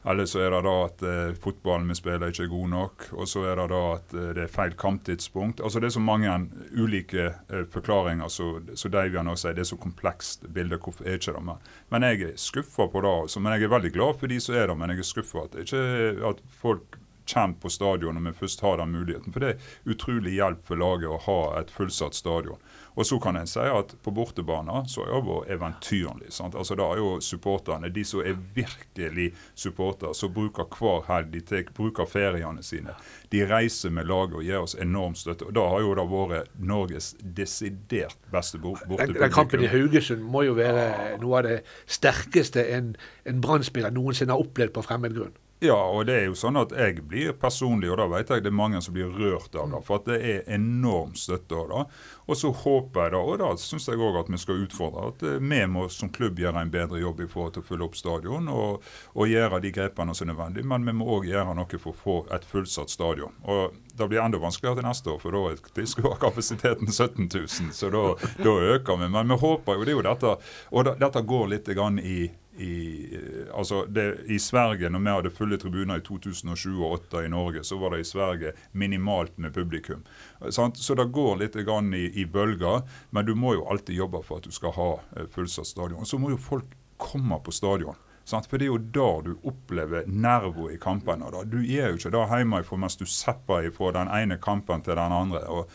eller 0.04 0.26
så 0.26 0.40
er 0.42 0.50
det 0.50 0.62
da 0.66 0.72
at 0.84 1.02
eh, 1.06 1.34
fotballen 1.38 1.90
vi 1.92 1.94
spiller 1.94 2.32
ikke 2.32 2.46
er 2.48 2.50
god 2.50 2.70
nok. 2.72 3.04
Og 3.14 3.28
så 3.30 3.44
er 3.46 3.60
det 3.60 3.68
da 3.70 3.82
at 3.94 4.14
eh, 4.18 4.30
det 4.34 4.46
er 4.46 4.50
feil 4.50 4.74
kamptidspunkt. 4.78 5.62
Altså 5.62 5.80
Det 5.80 5.90
er 5.90 5.94
så 5.96 6.02
mange 6.02 6.32
ulike 6.74 7.28
eh, 7.30 7.62
forklaringer. 7.70 8.28
Så, 8.28 8.48
så 8.74 8.90
Davian 8.90 9.30
også 9.30 9.48
sier 9.48 9.58
det 9.58 9.62
er 9.62 9.70
så 9.70 9.78
komplekst 9.78 10.48
bilde. 10.50 10.80
Hvorfor 10.82 11.06
er 11.06 11.20
ikke 11.20 11.36
det 11.36 11.44
mer? 11.46 11.70
Men 11.94 12.08
jeg 12.08 12.26
er 12.26 12.34
skuffa 12.40 12.88
på 12.90 13.04
det. 13.06 13.14
Altså, 13.26 13.40
men 13.40 13.54
jeg 13.54 13.68
er 13.68 13.76
veldig 13.76 13.94
glad 13.94 14.18
for 14.18 14.32
de 14.32 14.40
som 14.42 14.58
er 14.58 14.66
der. 14.66 14.74
Men 14.82 14.90
jeg 14.90 15.04
er 15.04 15.10
skuffa 15.12 15.46
at, 15.46 15.56
at 15.62 16.44
folk 16.50 16.98
kommer 17.32 17.54
på 17.62 17.70
stadion 17.70 18.18
når 18.18 18.32
vi 18.32 18.38
først 18.42 18.60
har 18.66 18.82
den 18.82 18.90
muligheten. 18.92 19.32
For 19.32 19.40
det 19.44 19.54
er 19.54 19.90
utrolig 19.94 20.34
hjelp 20.34 20.66
for 20.66 20.82
laget 20.82 21.10
å 21.10 21.20
ha 21.28 21.40
et 21.60 21.70
fullsatt 21.70 22.18
stadion. 22.18 22.58
Og 22.94 23.06
så 23.06 23.18
kan 23.20 23.36
en 23.36 23.48
si 23.48 23.60
at 23.60 23.94
på 24.04 24.12
bortebane 24.14 24.82
så 24.88 25.06
har 25.08 25.22
det 25.26 25.54
eventyrlig. 25.54 26.32
Sant? 26.32 26.54
Altså 26.54 26.76
Da 26.76 26.90
er 26.92 27.00
jo 27.00 27.20
supporterne, 27.20 27.88
de 27.88 28.04
som 28.04 28.20
er 28.20 28.36
virkelig 28.54 29.32
supportere, 29.54 30.14
som 30.14 30.32
bruker 30.34 30.68
hver 30.78 31.06
helg, 31.08 31.32
de 31.32 31.40
tek, 31.40 31.72
bruker 31.74 32.08
feriene 32.08 32.62
sine. 32.62 32.96
De 33.32 33.44
reiser 33.48 33.90
med 33.90 34.08
laget 34.10 34.36
og 34.36 34.44
gir 34.44 34.60
oss 34.60 34.74
enorm 34.74 35.14
støtte. 35.14 35.48
Og 35.48 35.54
Da 35.54 35.68
har 35.68 35.80
jo 35.80 35.94
det 35.94 36.08
vært 36.12 36.52
Norges 36.58 37.14
desidert 37.22 38.18
beste 38.32 38.58
bortepublikum. 38.58 39.22
Den 39.22 39.32
kampen 39.32 39.64
i 39.64 39.70
Haugesund 39.72 40.22
må 40.22 40.44
jo 40.46 40.56
være 40.58 41.16
noe 41.22 41.38
av 41.38 41.48
det 41.48 41.62
sterkeste 41.86 42.66
en, 42.76 42.94
en 43.24 43.40
brann 43.40 43.62
noensinne 43.92 44.32
har 44.32 44.42
opplevd 44.42 44.74
på 44.74 44.84
fremmed 44.84 45.14
grunn. 45.16 45.32
Ja, 45.62 45.76
og 45.78 46.08
det 46.08 46.14
er 46.18 46.24
jo 46.26 46.34
sånn 46.34 46.56
at 46.58 46.72
jeg 46.74 47.04
blir 47.06 47.36
personlig, 47.38 47.86
og 47.92 48.00
da 48.00 48.08
vet 48.10 48.30
jeg 48.32 48.42
det 48.42 48.50
er 48.50 48.56
mange 48.58 48.80
som 48.82 48.96
blir 48.96 49.12
rørt 49.14 49.54
av 49.54 49.68
det. 49.70 49.78
For 49.86 50.00
at 50.00 50.08
det 50.10 50.16
er 50.26 50.48
enorm 50.56 51.12
støtte 51.14 51.54
av 51.54 51.68
det. 51.70 51.82
Og 52.26 52.38
så 52.40 52.50
håper 52.64 53.04
jeg 53.04 53.12
da, 53.14 53.20
og 53.22 53.38
da 53.38 53.50
syns 53.62 53.86
jeg 53.86 54.02
òg 54.02 54.18
at 54.18 54.32
vi 54.32 54.40
skal 54.42 54.64
utfordre, 54.64 55.04
at 55.12 55.22
eh, 55.28 55.38
vi 55.38 55.60
må 55.70 55.86
som 55.94 56.10
klubb 56.10 56.42
gjøre 56.42 56.64
en 56.66 56.74
bedre 56.74 56.98
jobb 56.98 57.22
i 57.22 57.28
forhold 57.30 57.54
til 57.54 57.62
å 57.62 57.68
fylle 57.68 57.86
opp 57.86 57.94
stadion 58.00 58.50
og, 58.50 58.90
og 59.14 59.30
gjøre 59.30 59.62
de 59.62 59.74
grepene 59.78 60.18
som 60.18 60.26
er 60.26 60.32
nødvendige. 60.32 60.70
Men 60.74 60.90
vi 60.90 60.96
må 60.98 61.06
òg 61.14 61.30
gjøre 61.30 61.54
noe 61.54 61.78
for 61.78 61.94
å 61.94 62.00
få 62.02 62.18
et 62.34 62.50
fullsatt 62.50 62.90
stadion. 62.90 63.38
Og 63.46 63.78
det 63.94 64.10
blir 64.10 64.24
enda 64.24 64.42
vanskeligere 64.42 64.82
til 64.82 64.90
neste 64.90 65.14
år, 65.14 65.22
for 65.22 65.38
da 65.38 65.46
er 65.54 66.20
kapasiteten 66.26 66.90
17 66.90 67.30
000. 67.30 67.70
Så 67.70 67.94
da, 67.94 68.06
da 68.42 68.58
øker 68.74 68.98
vi. 68.98 69.14
Men 69.14 69.30
vi 69.30 69.42
håper 69.46 69.78
jo, 69.78 69.86
det 69.86 69.94
er 69.94 70.00
jo 70.00 70.06
dette, 70.10 70.38
og 70.74 70.90
da, 70.90 70.98
dette 71.06 71.22
går 71.22 71.52
litt 71.54 71.76
grann 71.76 72.02
i 72.02 72.24
i, 72.56 73.08
altså 73.54 73.84
det, 73.86 74.18
I 74.28 74.38
Sverige, 74.38 74.90
når 74.92 75.00
vi 75.00 75.14
hadde 75.16 75.30
fulle 75.32 75.56
tribuner 75.56 76.00
i 76.00 76.04
2007 76.04 76.68
og 76.84 76.98
2008 77.08 77.24
i 77.24 77.30
Norge, 77.32 77.64
så 77.64 77.78
var 77.80 77.94
det 77.94 78.02
i 78.02 78.04
Sverige 78.04 78.52
minimalt 78.72 79.38
med 79.38 79.54
publikum. 79.54 80.04
Sant? 80.50 80.76
Så 80.76 80.94
det 80.94 81.08
går 81.12 81.40
litt 81.40 81.56
i, 81.56 82.20
i, 82.20 82.26
bølger, 82.26 82.82
men 83.10 83.26
du 83.26 83.34
må 83.34 83.54
jo 83.54 83.66
alltid 83.66 83.96
jobbe 83.96 84.22
for 84.22 84.42
at 84.42 84.48
du 84.48 84.52
skal 84.52 84.76
ha 84.76 84.90
eh, 85.16 85.28
fullsatt 85.32 85.66
stadion. 85.66 86.06
Så 86.06 86.18
må 86.18 86.30
jo 86.30 86.40
folk 86.40 86.76
komme 87.00 87.40
på 87.40 87.52
stadion. 87.52 87.96
Sant? 88.24 88.46
For 88.46 88.58
det 88.58 88.68
er 88.68 88.74
jo 88.74 88.82
der 88.94 89.24
du 89.26 89.48
opplever 89.48 90.04
nervo 90.06 90.68
i 90.70 90.78
kampene. 90.80 91.30
Du 91.48 91.58
er 91.62 91.90
jo 91.90 91.98
ikke 91.98 92.12
der 92.14 92.36
hjemme 92.36 92.62
mens 92.78 93.00
du 93.00 93.06
sepper 93.08 93.70
fra 93.74 93.94
den 93.96 94.12
ene 94.12 94.38
kampen 94.38 94.84
til 94.84 94.98
den 94.98 95.12
andre. 95.12 95.46
og 95.48 95.70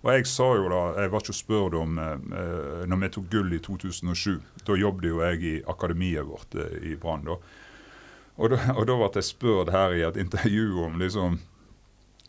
og 0.00 0.12
Jeg 0.14 0.26
sa 0.26 0.46
jo 0.56 0.68
da, 0.72 0.80
jeg 0.96 1.12
var 1.12 1.20
ikke 1.20 1.36
spurt 1.36 1.74
om 1.76 1.98
eh, 2.00 2.86
når 2.88 3.00
vi 3.02 3.10
tok 3.16 3.26
gull 3.32 3.52
i 3.52 3.60
2007. 3.60 4.38
Da 4.64 4.78
jobbet 4.78 5.10
jo 5.10 5.20
jeg 5.20 5.42
i 5.44 5.54
akademiet 5.68 6.24
vårt 6.28 6.56
eh, 6.56 6.78
i 6.92 6.96
Brann. 6.96 7.26
da. 7.28 7.36
Og 8.40 8.54
da, 8.54 8.60
og 8.78 8.86
da 8.88 8.96
ble 8.96 9.10
jeg 9.18 9.28
spurt 9.28 9.72
her 9.74 9.92
i 9.92 10.04
et 10.06 10.16
intervju 10.16 10.86
om 10.86 10.96
liksom 11.00 11.40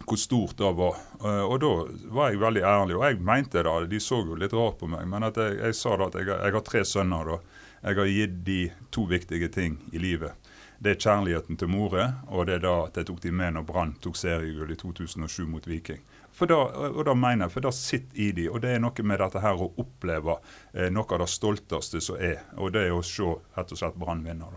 hvor 0.06 0.18
stort 0.18 0.58
det 0.58 0.72
var. 0.76 0.96
Uh, 1.24 1.44
og 1.46 1.60
da 1.62 1.72
var 2.14 2.32
jeg 2.32 2.42
veldig 2.42 2.64
ærlig, 2.66 2.96
og 2.98 3.06
jeg 3.06 3.20
mente 3.22 3.64
det. 3.64 3.74
De 3.92 4.00
så 4.02 4.22
jo 4.26 4.38
litt 4.38 4.54
rart 4.54 4.80
på 4.80 4.90
meg, 4.90 5.06
men 5.08 5.28
jeg, 5.28 5.58
jeg, 5.60 5.78
sa 5.78 5.96
da 5.98 6.10
at 6.10 6.18
jeg, 6.20 6.30
jeg, 6.32 6.56
har 6.56 6.66
tre 6.66 6.84
sønner. 6.86 7.30
da. 7.30 7.68
Jeg 7.82 7.98
har 7.98 8.14
gitt 8.14 8.40
de 8.46 8.62
to 8.94 9.06
viktige 9.10 9.50
ting 9.54 9.78
i 9.94 10.02
livet. 10.02 10.50
Det 10.82 10.96
er 10.96 11.02
kjærligheten 11.02 11.58
til 11.62 11.70
more, 11.70 12.08
og 12.28 12.48
det 12.50 12.58
er 12.58 12.64
da 12.66 12.76
at 12.88 12.98
jeg 12.98 13.08
tok 13.10 13.22
de 13.22 13.32
med 13.38 13.54
når 13.54 13.66
Brann 13.68 13.94
tok 14.02 14.18
seriegull 14.18 14.74
i 14.74 14.78
2007 14.80 15.46
mot 15.50 15.68
Viking. 15.70 16.02
For 16.42 16.50
da, 16.50 16.58
og 16.90 17.04
da 17.06 17.14
mener 17.14 17.46
jeg, 17.46 17.54
for 17.54 17.62
det 17.68 17.72
sitter 17.78 18.18
i 18.18 18.32
de, 18.34 18.48
og 18.50 18.64
det 18.64 18.72
er 18.74 18.80
noe 18.82 19.04
med 19.06 19.22
dette 19.22 19.44
her 19.44 19.62
å 19.62 19.68
oppleve 19.84 20.40
eh, 20.74 20.90
noe 20.90 21.06
av 21.14 21.22
det 21.22 21.30
stolteste 21.30 22.02
som 22.02 22.18
er. 22.18 22.40
Og 22.58 22.74
det 22.74 22.88
er 22.88 22.96
å 22.98 23.04
se 23.06 23.28
rett 23.54 23.74
og 23.76 23.78
slett 23.78 24.00
Brann 24.02 24.24
vinne. 24.26 24.50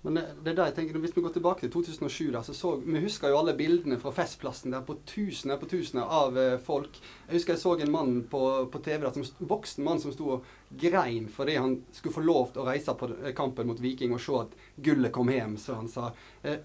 Men 0.00 0.16
det, 0.16 0.22
det, 0.40 0.54
er 0.54 0.56
der 0.56 0.70
jeg 0.70 0.76
tenker, 0.78 0.98
Hvis 1.02 1.12
vi 1.12 1.20
går 1.26 1.34
tilbake 1.34 1.66
til 1.66 1.72
2007, 1.74 2.30
der, 2.32 2.40
så, 2.46 2.54
så 2.56 2.72
vi 2.80 3.02
husker 3.04 3.28
jo 3.28 3.42
alle 3.42 3.52
bildene 3.58 4.00
fra 4.00 4.14
Festplassen 4.16 4.72
der 4.72 4.80
på 4.86 4.96
tusener 5.04 5.60
på 5.60 5.68
tusener 5.68 6.08
av 6.08 6.40
eh, 6.40 6.56
folk. 6.56 6.96
Jeg 7.28 7.36
husker 7.36 7.52
jeg 7.52 7.62
så 7.66 7.76
en 7.76 7.92
mann 7.92 8.16
på, 8.32 8.40
på 8.72 8.80
TV, 8.80 9.04
der, 9.04 9.12
som, 9.12 9.46
voksen 9.52 9.84
mann 9.84 10.00
som 10.00 10.16
sto 10.16 10.38
og 10.38 10.48
grein 10.80 11.28
fordi 11.28 11.58
han 11.60 11.82
skulle 11.92 12.16
få 12.16 12.24
lov 12.24 12.54
til 12.54 12.64
å 12.64 12.68
reise 12.70 12.96
på 12.96 13.12
eh, 13.18 13.34
kampen 13.36 13.68
mot 13.68 13.84
Viking 13.84 14.16
og 14.16 14.24
se 14.24 14.40
at 14.40 14.56
gullet 14.88 15.12
kom 15.12 15.36
hjem, 15.36 15.60
som 15.60 15.82
han 15.82 15.92
sa. 15.92 16.14
Eh, 16.48 16.62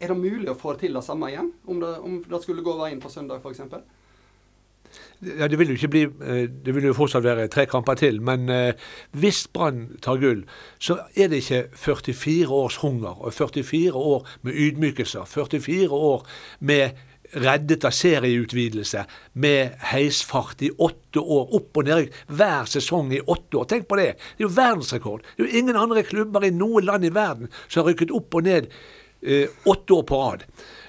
er 0.00 0.12
det 0.12 0.18
mulig 0.18 0.50
å 0.52 0.58
få 0.58 0.74
til 0.80 0.96
det 0.96 1.04
samme 1.04 1.30
igjen, 1.32 1.52
om 1.66 1.80
det, 1.80 1.92
om 2.04 2.18
det 2.24 2.42
skulle 2.42 2.64
gå 2.64 2.74
veien 2.80 3.00
på 3.00 3.12
søndag 3.12 3.40
f.eks.? 3.40 3.62
Ja, 5.24 5.48
det 5.48 5.58
vil 5.58 5.72
jo 5.72 5.76
ikke 5.78 5.88
bli 5.92 6.02
eh, 6.04 6.44
Det 6.48 6.74
vil 6.76 6.84
jo 6.88 6.96
fortsatt 6.96 7.24
være 7.24 7.48
tre 7.52 7.64
kamper 7.68 7.96
til. 7.98 8.20
Men 8.22 8.48
eh, 8.52 8.76
hvis 9.16 9.46
Brann 9.52 9.96
tar 10.04 10.20
gull, 10.20 10.44
så 10.78 10.98
er 11.16 11.32
det 11.32 11.42
ikke 11.42 11.64
44 11.72 12.52
års 12.52 12.76
hunger 12.84 13.16
og 13.24 13.34
44 13.34 13.92
år 13.96 14.28
med 14.42 14.52
ydmykelser. 14.54 15.24
44 15.24 15.88
år 15.90 16.26
med 16.60 17.02
reddet 17.34 17.84
av 17.84 17.94
serieutvidelse 17.96 19.02
med 19.42 19.80
heisfart 19.90 20.62
i 20.62 20.70
åtte 20.70 21.20
år. 21.20 21.48
Opp 21.58 21.80
og 21.80 21.88
ned 21.88 22.12
hver 22.28 22.68
sesong 22.70 23.10
i 23.16 23.22
åtte 23.24 23.58
år. 23.58 23.66
Tenk 23.72 23.88
på 23.88 23.98
det! 24.00 24.12
Det 24.36 24.44
er 24.44 24.46
jo 24.46 24.52
verdensrekord. 24.54 25.26
Det 25.34 25.44
er 25.44 25.48
jo 25.48 25.64
ingen 25.64 25.80
andre 25.80 26.04
klubber 26.06 26.46
i 26.46 26.54
noe 26.54 26.84
land 26.84 27.08
i 27.08 27.14
verden 27.14 27.50
som 27.66 27.82
har 27.82 27.90
rykket 27.90 28.14
opp 28.14 28.36
og 28.36 28.46
ned 28.46 28.70
åtte 29.66 29.96
år 29.96 30.04
på 30.06 30.20
rad. 30.20 30.44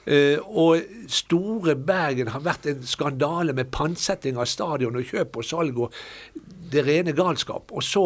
Eh, 0.08 0.39
og 0.39 0.86
store 1.12 1.76
Bergen 1.76 2.30
har 2.32 2.43
vært 2.45 2.69
en 2.71 2.84
skandale 2.88 3.56
med 3.56 3.73
pantsetting 3.76 4.38
av 4.39 4.47
stadion 4.47 4.95
og 4.95 5.10
kjøp 5.10 5.41
og 5.41 5.47
salg 5.47 5.82
og 5.84 5.97
det 6.71 6.86
rene 6.88 7.15
galskap. 7.15 7.73
Og 7.76 7.84
så, 7.84 8.06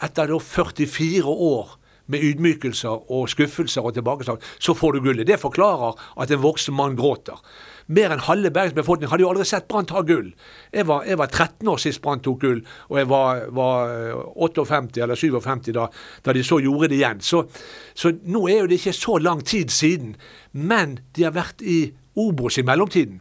etter 0.00 0.32
da 0.32 0.38
44 0.40 1.28
år 1.28 1.76
med 2.12 2.24
ydmykelser 2.24 3.12
og 3.12 3.28
skuffelser 3.30 3.84
og 3.84 3.94
tilbakeslag, 3.98 4.40
så 4.58 4.74
får 4.76 4.96
du 4.96 5.04
gullet. 5.04 5.28
Det 5.28 5.40
forklarer 5.40 6.00
at 6.20 6.32
en 6.32 6.42
voksen 6.42 6.76
mann 6.76 6.96
gråter. 6.96 7.36
Mer 7.86 8.14
enn 8.14 8.22
halve 8.26 8.52
Bergens 8.54 8.76
befolkning 8.76 9.10
hadde 9.10 9.24
jo 9.24 9.30
aldri 9.32 9.46
sett 9.48 9.68
Brann 9.70 9.88
ta 9.88 10.02
gull. 10.06 10.32
Jeg 10.72 10.86
var, 10.88 11.06
jeg 11.08 11.18
var, 11.18 11.30
13 11.30 11.70
år 11.72 11.80
sist 11.82 12.02
Brann 12.04 12.22
tok 12.22 12.40
gull, 12.44 12.60
og 12.90 12.98
jeg 13.00 13.08
var, 13.10 13.46
var 13.54 13.94
58 14.36 15.02
eller 15.02 15.18
57 15.18 15.72
da, 15.76 15.88
da, 16.24 16.34
de 16.36 16.44
så 16.46 16.60
gjorde 16.62 16.92
det 16.92 17.00
igjen. 17.00 17.22
Så, 17.24 17.44
så 17.94 18.12
nå 18.22 18.46
er 18.48 18.62
jo 18.62 18.70
det 18.70 18.80
ikke 18.80 18.96
så 18.96 19.18
lang 19.22 19.42
tid 19.46 19.72
siden, 19.74 20.14
men 20.52 20.98
de 21.16 21.26
har 21.26 21.34
vært 21.36 21.64
i 21.64 21.80
Obos 22.18 22.58
i 22.60 22.66
mellomtiden. 22.66 23.20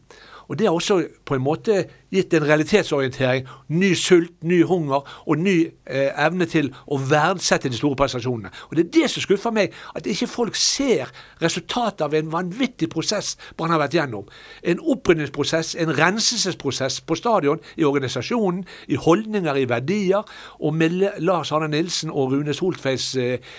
Og 0.52 0.58
Det 0.60 0.67
har 0.67 0.76
også 0.76 0.97
på 1.26 1.38
en 1.38 1.43
måte 1.45 1.86
gitt 2.12 2.34
en 2.34 2.45
realitetsorientering, 2.47 3.47
ny 3.71 3.93
sult, 3.95 4.34
ny 4.43 4.62
hunger 4.67 5.08
og 5.26 5.39
ny 5.39 5.56
eh, 5.88 6.12
evne 6.26 6.47
til 6.50 6.71
å 6.91 7.00
verdsette 7.00 7.71
de 7.71 7.80
store 7.80 7.97
prestasjonene. 8.00 8.52
Og 8.69 8.76
Det 8.78 8.86
er 8.86 8.91
det 9.00 9.12
som 9.13 9.26
skuffer 9.26 9.56
meg, 9.56 9.76
at 9.95 10.08
ikke 10.10 10.28
folk 10.28 10.60
ser 10.60 11.12
resultatet 11.41 12.06
av 12.06 12.15
en 12.17 12.32
vanvittig 12.32 12.89
prosess 12.91 13.38
man 13.60 13.71
har 13.71 13.82
vært 13.84 13.95
gjennom. 13.95 14.28
En 14.63 14.82
opprydningsprosess, 14.93 15.76
en 15.80 15.93
renselsesprosess 15.97 17.02
på 17.02 17.15
stadion, 17.19 17.62
i 17.78 17.88
organisasjonen, 17.88 18.65
i 18.88 19.00
holdninger, 19.00 19.56
i 19.56 19.69
verdier. 19.69 20.28
Og 20.60 20.76
med 20.76 21.00
Lars 21.24 21.52
Arne 21.52 21.69
Nilsen 21.71 22.12
og 22.12 22.34
Rune 22.34 22.54
Soltveits 22.54 23.13
eh, 23.15 23.54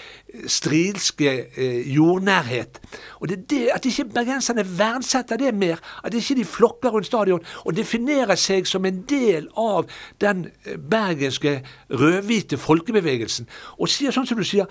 strilske 0.47 1.33
eh, 1.57 1.95
jordnærhet. 1.95 2.81
Og 3.21 3.29
det 3.29 3.39
er 3.39 3.43
det 3.51 3.63
At 3.75 3.85
ikke 3.85 4.05
bergenserne 4.05 4.65
verdsetter 4.79 5.37
det 5.37 5.55
mer, 5.55 5.77
at 6.05 6.15
ikke 6.15 6.35
de 6.35 6.45
flokker 6.45 6.91
rundt 6.91 7.07
stadion 7.07 7.41
og 7.65 7.77
definerer 7.77 8.35
seg 8.43 8.69
som 8.69 8.87
en 8.89 9.03
del 9.09 9.49
av 9.59 9.91
den 10.23 10.49
eh, 10.65 10.77
bergenske 10.77 11.61
rødhvite 11.91 12.59
folkebevegelsen, 12.61 13.49
og 13.79 13.91
sier 13.93 14.15
sånn 14.15 14.29
som 14.29 14.41
du 14.41 14.47
sier 14.47 14.71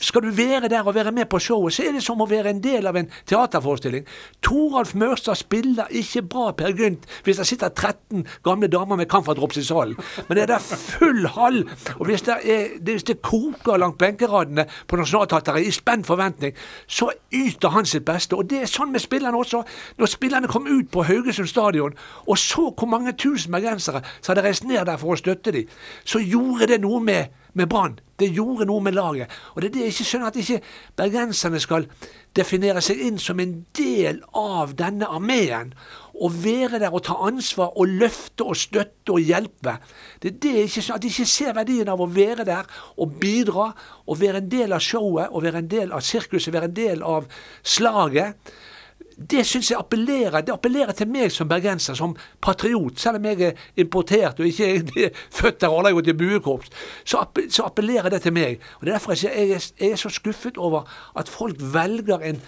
skal 0.00 0.22
du 0.22 0.30
være 0.30 0.68
der 0.68 0.86
og 0.86 0.94
være 0.94 1.12
med 1.12 1.26
på 1.30 1.38
showet, 1.38 1.74
så 1.74 1.86
er 1.86 1.96
det 1.96 2.02
som 2.04 2.20
å 2.20 2.28
være 2.28 2.50
en 2.50 2.62
del 2.62 2.86
av 2.86 2.96
en 2.96 3.10
teaterforestilling. 3.26 4.06
Toralf 4.44 4.94
Mørstad 4.94 5.38
spiller 5.40 5.90
ikke 5.90 6.22
bra 6.22 6.50
Per 6.56 6.74
Gynt 6.76 7.06
hvis 7.24 7.40
det 7.40 7.46
sitter 7.48 7.68
13 7.68 8.26
gamle 8.44 8.68
damer 8.72 8.96
med 8.96 9.08
camferdrops 9.10 9.60
i 9.60 9.64
salen. 9.66 9.96
Men 10.28 10.36
det 10.36 10.42
er 10.46 10.52
der 10.54 10.58
full 10.58 11.26
hall, 11.36 11.62
og 11.98 12.06
hvis 12.06 12.26
det, 12.26 12.38
er, 12.44 12.68
hvis 12.80 13.06
det 13.08 13.20
koker 13.22 13.80
langt 13.80 13.98
benkeradene 13.98 14.66
på 14.86 14.96
Nationaltheatret 14.96 15.66
i 15.66 15.70
spent 15.74 16.06
forventning, 16.06 16.54
så 16.86 17.10
yter 17.32 17.74
han 17.74 17.86
sitt 17.86 18.04
beste. 18.04 18.36
Og 18.36 18.50
det 18.50 18.62
er 18.62 18.70
sånn 18.70 18.92
med 18.92 19.04
spillerne 19.04 19.38
også. 19.38 19.62
Når 19.98 20.12
spillerne 20.12 20.50
kom 20.50 20.68
ut 20.68 20.90
på 20.92 21.06
Haugesund 21.06 21.48
stadion 21.50 21.96
og 22.26 22.38
så 22.38 22.70
hvor 22.78 22.88
mange 22.90 23.12
tusen 23.12 23.52
bergensere 23.52 24.02
som 24.20 24.32
hadde 24.32 24.46
reist 24.48 24.64
ned 24.64 24.84
der 24.86 25.00
for 25.00 25.14
å 25.14 25.20
støtte 25.20 25.54
dem, 25.54 25.70
så 26.04 26.20
gjorde 26.22 26.70
det 26.72 26.80
noe 26.82 27.00
med 27.02 27.34
med 27.56 27.68
Brann. 27.72 27.98
Det 28.20 28.28
gjorde 28.32 28.66
noe 28.68 28.84
med 28.84 28.96
laget. 28.96 29.32
Og 29.54 29.62
det 29.62 29.68
er 29.68 29.74
det 29.74 29.84
jeg 29.84 29.94
ikke 29.94 30.08
skjønner, 30.10 30.32
at 30.32 30.40
ikke 30.40 30.60
bergenserne 30.96 31.60
skal 31.60 31.86
definere 32.36 32.82
seg 32.84 33.00
inn 33.00 33.18
som 33.20 33.40
en 33.40 33.54
del 33.76 34.22
av 34.36 34.74
denne 34.76 35.08
armeen. 35.08 35.72
Og 36.16 36.36
være 36.44 36.80
der 36.80 36.94
og 36.96 37.04
ta 37.08 37.16
ansvar 37.28 37.76
og 37.76 37.96
løfte 38.00 38.44
og 38.44 38.56
støtte 38.56 39.16
og 39.16 39.24
hjelpe. 39.24 39.76
Det 40.22 40.32
er 40.32 40.38
det 40.44 40.54
jeg 40.54 40.70
ikke 40.70 40.84
skjønner, 40.86 40.96
At 40.96 41.02
de 41.02 41.12
ikke 41.12 41.32
ser 41.32 41.56
verdien 41.56 41.92
av 41.92 42.00
å 42.00 42.08
være 42.08 42.48
der 42.48 42.70
og 42.96 43.18
bidra. 43.20 43.72
Og 44.06 44.20
være 44.20 44.44
en 44.44 44.50
del 44.52 44.72
av 44.72 44.84
showet 44.84 45.28
og 45.32 45.44
være 45.44 45.64
en 45.64 45.68
del 45.68 45.92
av 45.92 46.04
sirkuset, 46.04 46.52
være 46.52 46.70
en 46.72 46.80
del 46.80 47.04
av 47.04 47.28
slaget 47.62 48.52
det 49.16 49.46
syns 49.48 49.70
jeg 49.70 49.80
appellerer 49.80 50.44
Det 50.44 50.52
appellerer 50.52 50.92
til 50.92 51.08
meg 51.08 51.32
som 51.32 51.48
bergenser, 51.48 51.96
som 51.96 52.16
patriot. 52.44 52.98
Selv 53.00 53.16
om 53.16 53.24
jeg 53.24 53.40
er 53.40 53.62
importert 53.80 54.40
og 54.40 54.48
ikke 54.48 54.68
er 54.76 55.10
født 55.38 55.60
der 55.60 55.72
og 55.72 55.80
aldri 55.80 55.94
gått 55.96 56.10
i 56.12 56.16
buekorps, 56.20 56.70
så, 57.04 57.24
appellerer 57.64 58.12
det 58.12 58.22
til 58.26 58.36
meg. 58.36 58.60
Og 58.78 58.84
Det 58.84 58.92
er 58.92 58.98
derfor 58.98 59.16
jeg, 59.16 59.48
jeg, 59.48 59.62
jeg 59.80 59.90
er 59.90 60.00
så 60.00 60.12
skuffet 60.12 60.60
over 60.60 60.84
at 61.16 61.28
folk 61.32 61.56
velger 61.60 62.20
en, 62.28 62.42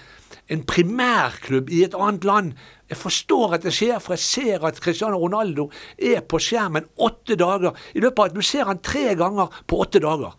en 0.49 0.65
primærklubb 0.65 1.71
i 1.73 1.85
et 1.85 1.97
annet 1.97 2.25
land. 2.29 2.53
Jeg 2.89 3.01
forstår 3.01 3.57
at 3.57 3.65
det 3.65 3.73
skjer, 3.73 3.99
for 3.99 4.17
jeg 4.17 4.25
ser 4.27 4.69
at 4.69 4.81
Cristiano 4.81 5.17
Ronaldo 5.21 5.71
er 5.97 6.21
på 6.21 6.41
skjermen 6.41 6.89
åtte 7.01 7.37
dager. 7.37 7.73
I 7.95 8.05
løpet 8.05 8.19
av 8.19 8.29
at 8.29 8.37
Du 8.37 8.43
ser 8.45 8.69
han 8.69 8.85
tre 8.85 9.15
ganger 9.17 9.49
på 9.67 9.81
åtte 9.81 10.05
dager. 10.05 10.37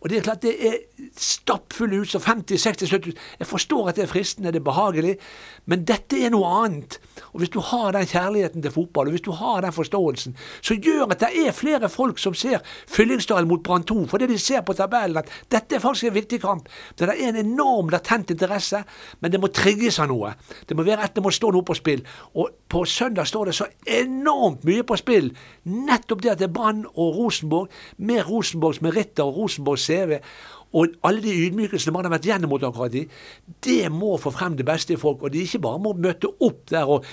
Og 0.00 0.10
det 0.10 0.18
er 0.18 0.26
klart 0.26 0.42
det 0.42 0.54
er 0.68 0.76
stappfulle 1.18 1.98
hus 2.00 2.14
og 2.14 2.22
50 2.26 2.60
60 2.60 2.90
70 2.90 3.14
Jeg 3.38 3.46
forstår 3.46 3.88
at 3.88 3.96
det 3.96 4.04
er 4.04 4.10
fristende, 4.10 4.52
det 4.52 4.60
er 4.60 4.66
behagelig, 4.66 5.16
men 5.66 5.84
dette 5.84 6.18
er 6.24 6.30
noe 6.34 6.48
annet. 6.64 6.98
Og 7.32 7.42
hvis 7.42 7.52
du 7.54 7.60
har 7.60 7.92
den 7.92 8.06
kjærligheten 8.06 8.62
til 8.62 8.74
fotball, 8.74 9.10
og 9.10 9.16
hvis 9.16 9.26
du 9.26 9.32
har 9.32 9.60
den 9.64 9.72
forståelsen, 9.72 10.36
så 10.62 10.74
gjør 10.74 11.12
at 11.12 11.20
det 11.20 11.30
er 11.46 11.56
flere 11.56 11.88
folk 11.88 12.18
som 12.18 12.34
ser 12.34 12.62
Fyllingsdalen 12.86 13.48
mot 13.48 13.62
Brann 13.62 13.84
2, 13.84 14.06
fordi 14.06 14.26
de 14.30 14.38
ser 14.38 14.62
på 14.66 14.76
tabellen 14.78 15.18
at 15.18 15.30
dette 15.50 15.76
er 15.76 15.82
faktisk 15.82 16.10
en 16.10 16.14
viktig 16.14 16.40
kamp. 16.40 16.68
Det 16.98 17.08
er 17.08 17.14
en 17.28 17.36
enorm 17.36 17.88
latent 17.88 18.30
interesse, 18.30 18.82
men 19.20 19.32
det 19.32 19.40
må 19.40 19.50
trigges 19.54 19.98
av 19.98 20.10
noe. 20.12 20.34
Det 20.68 20.76
må 20.76 20.86
være 20.86 21.08
at 21.08 21.16
det 21.16 21.24
må 21.24 21.32
stå 21.34 21.50
noe 21.54 21.66
på 21.66 21.76
spill. 21.78 22.04
Og 22.34 22.64
på 22.68 22.84
søndag 22.84 23.26
står 23.26 23.50
det 23.50 23.56
så 23.58 23.66
enormt 23.86 24.64
mye 24.68 24.84
på 24.86 24.96
spill. 25.00 25.32
Nettopp 25.64 26.22
det 26.22 26.34
at 26.34 26.42
det 26.42 26.48
er 26.48 26.54
Brann 26.54 26.84
og 26.94 27.16
Rosenborg, 27.16 27.68
med 27.98 28.26
Rosenborgs 28.28 28.82
meritter 28.84 29.26
og 29.26 29.42
Rosenborgs 29.42 29.87
CV. 29.88 30.18
Og 30.76 30.98
alle 31.08 31.24
de 31.24 31.32
ydmykelsene 31.46 31.94
man 31.96 32.04
har 32.04 32.12
vært 32.12 32.28
gjennom 32.28 32.52
mot 32.52 32.64
akkurat 32.64 32.92
de, 32.92 33.06
det 33.64 33.88
må 33.92 34.18
få 34.20 34.32
frem 34.34 34.56
det 34.58 34.66
beste 34.68 34.92
i 34.94 35.00
folk. 35.00 35.24
Og 35.24 35.32
de 35.32 35.46
ikke 35.46 35.62
bare 35.64 35.80
må 35.80 35.94
møte 35.96 36.28
opp 36.44 36.66
der 36.68 36.92
og 36.92 37.06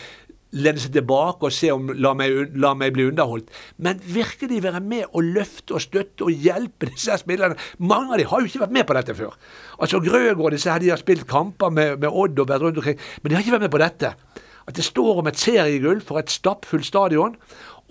lene 0.55 0.79
seg 0.79 0.93
tilbake 0.95 1.47
og 1.47 1.53
se 1.53 1.71
om 1.73 1.89
la 1.99 2.13
meg, 2.17 2.55
la 2.61 2.71
meg 2.77 2.93
bli 2.95 3.09
underholdt, 3.09 3.51
men 3.83 3.99
virkelig 3.99 4.61
være 4.63 4.81
med 4.83 5.09
og 5.11 5.27
løfte 5.35 5.75
og 5.75 5.83
støtte 5.83 6.27
og 6.27 6.45
hjelpe 6.45 6.89
disse 6.91 7.17
spillerne. 7.21 7.57
Mange 7.79 8.13
av 8.13 8.21
dem 8.21 8.31
har 8.31 8.41
jo 8.41 8.51
ikke 8.51 8.63
vært 8.63 8.75
med 8.77 8.87
på 8.87 8.97
dette 8.97 9.17
før. 9.17 9.35
Altså 9.79 10.01
Grøgaard 10.03 10.55
disse 10.55 10.71
her, 10.71 10.81
de 10.83 10.93
har 10.93 11.01
spilt 11.01 11.27
kamper 11.27 11.73
med, 11.73 11.99
med 11.99 12.09
Odd 12.09 12.39
og 12.39 12.49
vært 12.51 12.67
rundt 12.67 12.81
omkring, 12.81 12.99
men 13.21 13.31
de 13.31 13.37
har 13.37 13.45
ikke 13.45 13.57
vært 13.57 13.67
med 13.67 13.75
på 13.75 13.83
dette. 13.83 14.15
At 14.65 14.77
det 14.79 14.87
står 14.87 15.21
om 15.21 15.27
et 15.29 15.39
seriegull 15.39 15.99
for 16.01 16.21
et 16.21 16.31
stappfullt 16.31 16.87
stadion, 16.87 17.35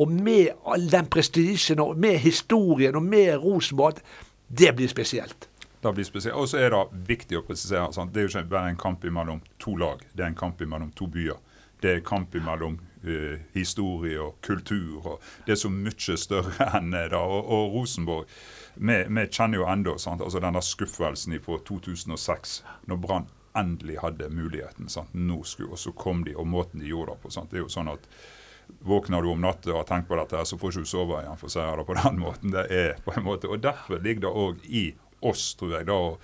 og 0.01 0.11
med 0.11 0.57
all 0.66 0.88
den 0.90 1.07
prestisjen 1.07 1.83
og 1.85 1.99
med 2.01 2.16
historien 2.25 2.97
og 2.99 3.05
med 3.07 3.37
Rosenborg, 3.44 4.01
det 4.49 4.77
blir 4.77 4.89
spesielt. 4.89 5.49
Det 5.81 5.93
blir 5.93 6.05
spesielt. 6.05 6.37
Og 6.37 6.49
så 6.49 6.59
er 6.65 6.71
det 6.73 6.85
viktig 7.09 7.39
å 7.39 7.45
presisere 7.45 7.93
sant? 7.93 8.15
det 8.15 8.23
er 8.23 8.29
jo 8.29 8.33
ikke 8.33 8.51
bare 8.55 8.73
en 8.73 8.81
kamp 8.81 9.05
mellom 9.05 9.43
to 9.61 9.77
lag, 9.77 10.01
det 10.13 10.25
er 10.25 10.33
en 10.33 10.39
kamp 10.39 10.61
mellom 10.61 10.93
to 10.97 11.07
byer. 11.07 11.41
Det 11.83 11.91
er 11.91 11.99
en 11.99 12.07
kamp 12.07 12.35
mellom 12.41 12.79
uh, 13.05 13.41
historie 13.53 14.21
og 14.21 14.39
kultur. 14.41 15.07
og 15.07 15.23
Det 15.47 15.53
er 15.53 15.61
så 15.61 15.69
mye 15.69 16.17
større 16.17 16.69
enn 16.79 16.95
det. 16.95 17.11
Og, 17.13 17.45
og 17.45 17.75
Rosenborg 17.75 18.25
vi, 18.75 18.97
vi, 19.09 19.27
kjenner 19.29 19.61
jo 19.61 19.99
sant? 19.99 20.23
Altså 20.23 20.41
denne 20.41 20.63
skuffelsen 20.63 21.37
fra 21.45 21.59
2006, 21.69 22.65
når 22.89 22.97
Brann 22.97 23.29
endelig 23.55 23.99
hadde 24.01 24.31
muligheten. 24.31 24.89
Sant? 24.89 25.13
Nå 25.15 25.43
skulle, 25.45 25.71
Og 25.71 25.79
så 25.79 25.93
kom 25.93 26.25
de, 26.25 26.35
og 26.37 26.47
måten 26.47 26.81
de 26.81 26.89
gjorde 26.89 27.13
det 27.13 27.21
på. 27.23 27.31
Sant? 27.31 27.51
Det 27.51 27.61
er 27.61 27.67
jo 27.67 27.69
sånn 27.69 27.93
at 27.93 28.09
Våkner 28.85 29.22
du 29.22 29.31
om 29.33 29.40
natta 29.40 29.72
og 29.72 29.83
har 29.83 29.88
tenkt 29.88 30.09
på 30.09 30.18
dette, 30.18 30.44
så 30.44 30.59
får 30.61 30.72
du 30.72 30.81
ikke 30.83 30.92
sove 30.92 31.20
igjen, 31.22 31.38
for 31.40 31.48
å 31.48 31.55
si 31.55 31.61
det 31.64 31.85
på 31.88 31.98
den 32.00 32.18
måten. 32.20 32.55
Det 32.55 32.64
er 32.68 32.96
på 33.05 33.14
en 33.16 33.27
måte, 33.27 33.48
og 33.48 33.62
Derfor 33.64 34.03
ligger 34.03 34.27
det 34.27 34.33
òg 34.44 34.66
i 34.68 34.85
oss, 35.24 35.55
tror 35.57 35.79
jeg. 35.79 35.87
da, 35.88 35.96
og, 35.96 36.20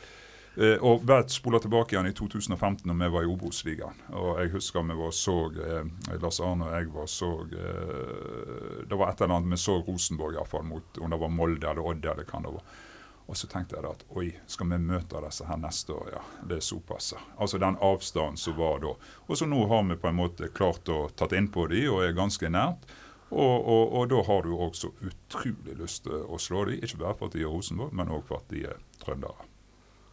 eh, 0.61 0.76
og 0.85 1.09
spoler 1.33 1.62
tilbake 1.64 1.96
igjen 1.96 2.11
i 2.11 2.12
2015, 2.16 2.85
når 2.85 3.00
vi 3.00 3.11
var 3.14 3.24
i 3.24 3.33
Obos-ligaen. 3.33 4.05
Jeg 4.42 4.53
husker 4.53 4.85
vi 4.85 4.98
var 5.00 5.16
så 5.16 5.38
eh, 5.57 6.18
Lars 6.20 6.40
Arne 6.40 6.68
og 6.68 6.76
jeg 6.76 6.92
var 6.92 7.09
så 7.09 7.31
eh, 7.48 8.85
Det 8.85 8.98
var 8.98 9.11
et 9.11 9.20
eller 9.20 9.38
annet 9.38 9.57
vi 9.57 9.61
så 9.64 9.81
Rosenborg, 9.81 10.37
iallfall, 10.37 10.68
om 11.00 11.11
det 11.11 11.20
var 11.24 11.33
Molde 11.33 11.70
eller 11.70 11.92
Odd 11.94 12.05
eller 12.05 12.29
hva 12.29 12.44
det 12.44 12.55
var. 12.59 12.79
Og 13.31 13.37
så 13.38 13.47
tenkte 13.47 13.77
jeg 13.79 13.87
at 13.87 14.01
oi, 14.19 14.33
skal 14.51 14.66
vi 14.73 14.77
møte 14.83 15.21
disse 15.23 15.45
her 15.47 15.59
neste 15.62 15.95
år? 15.95 16.09
Ja, 16.16 16.23
det 16.51 16.57
er 16.59 16.64
såpass. 16.66 17.12
Altså 17.38 17.61
den 17.62 17.77
avstanden 17.79 18.40
som 18.43 18.57
var 18.59 18.81
da. 18.83 18.97
Og 19.29 19.38
så 19.38 19.47
nå 19.47 19.61
har 19.71 19.85
vi 19.87 19.97
på 20.03 20.09
en 20.11 20.19
måte 20.19 20.49
klart 20.51 20.90
å 20.90 21.05
tatt 21.14 21.37
inn 21.38 21.47
på 21.55 21.69
de 21.71 21.85
og 21.93 22.03
er 22.03 22.16
ganske 22.16 22.51
nært. 22.51 22.88
Og, 23.31 23.55
og, 23.62 23.93
og 23.95 24.09
da 24.11 24.25
har 24.27 24.43
du 24.43 24.57
også 24.57 24.90
utrolig 25.07 25.77
lyst 25.79 26.09
til 26.09 26.25
å 26.27 26.38
slå 26.43 26.64
de, 26.66 26.81
ikke 26.83 26.99
bare 27.05 27.14
for 27.21 27.31
at 27.31 27.37
de 27.38 27.45
er 27.45 27.53
Rosenborg, 27.53 27.93
men 27.95 28.11
òg 28.11 28.25
for 28.27 28.43
at 28.43 28.51
de 28.51 28.64
er 28.73 28.81
trøndere. 29.05 29.47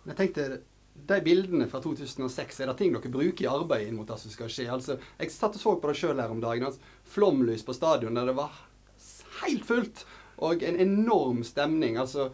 Jeg 0.05 0.19
tenkte, 0.19 0.45
De 1.07 1.17
bildene 1.21 1.65
fra 1.69 1.81
2006, 1.81 2.59
er 2.61 2.69
det 2.69 2.77
ting 2.77 2.93
dere 2.93 3.09
bruker 3.13 3.45
i 3.45 3.49
arbeidet 3.49 3.89
inn 3.89 3.97
mot 3.97 4.07
det 4.09 4.19
som 4.21 4.33
skal 4.33 4.49
skje? 4.53 4.67
Altså, 4.73 4.99
Jeg 5.17 5.33
satt 5.33 5.57
og 5.57 5.61
så 5.61 5.73
på 5.81 5.89
det 5.89 5.97
sjøl 5.97 6.21
her 6.21 6.33
om 6.33 6.41
dagen. 6.41 6.69
Altså, 6.69 6.93
flomlys 7.09 7.65
på 7.65 7.73
stadion 7.73 8.17
der 8.17 8.29
det 8.29 8.37
var 8.37 8.53
helt 9.41 9.65
fullt, 9.65 10.05
og 10.37 10.61
en 10.61 10.77
enorm 10.77 11.41
stemning. 11.45 11.97
altså 11.97 12.29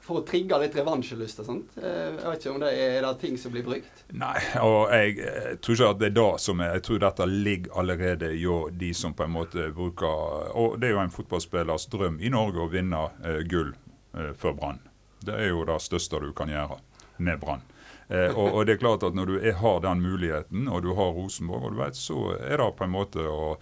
for 0.00 0.20
å 0.20 0.24
trigge 0.26 0.58
litt 0.62 0.76
revansjelyst 0.78 1.42
og 1.42 1.46
sånt. 1.46 1.76
Eh, 1.80 2.16
jeg 2.16 2.26
vet 2.26 2.44
ikke 2.44 2.54
om 2.54 2.60
det 2.62 2.70
er, 2.74 2.96
det 3.04 3.12
ting 3.20 3.38
som 3.40 3.54
blir 3.54 3.64
brukt? 3.66 4.02
Nei, 4.16 4.36
og 4.64 4.92
jeg, 4.94 5.16
jeg, 5.20 5.58
tror 5.62 5.76
ikke 5.76 5.90
at 5.94 6.00
det 6.00 6.08
er 6.10 6.16
det 6.18 6.28
som 6.42 6.62
er 6.64 6.72
Jeg 6.74 6.84
tror 6.86 7.02
dette 7.04 7.28
ligger 7.30 7.80
allerede 7.82 8.30
hjå 8.34 8.58
de 8.80 8.92
som 8.96 9.14
på 9.14 9.26
en 9.26 9.34
måte 9.34 9.68
bruker 9.76 10.54
Og 10.58 10.78
det 10.80 10.90
er 10.90 10.96
jo 10.96 11.02
en 11.04 11.14
fotballspillers 11.14 11.86
drøm 11.92 12.20
i 12.20 12.32
Norge 12.32 12.64
å 12.64 12.70
vinne 12.72 13.04
eh, 13.24 13.42
gull 13.50 13.74
eh, 14.16 14.32
for 14.38 14.56
Brann. 14.56 14.80
Det 15.20 15.36
er 15.36 15.52
jo 15.52 15.66
det 15.68 15.80
største 15.84 16.22
du 16.24 16.32
kan 16.36 16.50
gjøre 16.50 16.80
med 17.20 17.40
Brann. 17.42 17.62
Eh, 18.10 18.32
og, 18.34 18.54
og, 18.54 18.66
det 18.66 18.74
er 18.74 18.82
klart 18.82 19.04
at 19.06 19.14
når 19.14 19.30
du 19.30 19.36
er, 19.38 19.54
har 19.60 19.82
den 19.84 20.02
muligheten, 20.02 20.66
og 20.68 20.82
du 20.82 20.94
har 20.98 21.12
Rosenborg, 21.14 21.68
og 21.68 21.76
du 21.76 21.82
vet, 21.84 21.98
så 21.98 22.32
er 22.40 22.58
det 22.58 22.70
på 22.78 22.86
en 22.86 22.94
måte 22.94 23.22
å 23.22 23.52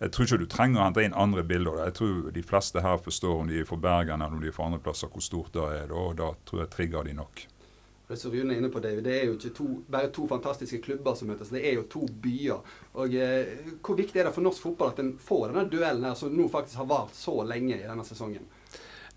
jeg 0.00 0.12
tror 0.12 0.26
ikke 0.26 0.40
du 0.40 0.48
trenger 0.48 0.80
å 0.80 0.84
hente 0.86 1.02
inn 1.04 1.16
andre 1.16 1.42
bilder. 1.44 1.82
Jeg 1.84 1.96
tror 1.98 2.28
de 2.32 2.42
fleste 2.42 2.80
her 2.80 3.00
forstår 3.04 3.42
om 3.42 3.48
de 3.50 3.58
er 3.60 3.66
fra 3.68 3.76
Bergen 3.76 4.22
eller 4.22 4.36
om 4.36 4.40
de 4.40 4.48
er 4.48 4.56
fra 4.56 4.70
andre 4.70 4.80
plasser, 4.80 5.10
hvor 5.12 5.24
stort 5.24 5.52
det 5.52 5.66
er. 5.76 5.92
Og 5.92 6.14
da 6.16 6.30
tror 6.48 6.62
jeg 6.62 6.72
trigger 6.72 7.04
de 7.04 7.16
nok. 7.18 7.42
Det 8.10 8.16
som 8.18 8.32
Rune 8.32 8.54
er 8.54 8.58
inne 8.58 8.70
på, 8.72 8.80
David, 8.82 9.04
det 9.06 9.12
er 9.14 9.28
jo 9.28 9.36
ikke 9.36 9.52
to, 9.54 9.66
bare 9.92 10.08
to 10.10 10.24
fantastiske 10.26 10.80
klubber 10.82 11.14
som 11.14 11.28
møtes, 11.30 11.52
det 11.54 11.60
er 11.62 11.76
jo 11.76 11.84
to 11.92 12.00
byer. 12.24 12.64
Og 12.98 13.12
eh, 13.14 13.52
Hvor 13.86 14.00
viktig 14.00 14.18
er 14.18 14.26
det 14.26 14.32
for 14.34 14.42
norsk 14.42 14.64
fotball 14.64 14.90
at 14.90 15.04
en 15.04 15.12
får 15.20 15.44
denne 15.52 15.68
duellen 15.70 16.08
her, 16.08 16.16
som 16.18 16.32
nå 16.34 16.48
faktisk 16.50 16.80
har 16.80 16.88
vart 16.90 17.14
så 17.14 17.36
lenge 17.46 17.76
i 17.76 17.84
denne 17.84 18.06
sesongen? 18.08 18.48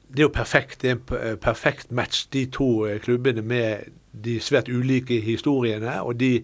Det 0.03 0.21
er 0.21 0.27
jo 0.27 0.35
perfekt. 0.35 0.83
Det 0.83 0.91
er 0.91 0.99
en 0.99 1.17
eh, 1.17 1.39
perfekt 1.41 1.95
match, 1.95 2.27
de 2.35 2.45
to 2.53 2.69
eh, 2.85 2.99
klubbene 3.01 3.41
med 3.41 3.89
de 4.11 4.37
svært 4.43 4.69
ulike 4.69 5.17
historiene. 5.25 6.01
og 6.03 6.19
de 6.19 6.43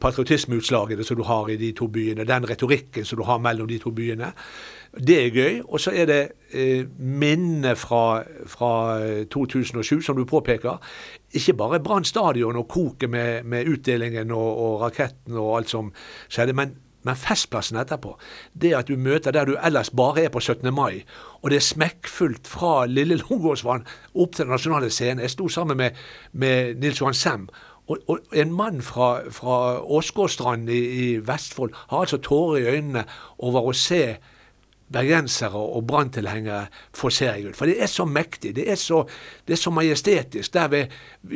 patriotismeutslagene 0.00 1.04
som 1.04 1.16
du 1.16 1.22
har 1.22 1.50
i 1.50 1.56
de 1.56 1.72
to 1.72 1.86
byene, 1.92 2.26
den 2.26 2.48
retorikken 2.50 3.04
som 3.04 3.18
du 3.20 3.24
har 3.24 3.38
mellom 3.38 3.68
de 3.68 3.78
to 3.78 3.92
byene. 3.94 4.32
Det 4.96 5.18
er 5.26 5.34
gøy. 5.34 5.60
Og 5.68 5.80
så 5.80 5.92
er 5.94 6.08
det 6.08 6.20
eh, 6.52 6.86
minnet 6.98 7.78
fra, 7.78 8.22
fra, 8.46 8.72
2007, 9.30 9.96
eh, 9.96 10.02
som 10.02 10.16
du 10.16 10.24
påpeker. 10.24 10.80
Ikke 11.36 11.54
bare 11.54 11.80
Brann 11.80 12.04
stadion 12.04 12.56
og 12.56 12.68
koket 12.68 13.10
med, 13.10 13.44
med, 13.44 13.68
utdelingen 13.68 14.30
og, 14.30 14.58
og 14.58 14.80
raketten 14.86 15.36
og 15.36 15.56
alt 15.58 15.70
som 15.70 15.92
skjedde, 16.28 16.56
men, 16.56 16.74
men 17.04 17.16
festplassen 17.16 17.78
etterpå. 17.78 18.16
Det 18.52 18.74
at 18.74 18.88
du 18.88 18.96
møter 18.96 19.34
der 19.36 19.44
du 19.44 19.56
ellers 19.62 19.90
bare 19.90 20.24
er 20.24 20.32
på 20.32 20.40
17. 20.40 20.72
mai, 20.74 21.04
og 21.42 21.50
det 21.50 21.60
er 21.60 21.68
smekkfullt 21.68 22.48
fra 22.48 22.86
Lille 22.86 23.20
Lungåsvann 23.20 23.86
opp 24.14 24.34
til 24.34 24.46
den 24.46 24.54
nasjonale 24.56 24.90
scenen. 24.90 25.22
Jeg 25.22 25.36
sto 25.36 25.48
sammen 25.48 25.76
med, 25.76 25.90
med 26.32 26.80
Nils 26.80 27.00
Johan 27.00 27.14
Sem 27.14 27.48
og, 27.88 27.98
og, 28.06 28.18
en 28.32 28.52
mann 28.52 28.82
fra, 28.82 29.20
fra 29.32 29.80
Åsgårdstrand 29.80 30.68
i, 30.70 30.80
i, 31.02 31.06
Vestfold 31.26 31.72
har 31.88 32.04
altså 32.04 32.20
tårer 32.22 32.60
i 32.60 32.66
øynene 32.76 33.04
over 33.38 33.70
å 33.70 33.76
se 33.76 34.02
bergensere 34.92 35.60
og 35.60 35.84
branntilhengere 35.88 36.66
få 36.96 37.10
Serigud. 37.12 37.52
For 37.56 37.68
det 37.68 37.76
er 37.82 37.90
så 37.92 38.06
mektig, 38.08 38.54
det 38.56 38.64
er 38.72 38.78
så, 38.80 39.02
det 39.48 39.52
er 39.56 39.60
så 39.60 39.70
majestetisk. 39.70 40.56
Vi, 40.72 40.80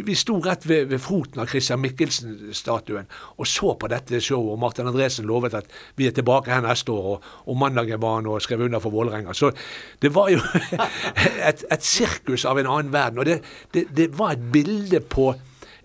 vi 0.08 0.16
sto 0.16 0.38
rett 0.40 0.64
ved, 0.68 0.86
ved 0.88 1.02
foten 1.04 1.42
av 1.42 1.50
Christian 1.52 1.80
Michelsen-statuen 1.82 3.10
og 3.36 3.46
så 3.48 3.74
på 3.76 3.90
dette 3.92 4.20
showet. 4.20 4.54
og 4.54 4.58
Martin 4.58 4.88
Andresen 4.88 5.28
lovet 5.28 5.54
at 5.54 5.68
vi 5.96 6.08
er 6.08 6.16
tilbake 6.16 6.52
her 6.52 6.64
neste 6.64 6.92
år, 6.92 7.14
og, 7.16 7.30
og 7.46 7.60
mandagen 7.60 8.00
var 8.00 8.20
han 8.20 8.32
og 8.32 8.42
skrev 8.42 8.64
under 8.64 8.80
for 8.80 8.90
Vålerenga. 8.90 9.36
Så 9.36 9.52
det 10.02 10.14
var 10.14 10.32
jo 10.32 10.40
et, 11.48 11.64
et 11.70 11.84
sirkus 11.84 12.44
av 12.48 12.60
en 12.60 12.72
annen 12.72 12.92
verden. 12.92 13.20
Og 13.20 13.28
det, 13.28 13.42
det, 13.74 13.88
det 13.96 14.12
var 14.18 14.36
et 14.36 14.52
bilde 14.52 15.00
på 15.00 15.34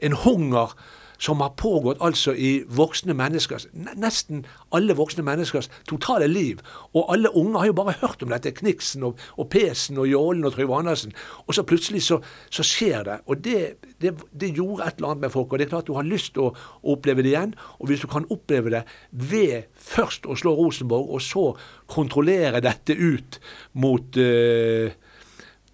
en 0.01 0.17
hunger 0.25 0.73
som 1.17 1.41
har 1.41 1.55
pågått 1.57 2.01
altså 2.03 2.33
i 2.33 2.63
voksne 2.69 3.15
menneskers, 3.17 3.67
nesten 3.97 4.43
alle 4.75 4.95
voksne 4.97 5.25
menneskers 5.25 5.69
totale 5.89 6.27
liv. 6.29 6.62
Og 6.93 7.07
alle 7.13 7.31
unge 7.36 7.60
har 7.60 7.71
jo 7.71 7.77
bare 7.77 7.95
hørt 8.01 8.23
om 8.23 8.33
dette, 8.33 8.53
Kniksen 8.57 9.05
og, 9.07 9.21
og 9.38 9.49
Pesen 9.53 9.97
og 9.97 10.07
Jålen 10.10 10.45
og 10.45 10.53
Trygve 10.53 10.77
Andersen. 10.77 11.15
Og 11.47 11.57
så 11.57 11.65
plutselig 11.67 12.03
så, 12.07 12.19
så 12.53 12.65
skjer 12.65 13.07
det. 13.07 13.17
Og 13.25 13.41
det, 13.43 13.57
det, 14.01 14.13
det, 14.31 14.53
gjorde 14.57 14.86
et 14.86 15.01
eller 15.01 15.15
annet 15.15 15.25
med 15.25 15.33
folk. 15.33 15.51
Og 15.51 15.60
det 15.60 15.67
er 15.67 15.73
klart 15.73 15.89
du 15.89 15.97
har 15.97 16.07
lyst 16.07 16.36
til 16.38 16.47
å, 16.47 16.53
å, 16.53 16.93
oppleve 16.97 17.25
det 17.25 17.33
igjen. 17.33 17.57
Og 17.79 17.89
hvis 17.89 18.05
du 18.05 18.10
kan 18.12 18.29
oppleve 18.33 18.73
det 18.73 18.83
ved 19.12 19.73
først 19.73 20.29
å 20.29 20.38
slå 20.38 20.53
Rosenborg, 20.57 21.10
og 21.17 21.25
så 21.25 21.49
kontrollere 21.89 22.62
dette 22.63 22.93
ut 22.93 23.39
mot 23.81 24.21
uh, 24.21 24.93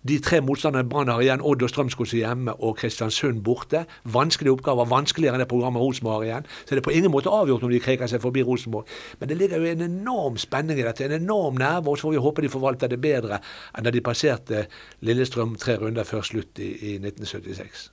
de 0.04 0.18
tre 0.20 0.42
motstanderne 0.44 0.90
Brann 0.90 1.08
har 1.08 1.22
igjen, 1.24 1.44
Odd 1.44 1.64
og 1.64 1.72
Strømsgodset 1.72 2.20
hjemme 2.20 2.56
og 2.60 2.76
Kristiansund 2.82 3.40
borte. 3.46 3.86
Vanskelige 4.04 4.52
oppgaver, 4.58 4.90
vanskeligere 4.92 5.38
enn 5.38 5.44
det 5.46 5.50
programmet 5.52 5.84
Rosenborg 5.84 6.20
har 6.20 6.28
igjen. 6.28 6.52
Så 6.66 6.76
det 6.76 6.84
er 6.84 6.88
på 6.90 6.96
ingen 6.98 7.14
måte 7.14 7.32
avgjort 7.32 7.64
om 7.64 7.72
de 7.72 7.82
kreker 7.84 8.12
seg 8.12 8.24
forbi 8.24 8.44
Rosenborg. 8.44 8.92
Men 9.22 9.32
det 9.32 9.40
ligger 9.40 9.64
jo 9.64 9.72
en 9.72 9.88
enorm 9.88 10.38
spenning 10.42 10.82
i 10.82 10.86
dette, 10.86 11.08
en 11.08 11.18
enorm 11.22 11.60
nerve, 11.62 11.88
og 11.88 11.98
så 11.98 12.10
får 12.10 12.18
vi 12.18 12.24
håpe 12.28 12.44
de 12.44 12.52
forvalter 12.52 12.92
det 12.92 13.00
bedre 13.04 13.40
enn 13.74 13.88
da 13.88 13.94
de 13.94 14.04
passerte 14.04 14.68
Lillestrøm 15.08 15.56
tre 15.60 15.80
runder 15.80 16.08
før 16.08 16.26
slutt 16.28 16.60
i, 16.60 16.74
i 16.94 16.96
1976. 17.00 17.92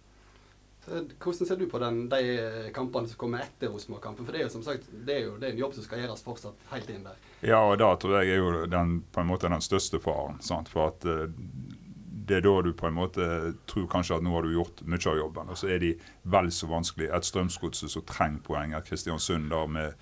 Hvordan 0.91 1.47
ser 1.47 1.59
du 1.61 1.69
på 1.71 1.79
den, 1.79 2.09
de 2.11 2.71
kampene 2.75 3.07
som 3.09 3.19
kommer 3.21 3.45
etter 3.45 3.71
Rosenborg-kampen? 3.71 4.27
For 4.27 4.35
det 4.35 4.41
er 4.41 4.49
jo 4.49 4.55
som 4.57 4.65
sagt, 4.67 4.89
det 5.07 5.15
er 5.15 5.27
jo 5.29 5.37
det 5.39 5.51
er 5.51 5.55
en 5.55 5.61
jobb 5.61 5.77
som 5.77 5.87
skal 5.87 6.03
gjøres 6.03 6.25
fortsatt 6.25 6.65
helt 6.73 6.91
inn 6.91 7.05
der. 7.07 7.19
Ja, 7.47 7.61
og 7.63 7.77
da 7.79 7.93
tror 8.01 8.17
jeg 8.19 8.35
er 8.35 8.41
jo 8.41 8.65
den, 8.67 8.97
på 9.13 9.23
en 9.23 9.29
måte 9.31 9.51
den 9.53 9.63
største 9.63 10.01
faren. 10.03 10.41
Sant? 10.43 10.73
For 10.73 10.91
at 10.91 11.07
uh, 11.07 11.29
det 12.31 12.39
er 12.39 12.47
da 12.47 12.57
du 12.63 12.73
på 12.77 12.87
en 12.87 12.97
måte 12.97 13.29
tror 13.71 13.89
kanskje 13.91 14.21
at 14.21 14.25
nå 14.25 14.35
har 14.37 14.47
du 14.47 14.55
gjort 14.55 14.85
mye 14.87 15.07
av 15.11 15.19
jobben. 15.19 15.51
Og 15.51 15.59
så 15.59 15.73
er 15.75 15.83
de 15.83 15.95
vel 16.31 16.51
så 16.55 16.69
vanskelig. 16.71 17.11
Et 17.11 17.27
Strømsgodset 17.27 17.91
som 17.91 18.07
trenger 18.07 18.45
poeng. 18.47 18.75
Et 18.77 18.87
Kristiansund 18.87 19.51
da 19.51 19.65
med, 19.67 19.97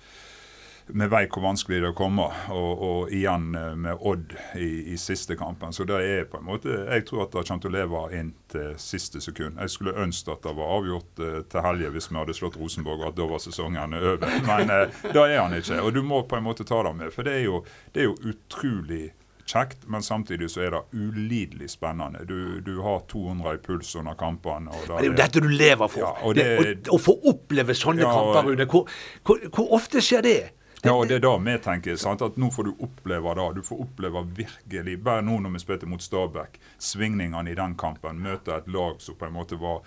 med 0.93 1.09
vei 1.09 1.23
hvor 1.25 1.41
vanskelig 1.47 1.81
det 1.81 1.91
kommer. 1.97 2.37
Og, 2.53 2.83
og 2.85 3.13
igjen 3.15 3.49
eh, 3.57 3.73
med 3.81 4.05
Odd 4.05 4.35
i, 4.61 4.93
i, 4.93 4.97
siste 5.01 5.37
kampen. 5.39 5.73
Så 5.73 5.87
det 5.89 5.99
er 6.05 6.29
på 6.29 6.37
en 6.37 6.47
måte 6.51 6.83
Jeg 6.85 7.07
tror 7.09 7.25
at 7.25 7.33
det 7.33 7.47
kommer 7.49 7.65
til 7.65 7.73
å 7.73 7.77
leve 7.79 8.03
inn 8.19 8.33
til 8.53 8.75
siste 8.81 9.21
sekund. 9.25 9.57
Jeg 9.57 9.73
skulle 9.73 9.97
ønske 9.97 10.35
at 10.35 10.45
det 10.45 10.53
var 10.59 10.75
avgjort 10.77 11.23
uh, 11.25 11.39
til 11.49 11.65
helga 11.65 11.93
hvis 11.95 12.11
vi 12.11 12.19
hadde 12.21 12.37
slått 12.37 12.59
Rosenborg, 12.61 13.01
og 13.01 13.11
at 13.11 13.17
da 13.17 13.29
var 13.33 13.41
sesongen 13.41 13.97
over. 13.97 14.21
Men 14.45 14.69
uh, 14.69 15.01
da 15.09 15.25
er 15.25 15.41
han 15.41 15.57
ikke. 15.57 15.81
Og 15.81 15.97
du 15.97 16.03
må 16.05 16.21
på 16.29 16.37
en 16.37 16.45
måte 16.45 16.67
ta 16.67 16.83
det 16.85 16.93
med. 17.01 17.15
For 17.15 17.25
det 17.25 17.39
er 17.41 17.47
jo, 17.47 17.63
det 17.95 18.05
er 18.05 18.11
jo 18.11 18.35
utrolig 18.35 19.07
kjekt, 19.49 19.85
men 19.89 20.05
samtidig 20.05 20.49
så 20.53 20.63
er 20.65 20.75
det 20.75 20.81
ulidelig 20.93 21.71
spennende. 21.73 22.21
Du, 22.29 22.59
du 22.65 22.79
har 22.85 23.01
200 23.09 23.55
i 23.57 23.61
puls 23.65 23.95
under 23.99 24.17
kampene. 24.19 24.73
det 24.85 24.99
er 24.99 25.09
jo 25.09 25.17
dette 25.17 25.43
du 25.43 25.49
lever 25.49 25.91
for. 25.91 26.05
Ja, 26.05 26.33
det, 26.37 26.89
å, 26.93 26.99
få 27.01 27.17
oppleve 27.31 27.75
sånne 27.77 28.05
ja, 28.05 28.13
kamper, 28.13 28.51
Rune. 28.51 28.69
Hvor, 28.69 28.89
hvor, 29.25 29.43
hvor, 29.49 29.71
ofte 29.79 30.03
skjer 30.05 30.25
det? 30.25 30.39
Ja, 30.83 30.93
og 30.93 31.09
det 31.09 31.17
er 31.17 31.23
da 31.25 31.33
vi 31.43 31.53
tenker. 31.59 31.97
Sant? 31.99 32.21
At 32.23 32.37
nå 32.39 32.47
får 32.55 32.69
du 32.69 32.83
oppleve 32.85 33.33
det. 33.35 33.47
Du 33.57 33.65
får 33.67 33.81
oppleve 33.83 34.23
virkelig 34.37 34.99
Bare 35.03 35.23
nå 35.25 35.39
når 35.43 35.57
vi 35.57 35.63
spilte 35.63 35.89
mot 35.89 36.03
Stabæk, 36.03 36.55
svingningene 36.79 37.51
i 37.51 37.57
den 37.57 37.75
kampen. 37.79 38.21
Møte 38.23 38.55
et 38.55 38.69
lag 38.71 39.01
som 39.03 39.17
på 39.19 39.27
en 39.27 39.35
måte 39.35 39.59
var 39.59 39.83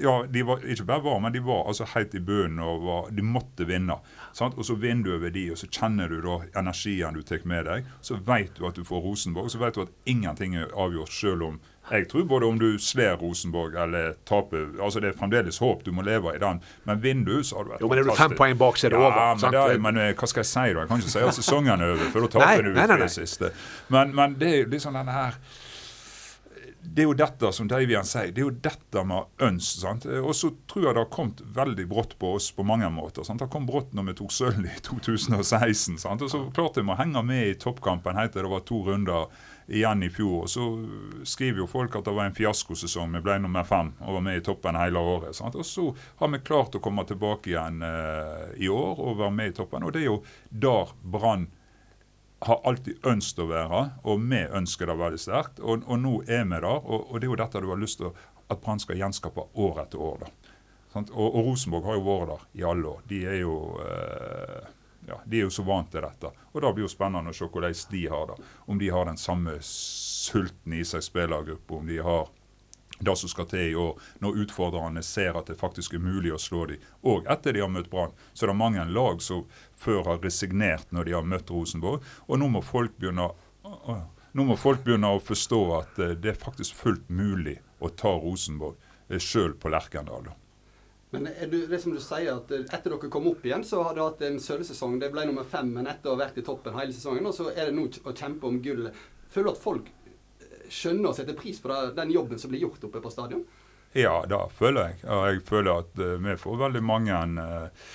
ja, 0.00 0.24
de 0.28 0.42
var 0.42 0.62
ikke 0.64 0.84
bare 0.88 1.04
var, 1.04 1.18
men 1.20 1.32
de 1.32 1.40
var 1.44 1.66
altså 1.68 1.86
helt 1.94 2.14
i 2.16 2.20
bunnen 2.24 2.62
og 2.64 2.84
var, 2.84 3.08
de 3.12 3.24
måtte 3.24 3.66
vinne. 3.68 3.98
Sant? 4.36 4.56
Og 4.56 4.64
så 4.68 4.76
vinner 4.80 5.04
du 5.04 5.14
over 5.16 5.32
de, 5.32 5.46
og 5.52 5.60
så 5.60 5.68
kjenner 5.68 6.12
du 6.12 6.20
da 6.24 6.38
energien 6.60 7.16
du 7.16 7.22
tar 7.26 7.44
med 7.48 7.66
deg. 7.68 7.88
Så 8.04 8.16
vet 8.24 8.56
du 8.56 8.66
at 8.68 8.78
du 8.78 8.84
får 8.86 9.04
Rosenborg, 9.04 9.48
og 9.48 9.52
så 9.52 9.60
vet 9.60 9.76
du 9.76 9.82
at 9.84 9.94
ingenting 10.08 10.56
er 10.56 10.72
avgjort, 10.72 11.12
selv 11.12 11.48
om 11.48 11.60
jeg 11.90 12.08
tror 12.10 12.24
både 12.26 12.46
om 12.46 12.58
du 12.58 12.78
sler 12.82 13.14
Rosenborg 13.20 13.76
eller 13.78 14.16
taper 14.26 14.82
altså 14.82 15.00
Det 15.00 15.12
er 15.12 15.18
fremdeles 15.18 15.58
håp, 15.62 15.84
du 15.86 15.92
må 15.94 16.02
leve 16.02 16.34
i 16.34 16.40
den. 16.42 16.58
Men 16.84 17.02
vinner 17.02 17.24
du, 17.24 17.44
så 17.44 17.60
har 17.60 17.64
du 17.66 17.70
vært 17.74 17.84
Jo, 17.84 17.90
men 17.92 18.00
er 18.00 18.08
du 18.08 18.14
fem 18.18 18.34
poeng 18.38 18.56
bak, 18.58 18.80
så 18.80 18.88
er 18.88 18.96
det 18.96 18.98
ja, 18.98 19.10
over. 19.10 19.38
Men, 19.42 19.54
det, 19.54 19.82
men, 19.84 20.00
hva 20.18 20.30
skal 20.30 20.42
jeg 20.42 20.50
si, 20.50 20.64
da? 20.66 20.80
Jeg 20.82 20.90
kan 20.90 21.04
ikke 21.04 21.14
si 21.14 21.22
at 21.28 21.38
sesongen 21.38 21.86
er 21.86 21.94
over, 21.94 22.10
for 22.10 22.26
da 22.26 22.32
taper 22.34 22.66
du 22.66 22.80
tre 22.80 23.08
siste. 23.12 23.52
Men, 23.94 24.16
men 24.18 24.34
det 24.40 24.52
er 24.56 24.72
liksom 24.72 24.98
denne 24.98 25.14
her 25.14 25.38
det 26.86 27.02
er 27.02 27.08
jo 27.08 27.16
dette 27.18 27.50
som 27.52 27.68
Davian 27.68 28.06
sier, 28.06 28.30
det 28.32 28.42
er 28.42 28.46
jo 28.46 28.54
dette 28.62 29.02
vi 29.02 29.14
har 29.16 29.48
ønsket. 29.48 30.06
Og 30.20 30.32
så 30.36 30.50
tror 30.70 30.86
jeg 30.86 30.96
det 30.96 31.02
har 31.02 31.10
kommet 31.12 31.42
veldig 31.56 31.86
brått 31.90 32.14
på 32.20 32.34
oss 32.38 32.50
på 32.54 32.64
mange 32.66 32.88
måter. 32.94 33.26
Sant? 33.26 33.42
Det 33.42 33.50
kom 33.52 33.66
brått 33.68 33.92
når 33.96 34.10
vi 34.10 34.16
tok 34.20 34.34
sølv 34.36 34.64
i 34.68 34.76
2016. 34.88 35.98
Sant? 36.02 36.24
Og 36.24 36.32
så 36.32 36.44
klarte 36.56 36.84
vi 36.84 36.94
å 36.94 36.98
henge 37.00 37.22
med 37.26 37.50
i 37.50 37.58
toppkampen 37.60 38.18
helt 38.18 38.34
til 38.36 38.46
det 38.46 38.52
var 38.52 38.64
to 38.68 38.80
runder 38.86 39.26
igjen 39.66 40.04
i 40.06 40.10
fjor. 40.14 40.46
Og 40.46 40.52
så 40.52 40.64
skriver 41.26 41.64
jo 41.64 41.68
folk 41.70 41.98
at 41.98 42.06
det 42.06 42.14
var 42.16 42.30
en 42.30 42.36
fiaskosesong. 42.36 43.12
Vi 43.18 43.24
ble 43.26 43.38
nummer 43.42 43.66
fem 43.66 43.92
og 44.00 44.18
var 44.20 44.26
med 44.28 44.40
i 44.40 44.46
toppen 44.46 44.78
hele 44.78 45.02
året. 45.02 45.34
Sant? 45.38 45.58
Og 45.58 45.66
så 45.66 45.88
har 46.22 46.32
vi 46.32 46.42
klart 46.46 46.78
å 46.78 46.82
komme 46.84 47.06
tilbake 47.08 47.50
igjen 47.52 47.82
eh, 47.82 48.48
i 48.62 48.70
år 48.72 49.02
og 49.02 49.20
være 49.24 49.36
med 49.40 49.52
i 49.52 49.56
toppen. 49.58 49.86
Og 49.86 49.94
det 49.96 50.04
er 50.04 50.10
jo 50.12 50.20
der 50.50 50.94
Brann 51.02 51.48
har 52.44 52.60
alltid 52.68 53.06
ønsket 53.06 53.44
å 53.44 53.48
være, 53.48 53.82
og 54.04 54.24
vi 54.28 54.42
ønsker 54.58 54.90
det 54.90 54.96
veldig 55.00 55.20
sterkt. 55.20 55.60
Og, 55.60 55.86
og, 55.86 56.00
nå 56.02 56.18
er 56.26 56.44
vi 56.44 56.58
der. 56.58 56.68
Og, 56.68 57.06
og, 57.08 57.20
det 57.20 57.28
er 57.28 57.32
jo 57.32 57.38
dette 57.40 57.62
du 57.64 57.70
har 57.70 57.80
lyst 57.80 58.02
til 58.02 58.12
at 58.46 58.60
Brann 58.62 58.82
skal 58.82 59.00
gjenskape 59.00 59.48
år 59.54 59.82
etter 59.86 60.02
år. 60.02 60.26
Og, 60.96 61.10
og, 61.12 61.38
Rosenborg 61.48 61.88
har 61.88 61.98
jo 61.98 62.06
vært 62.06 62.32
der 62.32 62.44
i 62.60 62.66
alle 62.68 62.92
år. 62.92 63.04
De 63.08 63.22
er 63.28 63.38
jo 63.40 63.56
eh, 63.84 64.68
ja, 65.06 65.18
de 65.24 65.40
er 65.40 65.46
jo 65.46 65.54
så 65.54 65.64
vant 65.66 65.90
til 65.92 66.04
dette. 66.04 66.32
Og 66.52 66.62
Da 66.62 66.72
blir 66.72 66.86
jo 66.86 66.92
spennende 66.92 67.32
å 67.32 67.36
se 67.36 67.48
hvordan 67.48 67.76
de 67.92 68.02
har 68.10 68.32
det. 68.32 68.38
Om 68.66 68.80
de 68.80 68.90
har 68.92 69.08
den 69.08 69.20
samme 69.20 69.56
sulten 69.62 70.74
i 70.74 70.82
seg, 70.84 71.04
spillergruppe. 71.04 71.80
Om 71.80 71.86
de 71.88 72.00
har 72.02 72.32
det 72.98 73.16
som 73.16 73.28
skal 73.28 73.48
til 73.50 73.70
i 73.70 73.74
år, 73.76 73.98
når 74.24 74.40
utfordrerne 74.44 75.02
ser 75.04 75.36
at 75.36 75.50
det 75.50 75.58
faktisk 75.60 75.96
er 75.96 76.04
mulig 76.04 76.32
å 76.34 76.40
slå 76.40 76.64
dem. 76.70 76.84
Og 77.04 77.28
etter 77.30 77.56
de 77.56 77.64
har 77.64 77.72
møtt 77.72 77.90
Brann, 77.92 78.14
så 78.32 78.46
er 78.46 78.52
det 78.52 78.58
mange 78.60 78.84
lag 78.88 79.22
som 79.24 79.44
før 79.76 80.04
har 80.10 80.22
resignert 80.24 80.92
når 80.94 81.08
de 81.08 81.16
har 81.16 81.28
møtt 81.28 81.52
Rosenborg. 81.52 82.04
Og 82.26 82.40
nå 82.40 82.48
må 82.52 82.64
folk 82.64 82.96
begynne, 83.00 83.28
nå 84.32 84.48
må 84.48 84.56
folk 84.60 84.84
begynne 84.84 85.12
å 85.12 85.22
forstå 85.22 85.60
at 85.76 86.02
eh, 86.02 86.16
det 86.16 86.34
er 86.34 86.40
faktisk 86.40 86.76
fullt 86.80 87.08
mulig 87.12 87.58
å 87.78 87.92
ta 87.92 88.16
Rosenborg 88.16 88.76
eh, 89.08 89.20
sjøl 89.20 89.56
på 89.60 89.72
Lerkendal. 89.72 90.32
Men 91.14 91.28
du, 91.50 91.66
det 91.66 91.78
som 91.78 91.94
du 91.94 92.00
sier, 92.02 92.32
at 92.34 92.50
eh, 92.52 92.64
etter 92.66 92.92
dere 92.92 93.12
kom 93.12 93.28
opp 93.30 93.44
igjen, 93.46 93.64
så 93.64 93.84
har 93.86 93.94
dere 93.96 94.08
hatt 94.10 94.24
en 94.26 94.40
sølvsesong. 94.42 94.98
Det 95.00 95.12
ble 95.12 95.28
nummer 95.28 95.46
fem, 95.48 95.70
men 95.76 95.88
etter 95.90 96.10
å 96.10 96.16
ha 96.16 96.24
vært 96.24 96.40
i 96.40 96.46
toppen 96.46 96.76
hele 96.76 96.96
sesongen, 96.96 97.28
og 97.28 97.36
så 97.36 97.52
er 97.52 97.68
det 97.68 97.76
nå 97.76 97.86
å 97.86 98.16
kjempe 98.16 98.48
om 98.48 98.58
gullet. 98.64 99.04
Føler 99.30 99.50
du 99.50 99.54
at 99.54 99.62
folk 99.62 99.92
skjønner 100.72 101.10
og 101.10 101.16
setter 101.18 101.38
pris 101.38 101.60
på 101.62 101.70
den 101.96 102.12
jobben 102.14 102.40
som 102.40 102.52
blir 102.52 102.66
gjort 102.66 102.84
oppe 102.88 103.02
på 103.04 103.12
stadion? 103.12 103.46
Ja, 103.96 104.18
det 104.28 104.42
føler 104.58 104.90
jeg. 104.90 104.98
Og 105.08 105.22
jeg 105.30 105.46
føler 105.48 105.80
at 105.80 106.02
uh, 106.02 106.16
vi 106.20 106.36
får 106.40 106.60
veldig 106.66 106.82
mange 106.84 107.22
uh, 107.40 107.88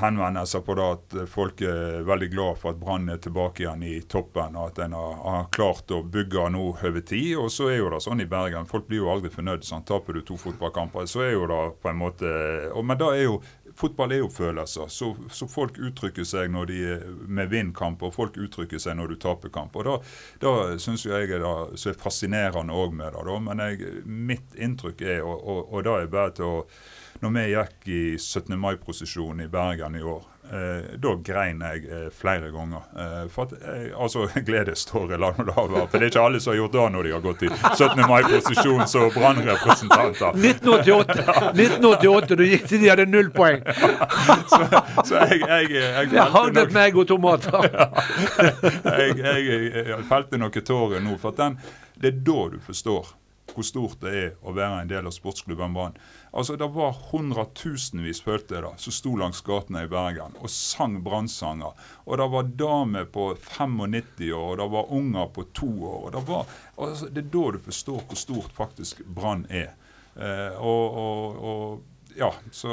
henvendelser 0.00 0.60
på 0.64 0.74
det 0.78 0.84
at 0.84 1.14
folk 1.28 1.60
er 1.60 2.04
veldig 2.08 2.28
glad 2.32 2.56
for 2.60 2.72
at 2.72 2.78
Brann 2.80 3.08
er 3.12 3.18
tilbake 3.20 3.62
igjen 3.62 3.82
i 3.84 3.98
toppen, 4.08 4.56
og 4.56 4.70
at 4.70 4.80
en 4.84 4.96
har, 4.96 5.48
klart 5.52 5.92
å 5.92 6.00
bygge 6.02 6.46
nå 6.54 6.62
over 6.72 7.04
tid. 7.04 7.34
Og 7.36 7.50
så 7.52 7.68
er 7.72 7.82
jo 7.82 7.90
det 7.92 8.00
sånn 8.04 8.24
i 8.24 8.28
Bergen, 8.28 8.68
folk 8.68 8.88
blir 8.88 9.02
jo 9.02 9.10
aldri 9.12 9.32
fornøyd. 9.32 9.66
Sånn. 9.68 9.84
Taper 9.88 10.16
du 10.16 10.22
to 10.24 10.38
fotballkamper, 10.40 11.08
så 11.08 11.26
er 11.26 11.34
jo 11.36 11.48
det 11.50 11.60
på 11.82 11.92
en 11.92 12.00
måte 12.00 12.32
og, 12.72 12.84
Men 12.84 13.00
det 13.00 13.10
er 13.12 13.24
jo 13.26 13.40
fotball 13.78 14.12
er 14.12 14.22
jo 14.22 14.28
følelser. 14.32 14.90
Så, 14.92 15.12
så, 15.30 15.48
folk 15.50 15.78
uttrykker 15.78 16.26
seg 16.26 16.52
når 16.54 16.70
de 16.70 16.78
med 17.26 17.52
vinn-kamp, 17.52 18.02
og 18.02 18.14
folk 18.16 18.38
uttrykker 18.40 18.82
seg 18.82 18.98
når 18.98 19.14
du 19.14 19.18
taper 19.22 19.52
kamp. 19.54 19.76
Og 19.78 19.88
Da, 19.88 19.96
da 20.42 20.54
syns 20.82 21.06
jeg 21.06 21.30
det 21.30 21.38
er 21.40 22.00
fascinerende 22.00 22.74
òg 22.74 22.94
med 22.98 23.14
det. 23.14 23.26
Da. 23.28 23.38
Men 23.48 23.64
jeg, 23.64 23.92
mitt 24.04 24.56
inntrykk 24.58 25.04
er, 25.06 25.20
og, 25.22 25.38
og, 25.42 25.60
og 25.72 25.86
det 25.86 25.96
er 25.96 26.16
bare 26.16 26.34
til 26.38 26.48
å 26.48 26.62
Når 27.18 27.32
vi 27.34 27.42
gikk 27.50 27.86
i 27.90 28.02
17. 28.14 28.52
mai-prosesjonen 28.62 29.42
i 29.42 29.48
Bergen 29.50 29.96
i 29.98 30.02
år, 30.06 30.22
da 30.96 31.12
grein 31.24 31.60
jeg 31.60 31.84
eh, 31.92 32.06
flere 32.14 32.48
ganger. 32.52 32.84
Eh, 32.96 33.24
for 33.32 33.48
at, 33.48 33.52
eh, 33.60 33.90
altså, 34.00 34.28
Gledestårer, 34.46 35.18
la 35.20 35.32
nå 35.36 35.44
det 35.44 35.56
være. 35.56 35.84
For 35.90 35.98
det 35.98 36.06
er 36.06 36.12
ikke 36.12 36.24
alle 36.24 36.40
som 36.40 36.52
har 36.54 36.60
gjort 36.62 36.76
det 36.76 36.86
når 36.94 37.08
de 37.08 37.12
har 37.12 37.24
gått 37.26 37.44
i 37.44 37.50
17. 37.50 38.02
mai-posisjon 38.08 38.86
som 38.88 39.10
brannrepresentanter. 39.12 40.38
1988, 40.38 41.52
1988, 41.52 42.36
du 42.40 42.44
gikk 42.48 42.66
til 42.70 42.82
de 42.84 42.90
hadde 42.92 43.08
null 43.10 43.30
poeng. 43.34 43.60
så, 44.52 44.62
så 45.04 45.20
jeg, 45.28 45.42
jeg, 45.44 45.70
jeg 45.76 46.10
Det 46.14 46.26
haglet 46.38 46.74
meg 46.76 46.96
og 46.96 47.08
tomater. 47.12 47.68
jeg, 47.68 49.20
jeg, 49.20 49.46
jeg, 49.76 50.02
felte 50.08 50.40
noen 50.40 50.68
tårer 50.72 51.04
nå. 51.04 51.20
For 51.20 51.36
den, 51.36 51.60
det 52.00 52.14
er 52.14 52.20
da 52.24 52.42
du 52.54 52.60
forstår 52.64 53.14
hvor 53.54 53.64
stort 53.66 54.00
det 54.04 54.14
er 54.14 54.32
å 54.44 54.52
være 54.54 54.82
en 54.82 54.90
del 54.90 55.08
av 55.08 55.14
sportsklubben 55.14 55.74
Brann. 55.74 55.96
Altså, 56.32 56.56
Det 56.56 56.68
var 56.74 56.96
hundretusenvis, 57.10 58.20
følte 58.22 58.54
jeg 58.58 58.64
da, 58.66 58.72
som 58.76 58.92
sto 58.92 59.14
langs 59.16 59.40
gatene 59.46 59.84
i 59.84 59.90
Bergen 59.90 60.36
og 60.40 60.50
sang 60.52 60.98
brannsanger. 61.04 61.76
Og 62.06 62.18
det 62.20 62.28
var 62.34 62.50
damer 62.62 63.04
på 63.04 63.30
95 63.36 64.32
år, 64.32 64.50
og 64.52 64.58
det 64.58 64.70
var 64.76 64.92
unger 64.92 65.26
på 65.34 65.46
to 65.54 65.70
år. 65.88 66.00
og 66.06 66.12
Det, 66.12 66.24
var, 66.28 66.46
altså, 66.76 67.08
det 67.08 67.24
er 67.24 67.30
da 67.36 67.44
du 67.56 67.60
forstår 67.64 68.02
hvor 68.08 68.22
stort 68.24 68.52
faktisk 68.52 69.04
Brann 69.06 69.46
er. 69.48 69.74
Eh, 70.18 70.54
og, 70.58 70.98
og, 70.98 71.44
og, 71.44 71.82
ja, 72.18 72.32
Så 72.50 72.72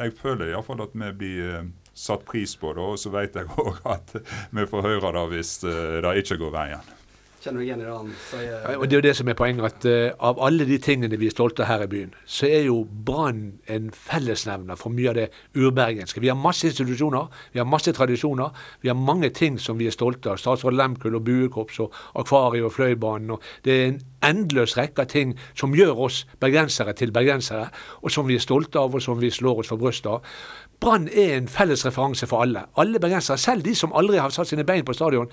jeg 0.00 0.16
føler 0.18 0.50
iallfall 0.50 0.82
at 0.82 0.96
vi 0.96 1.12
blir 1.14 1.52
eh, 1.60 1.68
satt 1.94 2.24
pris 2.26 2.56
på 2.56 2.72
det. 2.74 2.82
Og 2.82 2.98
så 2.98 3.12
vet 3.14 3.36
jeg 3.38 3.50
òg 3.64 3.84
at 3.88 4.16
vi 4.50 4.66
får 4.66 4.88
høre 4.88 5.12
det 5.16 5.28
hvis 5.34 5.58
eh, 5.64 6.00
det 6.04 6.16
ikke 6.24 6.40
går 6.44 6.56
veien. 6.56 6.96
Kjenner 7.40 7.62
du 7.62 7.64
igjen 7.64 7.80
i 7.80 7.84
det 7.86 7.92
og 8.76 8.82
Det 8.84 8.92
er 8.92 8.98
jo 8.98 9.04
det 9.06 9.14
som 9.16 9.28
er 9.32 9.36
poenget, 9.38 9.64
at 9.64 9.84
uh, 9.88 10.28
av 10.28 10.40
alle 10.44 10.66
de 10.68 10.76
tingene 10.82 11.16
vi 11.16 11.30
er 11.30 11.32
stolte 11.32 11.64
av 11.64 11.70
her 11.70 11.84
i 11.86 11.88
byen, 11.88 12.10
så 12.28 12.50
er 12.50 12.66
jo 12.66 12.82
Brann 12.84 13.62
en 13.64 13.86
fellesnevner 13.96 14.76
for 14.76 14.92
mye 14.92 15.08
av 15.08 15.16
det 15.16 15.26
urbergenske. 15.56 16.20
Vi 16.20 16.28
har 16.28 16.36
masse 16.36 16.68
institusjoner, 16.68 17.30
vi 17.54 17.62
har 17.62 17.68
masse 17.68 17.94
tradisjoner, 17.96 18.52
vi 18.84 18.92
har 18.92 18.98
mange 18.98 19.30
ting 19.32 19.56
som 19.56 19.80
vi 19.80 19.88
er 19.88 19.96
stolte 19.96 20.34
av. 20.34 20.40
Statsråd 20.42 20.76
Lemkull 20.76 21.16
og 21.16 21.24
Buekorps 21.24 21.80
og 21.80 21.96
Akvariet 22.20 22.68
og 22.68 22.74
Fløibanen. 22.76 23.30
og 23.30 23.48
Det 23.64 23.72
er 23.72 23.86
en 23.86 23.98
endeløs 24.34 24.76
rekke 24.76 25.06
av 25.06 25.08
ting 25.08 25.32
som 25.54 25.72
gjør 25.72 26.04
oss 26.10 26.26
bergensere 26.44 26.92
til 26.92 27.12
bergensere, 27.12 27.70
og 28.02 28.12
som 28.12 28.28
vi 28.28 28.36
er 28.36 28.44
stolte 28.44 28.84
av, 28.84 28.94
og 28.94 29.00
som 29.00 29.16
vi 29.20 29.32
slår 29.32 29.64
oss 29.64 29.72
for 29.72 29.80
brystet 29.80 30.12
av. 30.12 30.28
Brann 30.80 31.08
er 31.08 31.38
en 31.38 31.48
felles 31.48 31.86
referanse 31.88 32.28
for 32.28 32.44
alle. 32.44 32.66
Alle 32.76 33.00
bergensere, 33.00 33.40
selv 33.40 33.64
de 33.64 33.74
som 33.74 33.96
aldri 33.96 34.20
har 34.20 34.28
satt 34.28 34.52
sine 34.52 34.68
bein 34.68 34.84
på 34.84 34.92
stadion, 34.92 35.32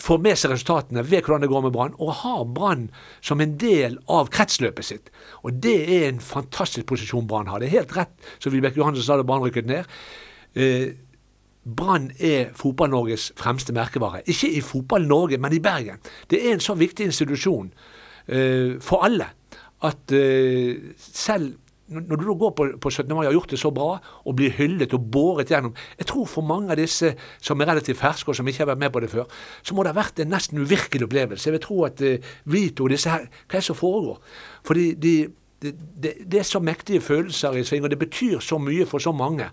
får 0.00 0.20
med 0.20 0.36
seg 0.38 0.52
resultatene 0.52 1.04
ved 1.06 1.24
hvordan 1.24 1.44
det 1.44 1.50
går 1.50 1.64
med 1.64 1.72
Brann, 1.72 1.96
og 1.98 2.12
har 2.20 2.44
Brann 2.44 2.86
som 3.24 3.40
en 3.40 3.56
del 3.60 3.96
av 4.12 4.28
kretsløpet 4.32 4.84
sitt. 4.84 5.10
Og 5.42 5.56
Det 5.62 5.76
er 5.96 6.08
en 6.08 6.20
fantastisk 6.20 6.86
posisjon 6.86 7.26
Brann 7.26 7.48
har. 7.48 7.60
Det 7.60 7.70
er 7.70 7.78
helt 7.80 7.96
rett 7.96 8.30
som 8.38 8.52
Vibeke 8.52 8.80
Johansen 8.80 9.06
sa 9.06 9.16
da 9.16 9.26
Brann 9.26 9.44
rykket 9.46 9.66
ned. 9.66 9.88
Eh, 10.54 10.92
Brann 11.66 12.10
er 12.22 12.52
Fotball-Norges 12.54 13.32
fremste 13.36 13.74
merkevare. 13.74 14.22
Ikke 14.30 14.52
i 14.52 14.60
Fotball-Norge, 14.62 15.38
men 15.42 15.52
i 15.52 15.62
Bergen. 15.62 15.98
Det 16.30 16.38
er 16.44 16.54
en 16.54 16.62
så 16.62 16.76
viktig 16.78 17.08
institusjon 17.08 17.72
eh, 18.28 18.76
for 18.80 19.02
alle 19.06 19.32
at 19.84 20.12
eh, 20.14 20.92
selv 20.98 21.56
når 21.88 22.16
du 22.16 22.24
da 22.26 22.34
går 22.34 22.50
på, 22.50 22.66
på 22.82 22.90
17. 22.90 23.14
mai 23.14 23.26
og 23.26 23.28
har 23.30 23.36
gjort 23.36 23.52
det 23.54 23.58
så 23.60 23.70
bra, 23.70 23.88
og 24.26 24.36
blir 24.36 24.54
hyllet 24.56 24.94
og 24.94 25.06
båret 25.12 25.50
gjennom 25.50 25.74
Jeg 25.98 26.06
tror 26.10 26.26
for 26.26 26.42
mange 26.42 26.70
av 26.74 26.80
disse 26.80 27.12
som 27.40 27.60
er 27.60 27.70
relativt 27.70 28.00
ferske, 28.00 28.30
og 28.30 28.36
som 28.36 28.48
ikke 28.48 28.64
har 28.64 28.72
vært 28.72 28.82
med 28.82 28.92
på 28.92 29.00
det 29.00 29.10
før, 29.10 29.24
så 29.62 29.74
må 29.74 29.84
det 29.84 29.94
ha 29.94 30.00
vært 30.00 30.20
en 30.20 30.32
nesten 30.34 30.58
uvirkelig 30.58 31.06
opplevelse. 31.06 31.46
Jeg 31.46 31.56
vil 31.56 31.62
tro 31.62 31.82
at 31.86 32.02
uh, 32.02 32.30
vi 32.44 32.68
to, 32.70 32.88
disse 32.90 33.10
her 33.10 33.26
Hva 33.26 33.58
er 33.58 33.62
det 33.62 33.68
som 33.68 33.78
foregår? 33.78 34.18
Fordi 34.66 34.86
de, 34.94 35.14
de, 35.62 35.72
de, 36.02 36.14
det 36.26 36.40
er 36.40 36.48
så 36.48 36.60
mektige 36.60 37.00
følelser 37.00 37.54
i 37.54 37.64
sving, 37.64 37.84
og 37.84 37.90
det 37.90 37.98
betyr 38.02 38.40
så 38.40 38.58
mye 38.58 38.86
for 38.86 38.98
så 38.98 39.12
mange. 39.12 39.46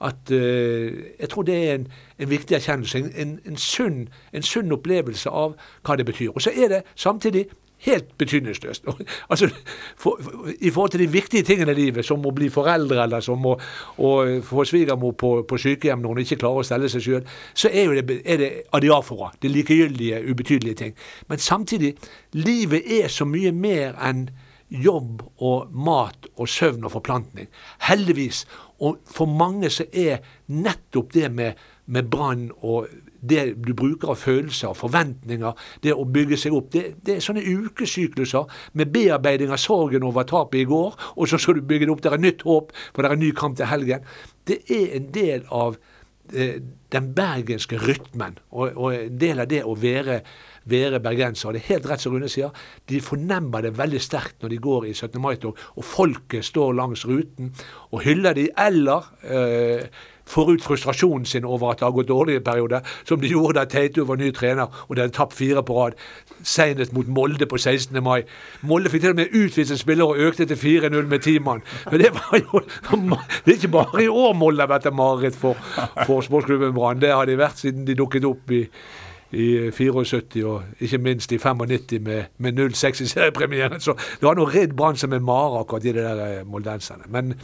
At 0.00 0.30
uh, 0.30 0.94
jeg 1.18 1.28
tror 1.30 1.42
det 1.42 1.58
er 1.58 1.74
en, 1.74 1.90
en 2.18 2.30
viktig 2.30 2.54
erkjennelse. 2.54 2.98
En, 2.98 3.12
en, 3.16 3.36
en, 3.50 3.56
sunn, 3.56 4.08
en 4.32 4.46
sunn 4.46 4.72
opplevelse 4.72 5.30
av 5.30 5.58
hva 5.82 5.98
det 5.98 6.06
betyr. 6.06 6.30
Og 6.34 6.42
så 6.42 6.54
er 6.54 6.68
det 6.68 6.82
samtidig 6.94 7.48
helt 7.84 8.18
betydningsløst. 8.18 8.86
altså, 9.30 9.48
for, 9.96 10.18
for, 10.22 10.48
I 10.60 10.70
forhold 10.70 10.90
til 10.90 11.00
de 11.00 11.10
viktige 11.12 11.42
tingene 11.42 11.72
i 11.72 11.78
livet, 11.78 12.04
som 12.06 12.24
å 12.26 12.32
bli 12.34 12.48
foreldre 12.52 13.02
eller 13.04 13.24
som 13.24 13.44
å, 13.46 13.56
å 13.98 14.12
få 14.44 14.64
svigermor 14.68 15.16
på, 15.20 15.34
på, 15.48 15.58
sykehjem 15.60 16.02
når 16.02 16.14
hun 16.14 16.24
ikke 16.24 16.40
klarer 16.44 16.62
å 16.62 16.68
stelle 16.68 16.90
seg 16.92 17.04
sjøl, 17.04 17.36
så 17.54 17.72
er, 17.72 17.92
det, 18.00 18.20
er 18.24 18.40
det 18.40 18.50
adiafora. 18.76 19.32
Det 19.42 19.52
likegyldige, 19.52 20.22
ubetydelige 20.30 20.80
ting. 20.80 20.96
Men 21.28 21.42
samtidig, 21.42 21.94
livet 22.32 22.88
er 23.00 23.12
så 23.12 23.28
mye 23.28 23.52
mer 23.52 23.98
enn 24.02 24.28
jobb 24.74 25.22
og 25.44 25.74
mat 25.76 26.26
og 26.34 26.48
søvn 26.48 26.86
og 26.86 26.94
forplantning. 26.96 27.48
Heldigvis. 27.84 28.44
Og 28.82 28.98
for 29.06 29.30
mange 29.30 29.70
så 29.70 29.86
er 29.92 30.24
nettopp 30.50 31.12
det 31.14 31.30
med, 31.32 31.60
med 31.86 32.08
brann 32.10 32.48
og 32.56 32.88
det 33.28 33.44
du 33.64 33.72
bruker 33.76 34.12
av 34.12 34.20
følelser 34.20 34.76
forventninger, 34.78 35.64
det 35.84 35.94
å 35.94 36.06
bygge 36.08 36.38
seg 36.40 36.56
opp. 36.56 36.70
Det, 36.74 36.84
det 37.04 37.16
er 37.16 37.24
sånne 37.24 37.44
ukesykluser 37.44 38.62
med 38.78 38.92
bearbeiding 38.94 39.54
av 39.54 39.62
sorgen 39.62 40.06
over 40.06 40.28
tapet 40.28 40.62
i 40.62 40.68
går, 40.68 40.94
og 41.16 41.30
så 41.30 41.40
skal 41.40 41.58
du 41.58 41.66
bygge 41.66 41.88
det 41.88 41.96
opp. 41.96 42.04
Det 42.04 42.12
er 42.12 42.24
nytt 42.24 42.46
håp, 42.46 42.72
for 42.92 43.02
det 43.02 43.10
er 43.10 43.18
en 43.18 43.24
ny 43.24 43.34
kamp 43.36 43.58
til 43.58 43.70
helgen. 43.70 44.08
Det 44.48 44.60
er 44.72 44.96
en 44.98 45.12
del 45.14 45.44
av 45.54 45.78
eh, 46.32 46.58
den 46.94 47.12
bergenske 47.16 47.78
rytmen, 47.82 48.38
og, 48.52 48.74
og, 48.76 48.90
en 48.94 49.20
del 49.20 49.42
av 49.42 49.50
det 49.50 49.62
å 49.66 49.74
være, 49.78 50.20
være 50.70 51.00
bergenser. 51.04 51.56
Det 51.56 51.64
er 51.64 51.72
helt 51.72 51.90
rett 51.90 52.04
som 52.04 52.14
Rune 52.14 52.30
sier, 52.30 52.54
de 52.90 53.00
fornemmer 53.02 53.64
det 53.64 53.74
veldig 53.78 54.02
sterkt 54.02 54.44
når 54.44 54.54
de 54.54 54.62
går 54.68 54.88
i 54.90 54.94
17. 54.94 55.20
mai-tog, 55.22 55.60
og 55.74 55.88
folket 55.88 56.46
står 56.46 56.76
langs 56.76 57.06
ruten 57.08 57.54
og 57.90 58.04
hyller 58.06 58.36
de, 58.36 58.50
eller 58.66 59.08
eh, 59.24 60.04
får 60.26 60.52
ut 60.52 60.64
frustrasjonen 60.64 61.26
sin 61.26 61.44
over 61.44 61.70
at 61.70 61.78
det 61.78 61.86
har 61.86 61.92
gått 61.92 62.08
dårlig 62.08 62.36
en 62.36 62.44
periode, 62.44 62.80
som 63.04 63.20
de 63.20 63.28
gjorde 63.28 63.58
da 63.58 63.64
Teitu 63.64 64.04
var 64.04 64.16
ny 64.16 64.30
trener 64.32 64.66
og 64.88 64.96
de 64.96 65.04
hadde 65.04 65.16
tapt 65.16 65.36
fire 65.36 65.62
på 65.62 65.76
rad, 65.78 65.98
senest 66.42 66.92
mot 66.92 67.08
Molde 67.08 67.46
på 67.46 67.58
16. 67.58 68.02
mai. 68.02 68.22
Molde 68.62 68.90
fikk 68.90 69.04
til 69.04 69.14
og 69.14 69.20
med 69.20 69.36
utvist 69.36 69.74
en 69.74 69.80
spiller 69.80 70.04
og 70.04 70.18
økte 70.18 70.46
til 70.46 70.56
4-0 70.56 71.08
med 71.10 71.24
ti 71.24 71.38
mann. 71.38 71.62
Men 71.90 72.00
det 72.00 72.12
var 72.14 72.38
jo 72.40 72.62
Det 73.44 73.52
er 73.52 73.56
ikke 73.56 73.68
bare 73.68 74.04
i 74.04 74.08
år 74.08 74.32
Molde 74.32 74.62
har 74.62 74.68
vært 74.68 74.86
et 74.86 74.94
mareritt 74.94 75.36
for, 75.36 75.54
for 76.06 76.20
sportsklubben 76.20 76.74
Brann. 76.74 77.00
Det 77.00 77.12
har 77.12 77.24
de 77.24 77.38
vært 77.38 77.58
siden 77.58 77.86
de 77.86 77.94
dukket 77.94 78.24
opp 78.24 78.50
i 78.50 78.66
i 79.34 79.70
74 79.70 80.44
og 80.46 80.62
ikke 80.80 80.98
minst 80.98 81.32
i 81.32 81.38
95 81.38 82.00
med, 82.00 82.24
med 82.38 82.60
0-6 82.60 83.02
i 83.02 83.06
seriepremieren. 83.06 83.80
Så 83.80 83.96
det 84.20 84.28
har 84.28 84.36
nå 84.38 84.44
ridd 84.44 84.76
Brann 84.76 84.96
som 84.96 85.12
en 85.12 85.24
mare, 85.24 85.60
akkurat 85.60 85.82
de 85.82 85.94
der 85.96 86.22
eh, 86.26 86.46
moldenserne. 86.46 87.08
Men 87.08 87.34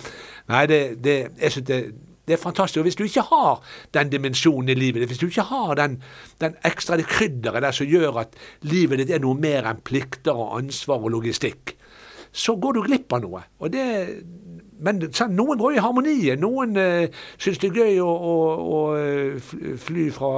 nei, 0.49 0.67
det, 0.67 1.05
det, 1.05 1.17
jeg 1.41 1.53
synes 1.53 1.67
det 1.67 1.81
det 2.29 2.37
er 2.37 2.43
fantastisk. 2.43 2.83
Og 2.83 2.89
hvis 2.89 2.99
du 2.99 3.05
ikke 3.07 3.27
har 3.31 3.61
den 3.97 4.13
dimensjonen 4.13 4.69
i 4.73 4.79
livet 4.79 5.03
ditt, 5.03 5.11
hvis 5.11 5.23
du 5.23 5.27
ikke 5.31 5.49
har 5.51 5.75
den, 5.81 5.99
den 6.41 6.57
ekstra 6.65 6.99
det 7.01 7.09
krydderet 7.11 7.65
der 7.65 7.77
som 7.77 7.89
gjør 7.91 8.23
at 8.25 8.39
livet 8.63 9.03
ditt 9.03 9.15
er 9.15 9.23
noe 9.25 9.39
mer 9.39 9.69
enn 9.71 9.83
plikter 9.85 10.37
og 10.37 10.57
ansvar 10.61 11.03
og 11.03 11.15
logistikk, 11.17 11.77
så 12.33 12.55
går 12.57 12.77
du 12.77 12.85
glipp 12.87 13.13
av 13.13 13.25
noe. 13.25 13.43
Og 13.59 13.73
det, 13.75 13.85
men 14.85 15.01
sant, 15.13 15.35
noen 15.37 15.59
går 15.61 15.77
i 15.77 15.83
harmonien. 15.83 16.41
Noen 16.41 16.79
uh, 16.79 17.25
syns 17.41 17.59
det 17.61 17.71
er 17.71 17.81
gøy 17.83 17.99
å, 18.05 18.11
å, 18.11 18.35
å 18.61 18.79
eh, 19.01 19.51
fly 19.81 20.07
fra 20.15 20.31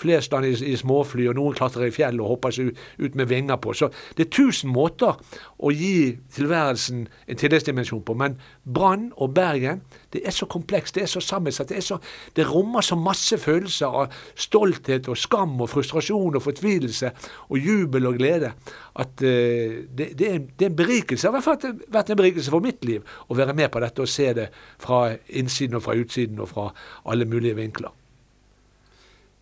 Flesland 0.00 0.48
i, 0.48 0.54
i, 0.72 0.74
småfly, 0.78 1.28
og 1.30 1.36
noen 1.38 1.56
klatrer 1.58 1.88
i 1.88 1.94
fjell 1.94 2.20
og 2.22 2.32
hopper 2.34 2.56
seg 2.56 2.72
ut, 2.72 3.18
med 3.18 3.28
vinger 3.30 3.60
på. 3.62 3.76
Så 3.76 3.90
det 4.16 4.26
er 4.26 4.32
tusen 4.38 4.72
måter 4.72 5.20
å 5.56 5.72
gi 5.74 6.16
tilværelsen 6.36 7.06
en 7.06 7.42
tilleggsdimensjon 7.42 8.04
på. 8.06 8.16
Men 8.18 8.40
Brann 8.64 9.10
og 9.16 9.36
Bergen 9.36 9.84
det 10.16 10.22
er 10.26 10.34
så 10.34 10.48
komplekst, 10.50 10.96
det 10.96 11.04
er 11.04 11.10
så 11.12 11.20
sammensatt. 11.20 11.68
Det, 11.68 12.00
det 12.36 12.46
rommer 12.48 12.84
så 12.84 12.96
masse 12.98 13.38
følelser 13.38 14.00
av 14.02 14.14
stolthet 14.34 15.10
og 15.12 15.18
skam 15.20 15.58
og 15.60 15.70
frustrasjon 15.72 16.38
og 16.38 16.44
fortvilelse 16.44 17.12
og 17.50 17.60
jubel 17.60 18.08
og 18.08 18.18
glede 18.20 18.52
at 18.96 19.22
uh, 19.22 19.76
det, 19.86 20.10
det, 20.16 20.30
er, 20.30 20.40
det, 20.48 20.64
er, 20.64 20.70
en 20.70 20.80
berikelse. 20.80 21.26
Det 21.26 21.30
har 21.30 21.36
i 21.36 21.40
hvert 21.40 21.48
fall 21.50 21.84
vært 21.98 22.10
en 22.12 22.20
berikelse 22.22 22.54
for 22.54 22.64
mitt 22.64 22.84
liv 22.88 23.16
å 23.28 23.36
være 23.36 23.56
med 23.56 23.70
på 23.72 23.82
dette 23.84 24.04
og 24.04 24.10
se 24.10 24.32
det 24.36 24.48
fra 24.82 25.04
innsiden 25.28 25.78
og 25.78 25.86
fra 25.86 25.96
utsiden 26.00 26.40
og 26.42 26.50
fra 26.52 26.70
alle 27.04 27.28
mulige 27.28 27.58
vinkler. 27.58 27.92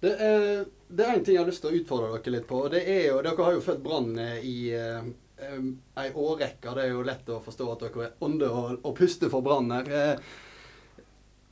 Det 0.04 0.12
er, 0.20 0.64
det 0.88 1.04
er 1.04 1.14
en 1.14 1.22
ting 1.24 1.36
jeg 1.36 1.40
har 1.40 1.48
lyst 1.48 1.62
til 1.64 1.72
å 1.72 1.78
utfordre 1.78 2.16
dere 2.18 2.36
litt 2.36 2.48
på. 2.48 2.64
og 2.66 2.72
det 2.74 2.82
er 2.84 3.06
jo, 3.08 3.20
Dere 3.24 3.46
har 3.46 3.54
jo 3.56 3.62
født 3.64 3.84
Brann 3.84 4.18
eh, 4.20 4.42
i 4.44 4.56
uh, 4.76 5.06
ei 6.00 6.10
årrekke. 6.10 6.74
Det 6.76 6.82
er 6.82 6.92
jo 6.92 7.04
lett 7.06 7.30
å 7.32 7.40
forstå 7.44 7.68
at 7.72 7.86
dere 7.86 8.08
er 8.08 8.26
ånde 8.26 8.50
og, 8.50 8.82
og 8.82 8.96
puste 8.98 9.30
for 9.32 9.44
Brann 9.46 9.72
her. 9.72 10.20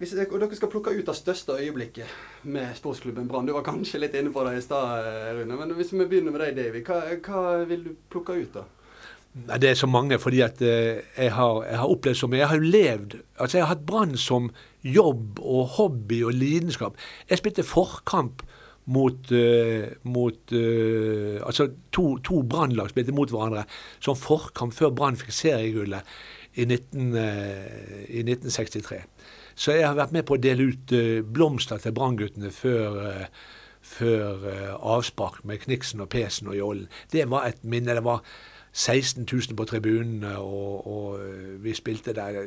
Hvis 0.02 0.16
dere, 0.18 0.26
dere 0.34 0.56
skal 0.58 0.70
plukke 0.72 0.90
ut 0.96 1.06
det 1.06 1.14
største 1.14 1.54
øyeblikket 1.62 2.10
med 2.50 2.72
sportsklubben 2.74 3.28
Brann 3.30 3.46
Du 3.46 3.52
var 3.54 3.62
kanskje 3.62 4.00
litt 4.02 4.16
inne 4.18 4.32
på 4.34 4.42
det 4.42 4.56
i 4.58 4.62
stad, 4.64 5.04
Rune. 5.36 5.54
Men 5.60 5.74
hvis 5.78 5.92
vi 5.94 6.02
begynner 6.02 6.34
med 6.34 6.42
deg, 6.42 6.56
Davy. 6.56 6.80
Hva, 6.82 6.96
hva, 7.22 7.42
vil 7.70 7.84
du 7.84 7.92
plukke 8.10 8.34
ut, 8.34 8.56
da? 8.56 8.64
Det 9.62 9.68
er 9.70 9.76
så 9.78 9.86
mange, 9.86 10.18
fordi 10.18 10.40
at 10.42 10.58
eh, 10.66 11.04
jeg, 11.14 11.30
har, 11.36 11.60
jeg, 11.68 11.78
har, 11.78 11.92
opplevd 11.94 12.18
så 12.18 12.28
mye. 12.28 12.40
Jeg 12.40 12.50
har 12.50 12.58
jo 12.58 12.72
levd 12.72 13.14
Altså, 13.38 13.56
jeg 13.56 13.62
har 13.62 13.70
hatt 13.76 13.84
Brann 13.86 14.16
som 14.18 14.50
jobb 14.82 15.38
og 15.38 15.70
hobby 15.76 16.18
og 16.26 16.34
lidenskap. 16.34 16.98
Jeg 17.30 17.38
spilte 17.38 17.62
forkamp 17.62 18.42
mot, 18.90 19.30
uh, 19.30 19.86
mot 20.02 20.52
uh, 20.52 21.38
Altså 21.46 21.68
to, 21.94 22.16
to 22.26 22.40
brannlag 22.42 22.90
spilte 22.90 23.14
mot 23.14 23.30
hverandre 23.30 23.62
som 24.02 24.18
forkamp 24.18 24.74
før 24.74 24.90
Brann 24.90 25.20
fikk 25.20 25.30
seriegullet 25.30 26.10
i, 26.58 26.66
19, 26.66 27.14
uh, 27.14 28.02
i 28.10 28.26
1963. 28.26 29.04
Så 29.54 29.76
jeg 29.76 29.86
har 29.86 29.98
vært 29.98 30.14
med 30.14 30.26
på 30.28 30.38
å 30.38 30.42
dele 30.42 30.70
ut 30.72 30.94
uh, 30.96 31.20
blomster 31.24 31.82
til 31.82 31.94
Brannguttene 31.96 32.52
før, 32.54 33.02
uh, 33.02 33.50
før 33.82 34.46
uh, 34.46 34.96
avspark 34.96 35.42
med 35.48 35.64
Kniksen 35.66 36.02
og 36.04 36.10
Pesen 36.12 36.50
og 36.52 36.58
Jollen. 36.58 36.88
Det 37.12 37.28
var 37.30 37.48
et 37.48 37.62
minne. 37.64 37.96
Det 37.98 38.04
var 38.06 38.24
16 38.72 39.26
000 39.28 39.56
på 39.58 39.66
tribunene, 39.68 40.30
og, 40.40 40.86
og 40.88 41.60
vi 41.60 41.74
spilte 41.76 42.14
der. 42.16 42.38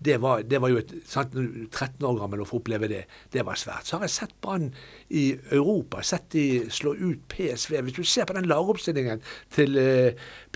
Det 0.00 0.16
var, 0.22 0.40
det 0.40 0.62
var 0.64 0.72
jo 0.72 0.78
et, 0.80 0.94
sant, 1.04 1.36
13 1.36 2.06
år 2.08 2.22
gammel 2.22 2.40
å 2.40 2.48
få 2.48 2.62
oppleve 2.62 2.88
det. 2.88 3.02
Det 3.32 3.44
var 3.44 3.60
svært. 3.60 3.84
Så 3.84 3.98
har 3.98 4.08
jeg 4.08 4.16
sett 4.16 4.36
Brann 4.40 4.70
i 5.12 5.26
Europa, 5.52 6.00
sett 6.00 6.30
de 6.32 6.46
slå 6.72 6.94
ut 6.96 7.26
PSV. 7.28 7.82
Hvis 7.84 7.98
du 8.00 8.04
ser 8.08 8.24
på 8.24 8.38
den 8.38 8.48
lagoppstillingen 8.48 9.20
til 9.52 9.76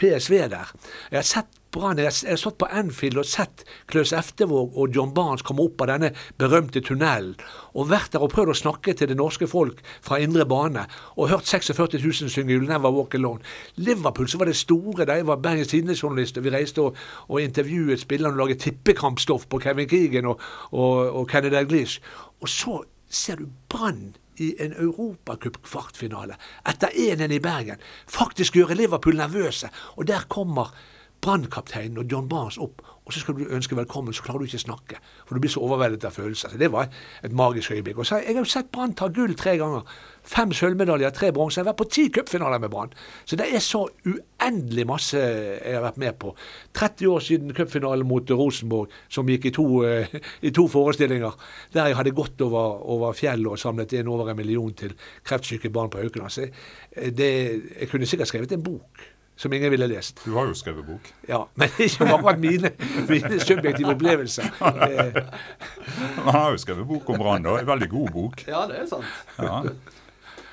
PSV 0.01 0.39
der 0.55 0.73
Jeg 1.13 1.19
har 1.19 1.29
sett 1.29 1.62
Brann 1.73 1.99
Jeg 1.99 2.13
har 2.13 2.37
stått 2.41 2.59
på 2.61 2.69
Anfield 2.69 3.17
og 3.23 3.27
sett 3.29 3.65
Klaus 3.89 4.13
Eftevåg 4.13 4.77
og 4.77 4.93
John 4.93 5.15
Barnes 5.17 5.45
komme 5.47 5.65
opp 5.65 5.81
av 5.81 5.89
denne 5.89 6.11
berømte 6.41 6.83
tunnelen, 6.85 7.33
og 7.73 7.89
vært 7.89 8.13
der 8.13 8.25
og 8.25 8.35
prøvd 8.35 8.53
å 8.53 8.59
snakke 8.59 8.93
til 8.97 9.09
det 9.09 9.17
norske 9.17 9.49
folk 9.49 9.81
fra 10.05 10.21
indre 10.21 10.45
bane, 10.49 10.85
og 11.17 11.31
hørt 11.33 11.49
46 11.49 11.97
000 11.97 12.33
synge 12.35 12.53
'You'll 12.53 12.69
Never 12.69 12.93
Walk 12.93 13.17
Alone'. 13.17 13.41
Liverpool 13.77 14.29
så 14.29 14.39
var 14.39 14.53
det 14.53 14.57
store 14.57 15.07
da 15.09 15.17
jeg 15.17 15.27
var 15.27 15.41
Bergens 15.41 15.73
Tidende-journalist, 15.73 16.37
og 16.37 16.45
vi 16.45 16.51
reiste 16.51 16.83
og, 16.83 16.97
og 17.29 17.41
intervjuet 17.41 18.01
spillerne 18.01 18.37
og 18.37 18.47
laget 18.47 18.61
tippekampstoff 18.61 19.49
på 19.49 19.59
Kevin 19.59 19.89
Keegan 19.89 20.27
og, 20.27 20.41
og, 20.73 20.97
og 21.23 21.29
Kennedy 21.29 21.57
Dalglish. 21.57 22.01
Og 22.41 22.49
så 22.49 22.83
ser 23.09 23.37
du 23.37 23.49
Brann 23.69 24.15
i 24.37 24.55
en 24.61 24.73
europacup-kvartfinale 24.73 26.37
etter 26.69 26.89
1-1 26.89 27.33
i 27.33 27.41
Bergen. 27.41 27.81
Faktisk 28.09 28.57
gjøre 28.57 28.75
Liverpool 28.75 29.17
nervøse. 29.17 29.69
Og 29.97 30.09
der 30.09 30.25
kommer 30.29 30.73
Brannkapteinen 31.23 32.01
og 32.03 32.11
John 32.11 32.29
Barnes 32.29 32.59
opp, 32.59 32.83
og 33.07 33.15
så 33.15 33.21
skal 33.23 33.37
du 33.39 33.51
ønske 33.51 33.77
velkommen, 33.79 34.15
så 34.15 34.23
klarer 34.23 34.43
du 34.43 34.49
ikke 34.49 34.59
snakke. 34.59 34.99
For 35.27 35.35
du 35.35 35.43
blir 35.43 35.51
så 35.51 35.63
overveldet 35.63 36.05
av 36.07 36.15
følelser. 36.15 36.51
Så 36.51 36.59
det 36.59 36.69
var 36.73 36.89
et 37.23 37.33
magisk 37.35 37.71
øyeblikk. 37.71 37.99
Og 37.99 38.07
så, 38.07 38.17
Jeg 38.17 38.35
har 38.35 38.43
jo 38.43 38.51
sett 38.51 38.71
Brann 38.73 38.95
ta 38.95 39.09
gull 39.09 39.35
tre 39.39 39.57
ganger. 39.59 39.83
Fem 40.23 40.53
sølvmedaljer, 40.53 41.11
tre 41.11 41.33
bronse. 41.33 41.59
Jeg 41.59 41.65
har 41.65 41.73
vært 41.73 41.79
på 41.79 41.89
ti 41.91 42.09
cupfinaler 42.15 42.59
med 42.59 42.71
Brann. 42.71 42.93
Så 43.25 43.37
det 43.37 43.47
er 43.55 43.59
så 43.59 43.85
uendelig 44.07 44.87
masse 44.87 45.19
jeg 45.19 45.75
har 45.75 45.83
vært 45.83 46.03
med 46.03 46.19
på. 46.19 46.35
30 46.75 47.07
år 47.15 47.21
siden 47.21 47.55
cupfinalen 47.55 48.07
mot 48.07 48.31
Rosenborg, 48.31 48.91
som 49.09 49.27
gikk 49.27 49.47
i 49.47 49.55
to, 49.55 49.67
eh, 49.87 50.07
i 50.43 50.51
to 50.51 50.69
forestillinger. 50.69 51.39
Der 51.73 51.87
jeg 51.87 51.97
hadde 51.97 52.11
gått 52.11 52.41
over, 52.41 52.83
over 52.87 53.13
fjellet 53.13 53.47
og 53.47 53.59
samlet 53.59 53.93
inn 53.93 54.09
over 54.09 54.31
en 54.31 54.37
million 54.37 54.75
til 54.75 54.95
kreftsyke 55.25 55.71
barn 55.71 55.91
på 55.91 56.03
Haukeland. 56.03 56.31
Så 56.31 56.43
eh, 56.43 57.11
det, 57.11 57.33
jeg 57.81 57.89
kunne 57.91 58.07
sikkert 58.07 58.29
skrevet 58.29 58.53
en 58.53 58.63
bok 58.63 59.13
som 59.43 59.53
ingen 59.53 59.71
ville 59.71 59.87
lest. 59.91 60.21
Du 60.25 60.33
har 60.37 60.47
jo 60.47 60.55
skrevet 60.55 60.87
bok. 60.87 61.09
Ja, 61.27 61.49
men 61.59 61.73
ikke 61.79 62.07
akkurat 62.07 62.39
mine, 62.39 62.71
mine 63.09 63.41
subjektive 63.43 63.97
opplevelser. 63.97 64.53
Han 66.23 66.35
har 66.35 66.53
jo 66.55 66.61
skrevet 66.63 66.87
bok 66.87 67.11
om 67.11 67.19
Brann, 67.19 67.43
da. 67.43 67.57
En 67.59 67.67
veldig 67.67 67.89
god 67.91 68.13
bok. 68.15 68.45
Ja, 68.47 68.67
det 68.71 68.85
er 68.85 68.87
sant. 68.87 69.19
Ja. 69.39 69.65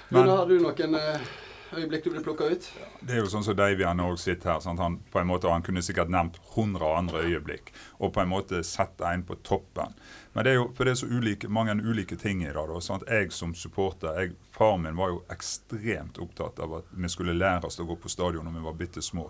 Men 0.10 0.32
har 0.32 0.50
du 0.50 0.56
noen 0.58 0.98
eh, 0.98 1.30
øyeblikk 1.78 2.08
du 2.08 2.10
vil 2.16 2.26
plukke 2.26 2.50
ut? 2.50 2.66
Det 3.06 3.14
er 3.14 3.22
jo 3.22 3.30
sånn 3.30 3.46
som 3.46 3.58
Davian 3.60 4.02
òg 4.02 4.18
sitter 4.18 4.56
her. 4.56 4.64
Sant? 4.66 4.82
Han, 4.82 4.98
på 5.14 5.22
en 5.22 5.30
måte, 5.30 5.52
han 5.54 5.66
kunne 5.66 5.86
sikkert 5.86 6.10
nevnt 6.10 6.42
100 6.56 6.90
andre 6.98 7.22
øyeblikk 7.28 7.70
og 8.00 8.16
på 8.16 8.24
en 8.24 8.32
måte 8.34 8.64
sett 8.66 9.06
en 9.06 9.22
på 9.28 9.38
toppen. 9.46 9.94
Men 10.34 10.46
det 10.46 10.56
er 10.56 10.60
jo 10.64 10.70
for 10.74 10.90
det 10.90 10.96
er 10.96 11.02
så 11.04 11.12
ulike, 11.14 11.50
mange 11.52 11.78
ulike 11.78 12.18
ting 12.18 12.42
i 12.42 12.50
det. 12.50 12.58
da, 12.58 12.82
at 12.98 13.06
Jeg 13.10 13.32
som 13.38 13.54
supporter 13.54 14.18
jeg, 14.18 14.34
Far 14.60 14.76
min 14.78 14.98
var 15.00 15.14
jo 15.14 15.22
ekstremt 15.32 16.20
opptatt 16.20 16.60
av 16.60 16.74
at 16.82 16.92
vi 16.92 17.08
skulle 17.12 17.38
lære 17.38 17.64
oss 17.70 17.80
å 17.80 17.88
gå 17.88 17.96
på 18.04 18.12
stadion 18.12 18.44
når 18.50 18.58
vi 18.60 18.66
var 18.68 18.76
bitte 18.82 19.02
små. 19.06 19.30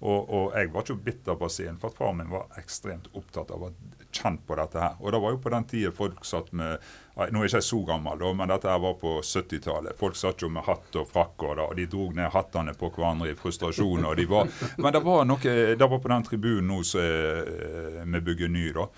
Og, 0.00 0.30
og 0.32 0.54
jeg 0.56 0.70
var 0.72 0.86
ikke 0.86 1.02
bitter 1.04 1.36
på 1.36 1.48
scenen, 1.52 1.76
for 1.76 1.92
at 1.92 1.98
far 1.98 2.14
min 2.16 2.30
var 2.32 2.46
ekstremt 2.56 3.10
opptatt 3.12 3.50
av 3.52 3.66
å 3.66 3.68
kjent 4.16 4.40
på 4.48 4.56
dette 4.56 4.80
her. 4.80 4.94
Og 5.04 5.12
det 5.12 5.20
var 5.20 5.34
jo 5.34 5.40
på 5.44 5.50
den 5.52 5.66
tida 5.68 5.90
folk 5.92 6.24
satt 6.24 6.48
med 6.56 6.80
Nå 7.20 7.42
er 7.42 7.44
jeg 7.44 7.50
ikke 7.58 7.66
så 7.66 7.78
gammel, 7.84 8.16
da, 8.22 8.30
men 8.32 8.48
dette 8.48 8.70
her 8.72 8.78
var 8.80 8.94
på 8.96 9.10
70-tallet. 9.20 9.92
Folk 10.00 10.16
satt 10.16 10.40
jo 10.40 10.48
med 10.48 10.64
hatt 10.64 10.96
og 10.96 11.04
frakk, 11.10 11.42
og, 11.44 11.52
da, 11.58 11.66
og 11.68 11.76
de 11.76 11.84
dro 11.92 12.06
ned 12.16 12.32
hattene 12.32 12.72
på 12.80 12.88
hverandre 12.94 13.28
i 13.28 13.36
frustrasjon. 13.36 14.06
og 14.08 14.16
de 14.16 14.24
var, 14.30 14.48
Men 14.80 14.96
det 14.96 15.02
var 15.04 15.28
noe 15.28 15.52
det 15.76 15.90
var 15.92 16.00
på 16.00 16.08
den 16.14 16.24
tribunen 16.30 16.70
nå 16.72 16.80
som 16.88 17.04
er- 17.04 18.08
vi 18.14 18.20
bygger 18.30 18.48
ny, 18.48 18.70
da. 18.72 18.88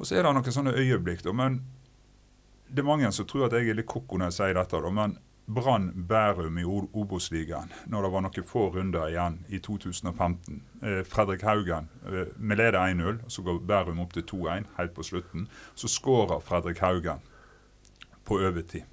Og 0.00 0.08
så 0.08 0.16
er 0.16 0.24
det 0.24 0.32
noen 0.38 0.56
sånne 0.56 0.72
øyeblikk, 0.72 1.20
da. 1.28 1.36
Men 1.36 1.60
det 2.70 2.82
er 2.82 2.86
mange 2.86 3.10
som 3.12 3.26
tror 3.26 3.48
at 3.48 3.56
jeg 3.58 3.70
er 3.70 3.78
litt 3.78 3.90
koko 3.90 4.18
når 4.18 4.30
jeg 4.30 4.38
sier 4.38 4.56
dette, 4.58 4.80
da. 4.80 4.90
Men 4.94 5.16
Brann 5.50 5.88
Bærum 6.06 6.58
i 6.58 6.64
Obos-ligaen, 6.64 7.72
når 7.90 8.04
det 8.04 8.10
var 8.12 8.22
noen 8.22 8.44
få 8.46 8.68
runder 8.70 9.08
igjen 9.10 9.40
i 9.50 9.58
2015. 9.58 10.60
Eh, 10.82 11.00
Fredrik 11.02 11.42
Haugen, 11.42 11.88
eh, 12.06 12.30
vi 12.36 12.54
leder 12.54 12.78
1-0, 12.78 13.18
så 13.26 13.42
går 13.42 13.58
Bærum 13.66 13.98
opp 14.04 14.14
til 14.14 14.22
2-1 14.30 14.68
helt 14.76 14.94
på 14.94 15.02
slutten. 15.02 15.48
Så 15.74 15.90
skårer 15.90 16.38
Fredrik 16.40 16.78
Haugen 16.78 17.24
på 18.24 18.38
overtid. 18.38 18.86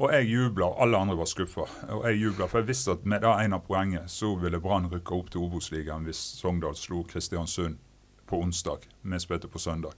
Og 0.00 0.10
jeg 0.14 0.30
jubla, 0.32 0.72
alle 0.80 0.98
andre 0.98 1.16
var 1.16 1.28
skuffa. 1.28 1.68
Og 1.92 2.06
jeg 2.08 2.22
jubla, 2.22 2.48
for 2.48 2.58
jeg 2.58 2.68
visste 2.72 2.96
at 2.96 3.06
med 3.06 3.20
det 3.22 3.30
ene 3.44 3.60
poenget 3.60 4.10
så 4.10 4.32
ville 4.40 4.60
Brann 4.60 4.88
rykke 4.90 5.14
opp 5.14 5.30
til 5.30 5.44
Obos-ligaen 5.44 6.08
hvis 6.08 6.22
Sogndal 6.40 6.74
slo 6.74 7.04
Kristiansund 7.04 7.76
på 8.26 8.40
onsdag. 8.40 8.88
Vi 9.02 9.18
spilte 9.20 9.48
på 9.48 9.58
søndag. 9.58 9.94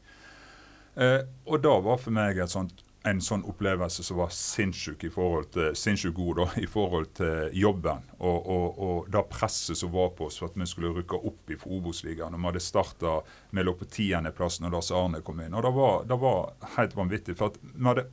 Eh, 0.95 1.21
og 1.49 1.63
da 1.65 1.77
var 1.81 2.01
for 2.01 2.15
meg 2.15 2.41
sånt, 2.53 2.83
en 3.09 3.21
sånn 3.25 3.43
opplevelse 3.49 4.05
som 4.07 4.21
var 4.21 4.31
sinnssyk 4.35 5.07
i 5.09 5.11
forhold 5.11 5.49
til, 5.57 5.73
sinnssykt 5.79 6.15
god 6.15 6.39
da, 6.39 6.47
i 6.63 6.69
forhold 6.71 7.09
til 7.19 7.57
jobben 7.59 8.05
og, 8.19 8.39
og, 8.39 8.67
og 8.79 9.09
det 9.13 9.25
presset 9.33 9.81
som 9.81 9.91
var 9.95 10.13
på 10.19 10.29
oss 10.29 10.39
for 10.39 10.53
at 10.53 10.59
vi 10.61 10.69
skulle 10.71 10.93
rykke 10.95 11.19
opp 11.19 11.51
i 11.51 11.59
Obos-ligaen. 11.59 12.37
Vi 12.37 12.49
hadde 12.51 12.63
starta 12.63 13.17
lå 13.59 13.75
på 13.79 13.89
tiendeplass 13.91 14.61
når 14.63 14.77
Lars 14.77 14.93
Arne 14.95 15.23
kom 15.27 15.43
inn. 15.43 15.57
Og 15.57 15.67
det 15.67 15.73
var, 15.75 16.05
det 16.07 16.21
var 16.23 16.53
helt 16.77 16.97
vanvittig. 16.99 17.37
for 17.39 17.51
at 17.51 17.59
vi 17.63 17.89
hadde 17.89 18.07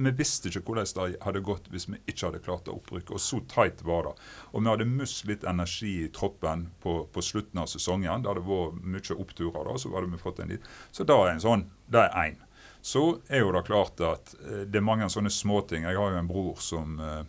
vi 0.00 0.12
visste 0.16 0.48
ikke 0.48 0.62
hvordan 0.64 0.88
det 0.96 1.20
hadde 1.24 1.42
gått 1.44 1.66
hvis 1.72 1.86
vi 1.90 1.98
ikke 2.08 2.28
hadde 2.28 2.42
klart 2.44 2.68
å 2.70 2.76
opprykke, 2.78 3.14
Og 3.16 3.20
så 3.20 3.40
tight 3.50 3.82
var 3.84 4.08
det. 4.08 4.14
Og 4.52 4.62
vi 4.62 4.70
hadde 4.72 4.88
mist 4.88 5.26
litt 5.28 5.44
energi 5.44 5.92
i 6.04 6.12
troppen 6.14 6.70
på, 6.80 7.02
på 7.12 7.24
slutten 7.24 7.60
av 7.60 7.68
sesongen. 7.68 8.22
Det 8.22 8.30
hadde 8.32 8.46
vært 8.46 8.78
mye 8.80 9.18
oppturer 9.20 9.66
da, 9.68 9.74
så 9.76 9.92
hadde 9.92 10.12
vi 10.12 10.22
fått 10.22 10.40
en 10.40 10.54
litt. 10.54 10.70
Så 10.92 11.04
da 11.08 11.18
er 11.24 11.34
en 11.34 11.44
sånn. 11.44 11.66
Det 11.90 12.06
er 12.06 12.16
én. 12.22 12.40
Så 12.80 13.20
er 13.28 13.44
jo 13.44 13.52
det 13.52 13.66
klart 13.68 14.00
at 14.00 14.32
eh, 14.40 14.64
det 14.64 14.80
er 14.80 14.86
mange 14.86 15.10
sånne 15.12 15.32
småting. 15.32 15.84
Jeg 15.84 16.00
har 16.00 16.14
jo 16.14 16.22
en 16.22 16.30
bror 16.30 16.62
som 16.64 16.96
uh, 16.96 17.20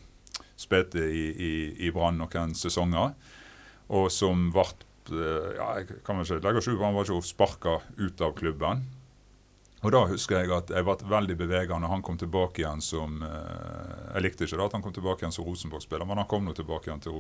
spilte 0.55 1.03
i, 1.03 1.25
i, 1.31 1.51
i 1.87 1.91
Brann 1.91 2.21
noen 2.21 2.55
sesonger, 2.55 3.11
og 3.91 4.07
som 4.13 4.47
ble 4.55 4.63
eh, 5.11 5.51
ja, 5.57 5.67
jeg 5.81 6.01
kan 6.07 6.23
ikke 6.23 6.39
legge 6.45 6.63
skjul 6.63 6.79
på 6.79 6.87
han 6.87 6.95
var 6.95 7.09
ikke 7.09 7.27
sparka 7.33 7.77
ut 7.99 8.23
av 8.23 8.35
klubben. 8.39 8.85
Og 9.81 9.93
da 9.93 10.03
husker 10.11 10.43
jeg 10.43 10.51
at 10.53 10.69
jeg 10.69 10.85
ble 10.85 10.95
veldig 11.09 11.35
bevega 11.39 11.77
når 11.81 11.95
han 11.95 12.03
kom 12.05 12.17
tilbake 12.21 12.61
igjen 12.61 12.83
som 12.85 13.23
eh, 13.25 14.11
Jeg 14.13 14.25
likte 14.27 14.45
ikke 14.45 14.59
da 14.59 14.67
at 14.67 14.75
han 14.77 14.83
kom 14.85 14.93
tilbake 14.93 15.25
igjen 15.25 15.33
som 15.33 15.47
Rosenborg-spiller, 15.47 16.05
men 16.05 16.21
han 16.21 16.29
kom 16.29 16.45
nå 16.45 16.53
tilbake 16.53 16.91
igjen 16.91 17.01
til, 17.01 17.17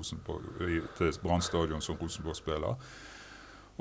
til 0.97 1.17
Brann 1.23 1.41
stadion 1.41 1.81
som 1.81 1.97
Rosenborg-spiller. 1.97 2.77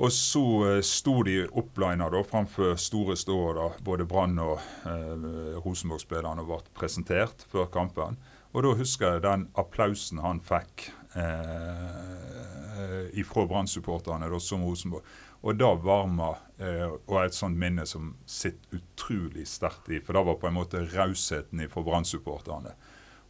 Og 0.01 0.11
så 0.11 0.43
eh, 0.65 0.81
sto 0.85 1.21
de 1.27 1.43
opplina 1.61 2.09
da 2.09 2.23
framfor 2.25 2.73
store 2.81 3.15
ståer, 3.19 3.59
da, 3.59 3.67
både 3.85 4.07
Brann 4.09 4.39
og 4.41 4.57
eh, 4.89 5.59
Rosenborg-spillerne, 5.61 6.45
ble 6.47 6.61
presentert 6.77 7.45
før 7.51 7.69
kampen. 7.73 8.17
Og 8.51 8.65
da 8.65 8.73
husker 8.79 9.13
jeg 9.13 9.25
den 9.27 9.45
applausen 9.59 10.19
han 10.23 10.41
fikk 10.43 10.89
eh, 11.19 13.11
ifra 13.21 13.45
Brann-supporterne 13.45 14.39
som 14.41 14.65
Rosenborg. 14.65 15.05
Og 15.41 15.57
da 15.57 15.73
varma 15.73 16.35
eh, 16.61 16.87
Og 16.87 17.17
et 17.23 17.35
sånt 17.35 17.57
minne 17.57 17.85
som 17.89 18.15
sitter 18.29 18.79
utrolig 18.79 19.47
sterkt 19.49 19.89
i. 19.89 19.99
For 19.99 20.17
det 20.17 20.25
var 20.27 20.39
på 20.41 20.49
en 20.49 20.57
måte 20.59 20.85
rausheten 20.93 21.63
for 21.71 21.87
Brann-supporterne. 21.87 22.75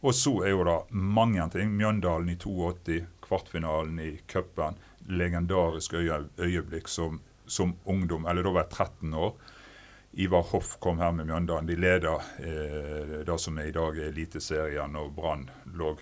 Og 0.02 0.14
så 0.18 0.32
er 0.42 0.50
jo 0.50 0.64
det 0.66 0.78
mange 0.90 1.44
ting. 1.54 1.76
Mjøndalen 1.78 2.32
i 2.32 2.36
82, 2.36 3.02
kvartfinalen 3.22 4.00
i 4.02 4.12
cupen. 4.26 4.78
Legendarisk 5.06 5.94
øye, 5.94 6.24
øyeblikk 6.38 6.88
som, 6.90 7.20
som 7.46 7.76
ungdom. 7.84 8.26
Eller 8.26 8.42
da 8.42 8.54
var 8.54 8.66
jeg 8.66 8.72
13 8.72 9.14
år. 9.14 9.36
Ivar 10.12 10.42
Hoff 10.50 10.76
kom 10.82 10.98
her 10.98 11.12
med 11.12 11.30
Mjøndalen. 11.30 11.70
De 11.70 11.76
leda 11.78 12.16
eh, 12.42 13.20
det 13.24 13.38
som 13.40 13.58
er 13.58 13.70
i 13.70 13.76
dag 13.76 13.96
er 13.96 14.10
Eliteserien, 14.10 14.96
og 14.98 15.14
Brann 15.16 15.46
lå 15.78 15.94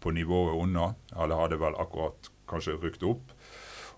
på 0.00 0.12
nivået 0.12 0.60
unna. 0.60 0.92
Eller 1.16 1.40
hadde 1.40 1.58
vel 1.58 1.78
akkurat 1.80 2.30
kanskje 2.48 2.76
rykt 2.82 3.02
opp. 3.08 3.32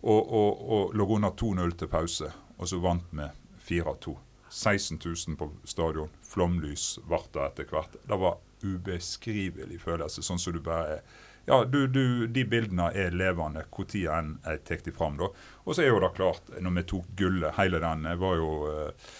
Og, 0.01 0.33
og, 0.33 0.63
og 0.73 0.95
lå 0.97 1.09
under 1.19 1.35
2-0 1.37 1.75
til 1.77 1.91
pause, 1.93 2.31
og 2.61 2.69
så 2.69 2.79
vant 2.83 3.09
vi 3.17 3.27
4-2. 3.69 4.17
16 4.51 4.99
000 5.05 5.37
på 5.39 5.51
stadion. 5.65 6.11
Flomlys 6.27 6.99
ble 7.09 7.23
det 7.33 7.45
etter 7.47 7.69
hvert. 7.71 7.97
Det 8.05 8.19
var 8.19 8.39
ubeskrivelig 8.67 9.81
følelse, 9.81 10.25
sånn 10.27 10.41
som 10.43 10.57
du 10.57 10.61
bare. 10.65 11.01
Ja, 11.49 11.63
du, 11.65 11.87
du, 11.89 12.27
De 12.29 12.45
bildene 12.45 12.91
er 12.93 13.15
levende 13.17 13.65
når 13.65 14.09
enn 14.19 14.33
jeg 14.45 14.65
tar 14.69 14.83
de 14.85 14.93
fram. 14.93 15.17
da. 15.17 15.31
Og 15.65 15.75
så 15.75 15.87
er 15.87 15.95
jo 15.95 16.03
det 16.03 16.13
klart, 16.19 16.51
når 16.61 16.77
vi 16.77 16.89
tok 16.93 17.07
gullet, 17.17 17.57
hele 17.57 17.81
den 17.81 18.05
Jeg 18.11 18.21
var 18.21 18.37
jo 18.37 18.51
eh, 18.69 19.15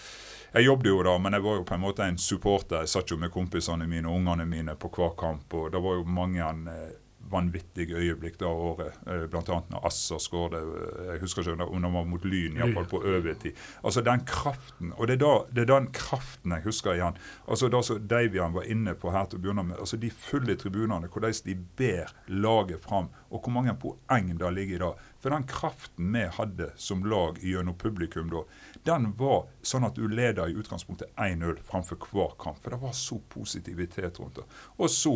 jeg 0.51 0.65
jobbet 0.65 0.89
jo 0.91 1.03
da, 1.07 1.15
men 1.17 1.33
jeg 1.33 1.43
var 1.45 1.61
jo 1.61 1.63
på 1.63 1.75
en 1.77 1.83
måte 1.85 2.03
en 2.03 2.17
supporter. 2.19 2.83
Jeg 2.83 2.91
satt 2.91 3.11
jo 3.11 3.17
med 3.17 3.31
kompisene 3.31 3.87
mine 3.87 4.09
og 4.11 4.19
ungene 4.19 4.45
mine 4.45 4.75
på 4.75 4.91
hver 4.91 5.15
kamp. 5.17 5.53
og 5.53 5.71
Det 5.71 5.79
var 5.79 5.95
jo 5.95 6.03
mange 6.03 6.43
eh, 6.67 6.89
vanvittige 7.31 7.95
øyeblikk 7.95 8.37
det 8.39 8.47
året. 8.47 8.95
Bl.a. 9.05 9.27
blant 9.31 9.49
annet 9.49 9.69
når 9.71 9.85
Asser 9.87 10.19
skåret. 10.19 10.57
eh, 10.61 11.05
Jeg 11.13 11.21
husker 11.21 11.41
ikke 11.41 11.67
om 11.67 11.81
det 11.81 11.91
var 11.93 12.05
mot 12.05 12.25
Lyn, 12.25 12.57
iallfall 12.57 12.87
på 12.91 13.01
overtid. 13.03 13.55
Altså 13.83 14.01
den 14.01 14.25
kraften. 14.25 14.93
Og 14.97 15.07
det 15.07 15.13
er, 15.15 15.21
da, 15.25 15.31
det 15.51 15.61
er 15.63 15.69
den 15.79 15.87
kraften 15.95 16.51
jeg 16.51 16.63
husker 16.65 16.93
igjen. 16.97 17.17
Altså 17.47 17.69
Det 17.69 17.83
som 17.85 18.01
Davian 18.07 18.53
var 18.53 18.63
inne 18.67 18.93
på 18.95 19.11
her 19.11 19.25
til 19.31 19.39
å 19.39 19.41
begynne 19.45 19.63
med. 19.63 19.77
altså 19.79 19.97
De 20.01 20.09
fulle 20.09 20.55
tribunene, 20.55 21.07
hvordan 21.07 21.33
de 21.45 21.55
ber 21.77 22.11
laget 22.27 22.81
fram, 22.83 23.09
og 23.29 23.41
hvor 23.45 23.51
mange 23.53 23.75
poeng 23.79 24.33
det 24.37 24.53
ligger 24.53 24.75
i 24.75 24.79
det. 24.83 24.91
For 25.21 25.29
den 25.29 25.43
kraften 25.47 26.11
vi 26.13 26.25
hadde 26.37 26.71
som 26.75 27.03
lag 27.05 27.37
gjennom 27.39 27.75
publikum 27.77 28.29
da, 28.31 28.41
den 28.85 29.13
var 29.19 29.45
sånn 29.61 29.85
at 29.85 29.95
du 29.95 30.07
leder 30.07 30.49
i 30.49 30.55
utgangspunktet 30.57 31.13
1-0 31.15 31.61
framfor 31.63 31.97
hver 32.11 32.33
kamp. 32.41 32.57
For 32.63 32.73
det 32.73 32.81
var 32.81 32.91
så 32.97 33.19
positivitet 33.29 34.19
rundt 34.19 34.35
det. 34.41 34.45
Og 34.77 34.89
så, 34.89 35.13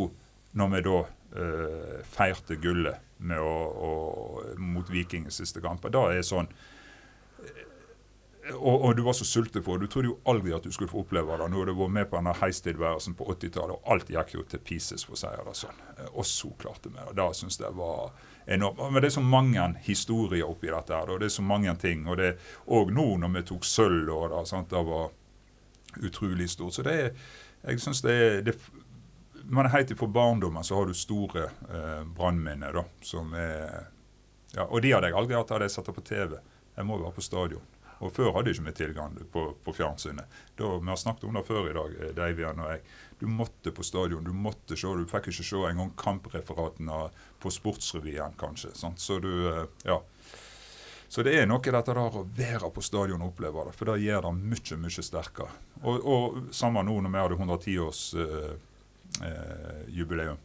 når 0.53 0.69
vi 0.75 0.81
da 0.85 0.97
eh, 1.35 1.99
feirte 2.07 2.57
gullet 2.61 3.01
med 3.17 3.39
å, 3.39 3.57
å, 3.87 3.91
mot 4.59 4.89
Viking 4.91 5.27
i 5.27 5.33
siste 5.33 5.63
kamp, 5.63 5.85
da 5.91 6.07
er 6.13 6.25
sånn 6.25 6.49
og, 8.53 8.75
og, 8.85 8.91
du 8.95 9.01
var 9.01 9.15
så 9.17 9.25
sulten 9.25 9.63
for 9.65 9.81
Du 9.81 9.87
trodde 9.89 10.11
jo 10.11 10.17
aldri 10.29 10.53
at 10.53 10.65
du 10.65 10.71
skulle 10.73 10.91
få 10.91 11.01
oppleve 11.01 11.37
det. 11.39 11.47
Nå 11.49 11.61
har 11.61 11.69
du 11.69 11.73
vært 11.77 11.93
med 11.95 12.09
på 12.11 12.19
denne 12.19 12.35
heistilværelsen 12.37 13.15
på 13.17 13.25
80-tallet, 13.33 13.79
og 13.79 13.93
alt 13.93 14.11
gikk 14.13 14.35
jo 14.35 14.45
til 14.49 14.61
pieces, 14.61 15.05
for 15.05 15.17
å 15.17 15.19
si 15.19 15.31
det 15.33 15.55
sånn. 15.57 15.81
Eh, 15.95 16.11
og 16.11 16.27
så 16.29 16.51
klarte 16.61 16.91
vi 16.91 16.99
det. 16.99 17.15
Det 17.17 17.27
syns 17.39 17.57
jeg 17.61 17.77
var 17.77 18.13
enormt. 18.45 18.83
Men 18.83 19.01
det 19.01 19.09
er 19.09 19.17
så 19.17 19.25
mange 19.25 19.65
historier 19.87 20.45
oppi 20.45 20.69
dette 20.69 20.93
her. 20.93 21.09
Og 21.09 21.23
det 21.23 21.31
er 21.31 21.37
så 21.37 21.45
mange 21.45 21.73
ting. 21.81 22.05
Og, 22.05 22.19
det, 22.21 22.35
òg 22.69 22.93
nå 22.93 23.07
når 23.23 23.33
vi 23.39 23.45
tok 23.49 23.65
sølv, 23.65 24.13
og 24.13 24.29
det, 24.35 24.45
sant, 24.51 24.69
det 24.69 24.85
var 24.91 26.05
utrolig 26.05 26.49
stort. 26.51 26.77
Så 26.77 26.85
det 26.85 26.99
er 27.01 27.11
Jeg 27.65 27.79
syns 27.81 28.03
det 28.05 28.13
er 28.13 28.41
det, 28.45 28.59
Man 29.49 29.67
er 29.67 29.75
helt 29.75 29.93
fra 29.97 30.07
barndommen 30.07 30.63
så 30.63 30.79
har 30.79 30.89
du 30.89 30.93
store 30.97 31.43
eh, 31.45 32.03
brannminner, 32.17 32.73
da, 32.73 32.83
som 33.05 33.33
er 33.37 33.91
ja, 34.55 34.65
Og 34.65 34.81
de 34.81 34.93
hadde 34.95 35.11
jeg 35.11 35.17
aldri 35.19 35.35
hatt 35.35 35.51
hadde 35.51 35.67
jeg 35.67 35.75
satt 35.75 35.89
det 35.89 35.95
på 35.97 36.03
TV. 36.05 36.37
Jeg 36.75 36.87
må 36.87 36.97
være 36.97 37.15
på 37.15 37.23
stadion. 37.23 37.65
Og 38.03 38.11
Før 38.11 38.33
hadde 38.35 38.51
jeg 38.51 38.59
ikke 38.59 38.67
vi 38.69 38.75
tilgang 38.75 39.17
på, 39.31 39.43
på 39.63 39.73
fjernsynet. 39.75 40.39
Da, 40.59 40.69
vi 40.79 40.91
har 40.91 40.99
snakket 40.99 41.27
om 41.27 41.37
det 41.37 41.45
før 41.47 41.69
i 41.69 41.75
dag, 41.75 41.93
eh, 41.99 42.15
Davian 42.15 42.63
og 42.63 42.71
jeg. 42.73 42.81
Du 43.19 43.27
måtte 43.31 43.71
på 43.75 43.83
stadion. 43.83 44.23
Du 44.23 44.33
måtte 44.35 44.77
se, 44.79 44.87
du 44.87 45.05
fikk 45.09 45.29
ikke 45.31 45.47
se 45.47 45.61
engang 45.69 45.93
kampreferatene 45.99 47.05
på 47.39 47.53
Sportsrevyen, 47.53 48.35
kanskje. 48.39 48.73
Sant? 48.75 48.99
Så 49.03 49.19
du, 49.23 49.31
eh, 49.51 49.63
ja. 49.87 50.01
Så 51.07 51.23
det 51.23 51.35
er 51.39 51.45
noe 51.47 51.61
dette 51.63 51.93
der 51.93 51.99
å 52.01 52.25
være 52.35 52.71
på 52.75 52.83
stadion 52.83 53.21
og 53.23 53.31
oppleve 53.31 53.67
det, 53.69 53.75
for 53.77 53.91
det 53.91 54.01
gjør 54.03 54.25
det 54.25 54.31
mye 54.41 54.79
mye 54.81 55.03
sterkere. 55.05 55.51
Og, 55.83 55.99
og 56.01 56.39
samme 56.55 56.83
nå 56.83 56.97
når 57.05 57.13
vi 57.13 57.21
hadde 57.21 57.37
110 57.39 57.77
års 57.85 58.01
eh, 58.19 58.55
eh, 59.23 60.35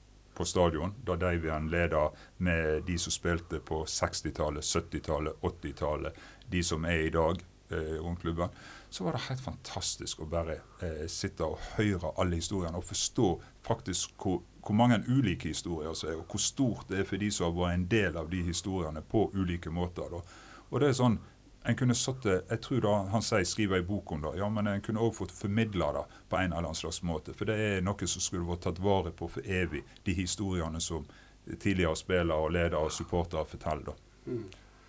på 0.41 0.45
stadion, 0.45 0.95
da 1.05 1.17
Davian 1.17 1.71
leda 1.71 2.11
med 2.37 2.83
de 2.87 2.99
som 2.99 3.13
spilte 3.13 3.59
på 3.61 3.85
60-tallet, 3.85 4.65
70-tallet, 4.65 5.35
80-tallet, 5.41 6.21
de 6.49 6.63
som 6.65 6.85
er 6.85 7.03
i 7.05 7.11
dag 7.13 7.43
eh, 7.69 7.99
rundt 8.01 8.23
klubben, 8.23 8.49
så 8.91 9.05
var 9.05 9.13
det 9.13 9.27
helt 9.29 9.43
fantastisk 9.45 10.23
å 10.25 10.29
bare 10.31 10.57
eh, 10.81 11.05
sitte 11.13 11.45
og 11.45 11.61
høre 11.77 12.15
alle 12.17 12.41
historiene 12.41 12.81
og 12.81 12.89
forstå 12.89 13.29
faktisk 13.67 14.17
hvor, 14.17 14.41
hvor 14.65 14.79
mange 14.81 15.03
ulike 15.09 15.53
historier 15.53 15.93
som 15.93 16.09
er, 16.09 16.23
og 16.23 16.33
hvor 16.33 16.41
stort 16.41 16.89
det 16.89 17.03
er 17.03 17.11
for 17.11 17.21
de 17.21 17.29
som 17.31 17.51
har 17.51 17.59
vært 17.59 17.77
en 17.77 17.89
del 17.93 18.17
av 18.23 18.33
de 18.33 18.41
historiene 18.49 19.05
på 19.05 19.27
ulike 19.37 19.71
måter. 19.71 20.09
Da. 20.09 20.23
Og 20.71 20.81
det 20.81 20.89
er 20.89 20.99
sånn, 21.03 21.21
en 21.63 21.77
kunne 21.77 21.95
satt 21.95 22.25
Jeg 22.25 22.61
tror 22.65 22.81
da 22.81 22.93
han 23.13 23.23
sier 23.23 23.45
skriver 23.45 23.79
en 23.79 23.87
bok 23.87 24.13
om 24.13 24.23
det, 24.23 24.37
ja, 24.41 24.49
men 24.49 24.67
en 24.67 24.85
kunne 24.85 25.03
òg 25.05 25.15
fått 25.19 25.35
formidla 25.35 25.93
det 25.93 26.05
på 26.29 26.37
en 26.37 26.53
eller 26.53 26.63
annen 26.63 26.79
slags 26.79 27.03
måte. 27.03 27.35
For 27.37 27.49
det 27.49 27.57
er 27.61 27.85
noe 27.85 28.09
som 28.09 28.25
skulle 28.25 28.49
vært 28.49 28.65
tatt 28.69 28.81
vare 28.81 29.13
på 29.13 29.29
for 29.29 29.45
evig, 29.45 29.83
de 30.05 30.15
historiene 30.17 30.81
som 30.81 31.05
tidligere 31.51 31.97
spillere 31.97 32.39
og 32.39 32.55
ledere 32.55 32.81
og 32.81 32.93
supportere 32.93 33.45
forteller. 33.45 33.91
da. 33.91 34.33
Mm. 34.33 34.47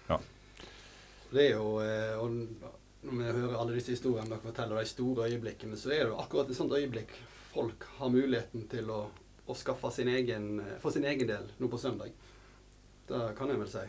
Ja. 0.07 0.19
Det 1.31 1.45
er 1.47 1.51
jo, 1.57 1.81
eh, 1.83 2.15
og 2.19 2.69
Når 3.01 3.17
vi 3.17 3.23
hører 3.33 3.57
alle 3.57 3.73
disse 3.73 3.95
historiene 3.95 4.29
dere 4.29 4.43
forteller, 4.43 4.77
de 4.77 4.85
store 4.85 5.25
øyeblikkene, 5.25 5.77
så 5.77 5.89
er 5.89 6.03
det 6.03 6.11
jo 6.11 6.19
akkurat 6.21 6.49
et 6.49 6.55
sånt 6.55 6.71
øyeblikk 6.71 7.15
folk 7.53 7.83
har 7.97 8.09
muligheten 8.09 8.67
til 8.71 8.91
å, 8.91 8.99
å 9.45 9.55
skaffe 9.57 9.91
sin 9.91 10.11
egen, 10.11 10.59
eh, 10.59 10.77
for 10.79 10.93
sin 10.93 11.05
egen 11.07 11.27
del 11.27 11.49
nå 11.59 11.69
på 11.71 11.79
søndag. 11.81 12.13
Det 13.09 13.23
kan 13.37 13.51
jeg 13.51 13.59
vel 13.59 13.71
si. 13.71 13.83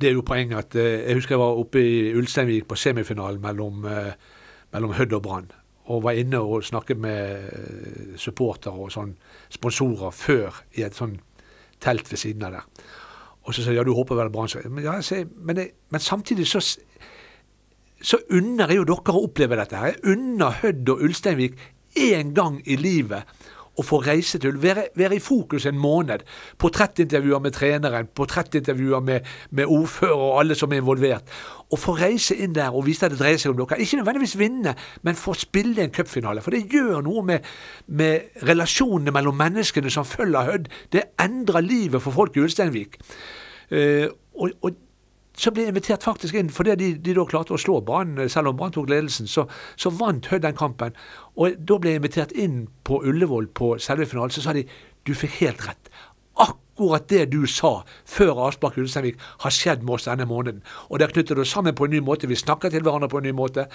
Det 0.00 0.08
er 0.08 0.14
jo 0.16 0.24
poenget 0.26 0.58
at 0.58 0.76
eh, 0.80 1.08
Jeg 1.08 1.18
husker 1.18 1.36
jeg 1.36 1.42
var 1.42 1.58
oppe 1.60 1.82
i 1.82 2.14
Ulsteinvik 2.16 2.68
på 2.68 2.78
semifinalen 2.80 3.42
mellom, 3.42 3.84
mellom 4.72 4.94
Hødd 4.96 5.12
og 5.18 5.22
Brann. 5.22 5.50
Og 5.92 6.02
var 6.04 6.16
inne 6.16 6.38
og 6.38 6.64
snakket 6.64 6.98
med 7.02 8.16
supportere 8.16 8.78
og 8.78 8.92
sånn 8.94 9.16
sponsorer 9.50 10.14
før 10.14 10.62
i 10.78 10.86
et 10.86 10.96
sånn 10.96 11.18
telt 11.82 12.10
ved 12.10 12.20
siden 12.22 12.46
av 12.46 12.54
der. 12.54 12.84
Og 13.42 13.54
så 13.54 13.64
sier 13.64 13.80
ja, 13.80 13.84
du 13.84 13.94
håper 13.96 14.18
vel 14.18 14.30
Brann 14.30 14.50
men, 14.70 14.84
ja, 14.84 14.98
men, 15.42 15.64
men, 15.90 16.00
samtidig 16.00 16.46
så, 16.46 16.62
så 16.62 18.20
unner 18.30 18.70
jeg 18.70 18.82
jo 18.82 18.88
dere 18.92 19.16
å 19.16 19.24
oppleve 19.26 19.58
dette. 19.58 19.76
her. 19.76 19.96
Jeg 19.96 20.14
unner 20.14 20.60
Hødd 20.62 20.94
og 20.94 21.02
Ulsteinvik 21.08 21.58
én 21.98 22.32
gang 22.36 22.60
i 22.64 22.76
livet 22.78 23.26
å 23.78 23.84
få 23.86 24.02
reise 24.04 24.38
til, 24.40 24.58
være, 24.60 24.86
være, 24.98 25.16
i 25.16 25.22
fokus 25.22 25.66
en 25.66 25.78
måned. 25.80 26.24
Portrettintervjuer 26.60 27.40
med 27.40 27.54
treneren, 27.56 28.10
portrettintervjuer 28.14 29.00
med, 29.00 29.28
med 29.50 29.70
ordfører 29.70 30.24
og 30.26 30.40
alle 30.42 30.56
som 30.58 30.72
er 30.72 30.82
involvert. 30.82 31.32
Å 31.72 31.78
få 31.80 31.94
reise 31.96 32.36
inn 32.36 32.52
der 32.56 32.74
og 32.76 32.84
vise 32.86 33.06
at 33.06 33.14
det 33.14 33.20
dreier 33.22 33.40
seg 33.40 33.54
om 33.54 33.62
dere. 33.62 33.80
Ikke 33.80 34.00
nødvendigvis 34.02 34.36
vinne, 34.40 34.76
men 35.02 35.18
få 35.18 35.34
spille 35.40 35.86
en 35.86 35.94
cupfinale. 35.94 36.44
For 36.44 36.52
det 36.52 36.66
gjør 36.72 37.00
noe 37.06 37.24
med, 37.24 37.48
med, 37.88 38.36
relasjonene 38.44 39.14
mellom 39.14 39.38
menneskene 39.40 39.92
som 39.92 40.08
følger 40.08 40.50
Hødd. 40.50 40.72
Det 40.92 41.08
endrer 41.22 41.64
livet 41.64 42.04
for 42.04 42.12
folk 42.12 42.36
i 42.36 42.44
Ulsteinvik. 42.44 43.00
Uh, 43.72 44.10
og, 44.36 44.52
og 44.60 44.76
så 45.38 45.50
ble 45.50 45.64
jeg 45.64 45.72
invitert 45.72 46.04
faktisk 46.04 46.36
inn, 46.36 46.50
fordi 46.52 46.76
de, 46.76 46.90
de 47.00 47.14
da 47.16 47.24
klarte 47.28 47.54
å 47.56 47.60
slå 47.60 47.80
Brann, 47.86 48.18
selv 48.28 48.52
om 48.52 48.58
Brann 48.58 48.74
tok 48.74 48.90
ledelsen. 48.92 49.30
Så, 49.30 49.46
så 49.80 49.92
vant 49.96 50.28
Hødd 50.28 50.44
den 50.44 50.56
kampen. 50.58 50.96
Og 51.40 51.56
da 51.56 51.78
ble 51.80 51.94
jeg 51.94 52.02
invitert 52.02 52.34
inn 52.36 52.66
på 52.84 53.00
Ullevål 53.00 53.48
på 53.56 53.74
selve 53.80 54.08
finalen. 54.08 54.34
Så 54.34 54.44
sa 54.44 54.52
de 54.56 54.66
du 55.08 55.14
fikk 55.18 55.40
helt 55.40 55.64
rett. 55.66 55.88
Akkurat 56.42 57.04
det 57.10 57.24
du 57.32 57.42
sa 57.50 57.82
før 58.08 58.46
Aspark 58.46 58.78
Ulsteinvik 58.80 59.20
har 59.42 59.52
skjedd 59.52 59.82
med 59.84 59.96
oss 59.96 60.06
denne 60.08 60.28
måneden. 60.28 60.62
Og 60.88 61.00
det 61.00 61.10
knytter 61.12 61.36
du 61.36 61.44
sammen 61.48 61.74
på 61.76 61.88
en 61.88 61.94
ny 61.96 62.02
måte. 62.04 62.28
Vi 62.30 62.38
snakker 62.38 62.72
til 62.72 62.84
hverandre 62.84 63.10
på 63.12 63.20
en 63.20 63.26
ny 63.28 63.34
måte. 63.36 63.66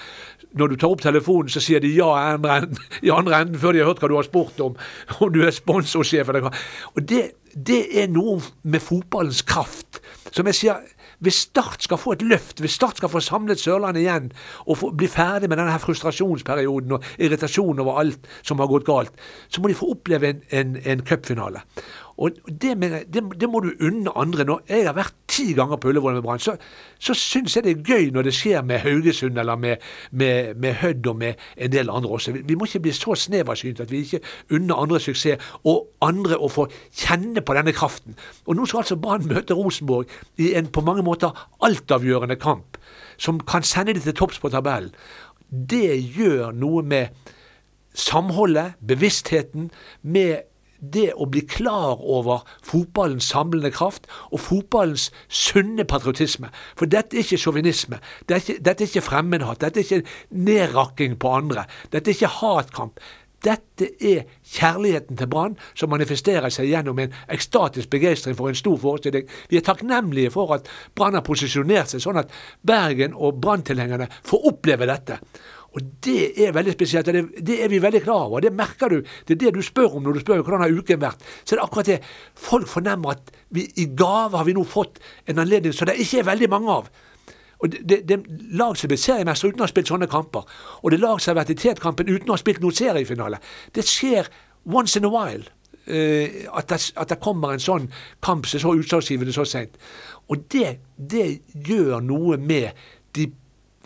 Når 0.57 0.71
du 0.71 0.75
tar 0.77 0.93
opp 0.93 1.03
telefonen, 1.05 1.51
så 1.53 1.61
sier 1.63 1.83
de 1.83 1.91
ja 1.93 2.09
i 2.13 2.35
andre 2.37 2.59
enden, 2.61 2.83
i 3.05 3.13
andre 3.13 3.41
enden 3.41 3.61
før 3.61 3.75
de 3.75 3.83
har 3.83 3.91
hørt 3.91 4.01
hva 4.01 4.11
du 4.11 4.17
har 4.17 4.29
spurt 4.29 4.61
om. 4.65 4.77
Om 5.17 5.33
du 5.33 5.43
er 5.45 5.53
sponsorsjef 5.53 6.29
eller 6.29 6.47
hva. 6.47 6.53
Og 6.95 7.05
det, 7.09 7.23
det 7.53 7.81
er 8.01 8.09
noe 8.13 8.39
med 8.63 8.85
fotballens 8.85 9.43
kraft. 9.45 10.01
Som 10.31 10.49
jeg 10.49 10.61
sier 10.61 10.96
hvis 11.23 11.39
Start 11.47 11.83
skal 11.83 11.97
få 11.97 12.13
et 12.13 12.25
løft, 12.25 12.59
hvis 12.61 12.75
Start 12.77 12.99
skal 13.01 13.09
få 13.09 13.21
samlet 13.23 13.61
Sørlandet 13.61 14.03
igjen 14.03 14.31
og 14.65 14.77
få, 14.77 14.91
bli 14.93 15.09
ferdig 15.09 15.49
med 15.49 15.57
denne 15.57 15.73
her 15.73 15.81
frustrasjonsperioden 15.81 16.97
og 16.97 17.07
irritasjonen 17.17 17.81
over 17.81 18.01
alt 18.03 18.27
som 18.41 18.61
har 18.61 18.69
gått 18.69 18.85
galt, 18.87 19.23
så 19.49 19.61
må 19.61 19.71
de 19.71 19.77
få 19.77 19.89
oppleve 19.95 20.29
en, 20.29 20.43
en, 20.53 20.75
en 20.85 21.05
cupfinale. 21.05 21.63
Og 22.17 22.31
det, 22.61 22.77
mener, 22.77 23.03
det, 23.13 23.21
det, 23.41 23.49
må 23.49 23.59
du 23.59 23.69
unne 23.81 24.11
andre. 24.17 24.43
Når 24.43 24.61
jeg 24.69 24.85
har 24.87 24.95
vært 24.97 25.13
ti 25.29 25.51
ganger 25.53 25.77
på 25.77 25.91
Ullevål 25.91 26.15
med 26.17 26.23
Brann, 26.25 26.41
så, 26.41 26.55
så 26.99 27.13
syns 27.13 27.55
jeg 27.55 27.65
det 27.67 27.73
er 27.75 27.83
gøy 27.85 28.09
når 28.13 28.25
det 28.25 28.33
skjer 28.33 28.63
med 28.65 28.81
Haugesund 28.81 29.37
eller 29.37 29.55
med, 29.55 29.83
med, 30.11 30.55
med 30.57 30.73
Hødd 30.81 31.07
og 31.07 31.19
med 31.21 31.43
en 31.57 31.71
del 31.71 31.91
andre 31.93 32.15
også. 32.17 32.33
Vi, 32.33 32.41
vi 32.47 32.57
må 32.57 32.65
ikke 32.65 32.81
bli 32.87 32.95
så 32.97 33.13
sneversynt 33.15 33.83
at 33.85 33.93
vi 33.93 34.01
ikke 34.01 34.21
unner 34.57 34.81
andre 34.81 34.99
suksess, 35.03 35.45
og 35.69 35.91
andre 36.01 36.41
å 36.41 36.49
få 36.49 36.65
kjenne 36.89 37.45
på 37.45 37.57
denne 37.57 37.75
kraften. 37.77 38.17
Og 38.47 38.57
nå 38.57 38.65
skal 38.65 38.81
altså 38.81 38.97
Brann 38.97 39.29
møte 39.29 39.57
Rosenborg 39.57 40.09
i 40.41 40.55
en 40.57 40.73
på 40.73 40.81
mange 40.81 41.05
måter 41.05 41.37
altavgjørende 41.61 42.39
kamp, 42.41 42.81
som 43.21 43.39
kan 43.45 43.65
sende 43.65 43.93
dem 43.93 44.01
til 44.01 44.17
topps 44.17 44.41
på 44.41 44.49
tabellen. 44.53 44.93
Det 45.47 45.93
gjør 46.17 46.49
noe 46.57 46.81
med 46.83 47.13
samholdet, 47.97 48.73
bevisstheten, 48.81 49.69
med 50.01 50.47
det 50.79 51.09
å 51.15 51.27
bli 51.29 51.43
klar 51.47 52.01
over 52.01 52.45
fotballens 52.65 53.29
samlende 53.31 53.71
kraft 53.73 54.07
og 54.31 54.41
fotballens 54.45 55.09
sunne 55.27 55.85
patriotisme. 55.87 56.51
For 56.77 56.89
dette 56.89 57.17
er 57.17 57.25
ikke 57.25 57.41
sjåvinisme. 57.41 58.01
Dette, 58.29 58.59
dette, 58.59 58.83
er 58.83 58.89
ikke 58.89 59.05
fremmedhat. 59.05 59.61
Dette 59.63 59.81
er 59.81 59.87
ikke 59.87 60.43
nedrakking 60.49 61.17
på 61.21 61.33
andre. 61.39 61.67
Dette 61.93 62.11
er 62.11 62.17
ikke 62.17 62.35
hatkamp. 62.39 63.01
Dette 63.45 63.91
er 64.01 64.23
kjærligheten 64.49 65.17
til 65.17 65.29
Brann 65.29 65.57
som 65.77 65.91
manifesterer 65.93 66.49
seg 66.53 66.71
gjennom 66.71 66.97
en 66.99 67.13
ekstatisk 67.33 67.91
begeistring 67.93 68.35
for 68.37 68.49
en 68.49 68.57
stor 68.57 68.79
forestilling. 68.81 69.27
Vi 69.51 69.59
er 69.59 69.65
takknemlige 69.65 70.33
for 70.33 70.55
at 70.55 70.69
Brann 70.97 71.15
har 71.17 71.25
posisjonert 71.25 71.93
seg 71.93 72.01
sånn 72.01 72.17
at 72.23 72.33
Bergen 72.65 73.13
og 73.13 73.37
Brann-tilhengerne 73.43 74.09
får 74.25 74.49
oppleve 74.51 74.89
dette. 74.89 75.19
Og 75.77 75.89
det 76.03 76.31
er 76.41 76.53
veldig 76.55 76.73
spesielt, 76.73 77.09
det, 77.13 77.23
det, 77.45 77.59
er 77.63 77.69
vi 77.69 77.81
veldig 77.81 78.01
klar 78.01 78.23
over. 78.25 78.41
Det 78.41 78.53
merker 78.55 78.89
du. 78.89 79.01
Det 79.27 79.35
er 79.35 79.41
det 79.45 79.53
du 79.59 79.61
spør 79.65 79.99
om 79.99 80.07
når 80.07 80.17
du 80.17 80.23
spør 80.23 80.41
hvordan 80.41 80.63
har 80.65 80.73
uken 80.73 81.01
vært. 81.03 81.25
Så 81.43 81.53
det 81.53 81.59
er 81.59 81.67
akkurat 81.67 81.91
det. 81.91 81.97
Folk 82.33 82.69
fornemmer 82.71 83.13
at 83.13 83.29
vi, 83.53 83.67
i 83.77 83.85
gave 83.97 84.39
har 84.39 84.47
vi 84.47 84.55
nå 84.57 84.63
fått 84.65 84.97
en 85.29 85.43
anledning 85.43 85.75
som 85.75 85.89
det 85.89 85.99
ikke 86.01 86.23
er 86.23 86.31
veldig 86.31 86.49
mange 86.55 86.79
av. 86.79 86.89
Og 87.59 87.69
Det, 87.69 87.83
det, 87.89 87.99
det 88.09 88.17
lag 88.57 88.77
som 88.77 88.89
blir 88.89 89.01
seriemester 89.01 89.49
uten 89.49 89.61
å 89.61 89.65
ha 89.65 89.71
spilt 89.71 89.89
sånne 89.89 90.09
kamper, 90.09 90.45
og 90.81 90.91
det 90.93 90.99
lag 91.01 91.21
som 91.21 91.31
har 91.31 91.39
vært 91.39 91.55
i 91.55 91.61
tetkampen 91.61 92.09
uten 92.09 92.29
å 92.29 92.35
ha 92.35 92.41
spilt 92.41 92.61
noen 92.61 92.75
seriefinale. 92.77 93.39
Det 93.73 93.85
skjer 93.85 94.29
once 94.65 94.97
in 94.99 95.07
a 95.07 95.13
while. 95.13 95.45
Uh, 95.87 96.45
at, 96.51 96.67
det, 96.67 96.81
at, 96.99 97.07
det, 97.09 97.15
kommer 97.23 97.53
en 97.55 97.63
sånn 97.63 97.85
kamp 98.21 98.45
som 98.45 98.59
er 98.59 98.65
så 98.65 98.73
utslagsgivende 98.75 99.33
så 99.33 99.45
seint. 99.47 99.77
Og 100.27 100.43
det, 100.51 100.81
det 100.99 101.27
gjør 101.53 102.01
noe 102.03 102.37
med 102.37 102.75
de 103.15 103.29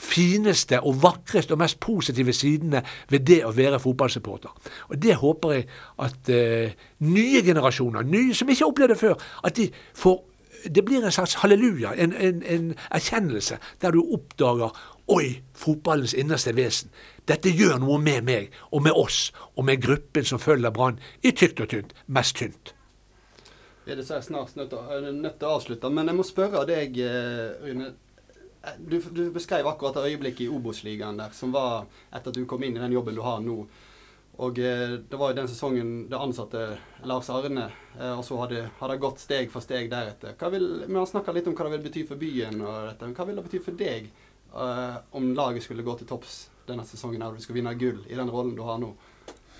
fineste 0.01 0.79
og 0.81 0.97
vakreste 1.03 1.55
og 1.55 1.61
mest 1.61 1.79
positive 1.83 2.33
sidene 2.33 2.81
ved 3.09 3.27
det 3.29 3.41
å 3.45 3.53
være 3.55 3.79
fotballsupporter. 3.79 4.49
Og 4.89 4.97
Det 5.01 5.15
håper 5.15 5.53
jeg 5.55 5.67
at 5.99 6.33
eh, 6.33 6.73
nye 7.05 7.43
generasjoner, 7.45 8.03
nye 8.03 8.33
som 8.33 8.49
ikke 8.49 8.65
har 8.65 8.73
opplevd 8.73 8.93
det 8.95 8.99
før, 8.99 9.15
at 9.43 9.55
de 9.55 9.69
får 9.93 10.19
Det 10.61 10.85
blir 10.85 11.01
en 11.01 11.11
slags 11.11 11.33
halleluja, 11.41 11.95
en, 11.97 12.13
en, 12.13 12.43
en 12.43 12.75
erkjennelse, 12.91 13.57
der 13.81 13.91
du 13.91 14.03
oppdager 14.13 14.69
Oi, 15.07 15.41
fotballens 15.57 16.13
innerste 16.13 16.53
vesen. 16.55 16.91
Dette 17.27 17.49
gjør 17.49 17.79
noe 17.81 17.97
med 17.97 18.21
meg 18.23 18.53
og 18.71 18.83
med 18.85 18.93
oss 18.95 19.31
og 19.55 19.65
med 19.65 19.81
gruppen 19.81 20.23
som 20.25 20.39
følger 20.39 20.69
Brann 20.69 20.99
i 21.23 21.31
tykt 21.31 21.59
og 21.59 21.71
tynt, 21.73 21.95
mest 22.05 22.37
tynt. 22.37 22.75
Det 23.85 23.97
er 23.97 24.21
snart 24.21 24.55
nødt 24.55 24.69
til 24.69 25.47
å 25.49 25.55
avslutte, 25.55 25.89
men 25.89 26.07
jeg 26.07 26.15
må 26.15 26.23
spørre 26.23 26.61
deg, 26.69 27.01
Rune 27.65 27.89
eh, 27.89 27.97
du, 28.77 28.99
du 29.11 29.23
beskrev 29.33 29.67
akkurat 29.67 29.97
det 29.97 30.11
øyeblikket 30.11 30.45
i 30.45 30.51
Obos-ligaen 30.53 31.17
der, 31.17 31.33
som 31.33 31.53
var 31.53 31.87
etter 32.11 32.29
at 32.29 32.37
du 32.37 32.45
kom 32.45 32.63
inn 32.63 32.77
i 32.77 32.83
den 32.83 32.93
jobben 32.93 33.17
du 33.17 33.23
har 33.25 33.41
nå. 33.41 33.63
Og 34.41 34.59
eh, 34.59 34.95
det 35.09 35.19
var 35.19 35.31
jo 35.31 35.37
den 35.41 35.49
sesongen 35.51 35.91
det 36.09 36.17
ansatte 36.17 36.63
Lars 37.09 37.29
Arne, 37.33 37.67
eh, 37.99 38.13
og 38.13 38.23
så 38.25 38.39
har 38.39 38.53
det, 38.53 38.99
gått 39.01 39.21
steg 39.21 39.51
for 39.53 39.65
steg 39.65 39.91
deretter. 39.91 40.37
Vil, 40.53 40.69
vi 40.87 40.97
har 40.97 41.09
snakka 41.09 41.35
litt 41.35 41.49
om 41.49 41.57
hva 41.57 41.67
det 41.67 41.75
vil 41.75 41.85
bety 41.89 42.05
for 42.09 42.21
byen, 42.21 42.61
og 42.63 42.89
dette, 42.89 43.05
men 43.05 43.17
hva 43.17 43.27
vil 43.27 43.41
det 43.41 43.45
bety 43.49 43.61
for 43.65 43.77
deg 43.77 44.09
eh, 44.09 44.97
om 45.17 45.31
laget 45.37 45.67
skulle 45.67 45.85
gå 45.85 45.97
til 45.99 46.09
topps 46.09 46.43
denne 46.69 46.85
sesongen 46.87 47.21
her, 47.21 47.33
og 47.33 47.41
du 47.41 47.45
skal 47.45 47.57
vinne 47.59 47.75
gull 47.77 48.01
i 48.07 48.17
den 48.17 48.31
rollen 48.31 48.55
du 48.57 48.63
har 48.65 48.81
nå? 48.81 48.93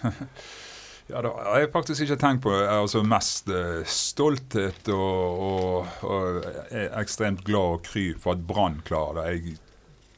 Ja, 1.12 1.20
da 1.26 1.32
har 1.36 1.60
jeg 1.60 1.72
faktisk 1.74 2.06
ikke 2.06 2.16
tenkt 2.22 2.46
på 2.46 2.54
altså 2.56 3.02
mest 3.04 3.50
eh, 3.52 3.82
stolthet 3.90 4.88
og, 4.94 5.42
og, 5.44 5.90
og 6.08 6.46
er 6.72 6.94
ekstremt 7.02 7.44
glad 7.48 7.76
og 7.76 7.84
kry 7.84 8.06
for 8.16 8.38
at 8.38 8.46
Brann 8.48 8.80
klarer 8.88 9.20
det. 9.20 9.26
Jeg 9.28 9.58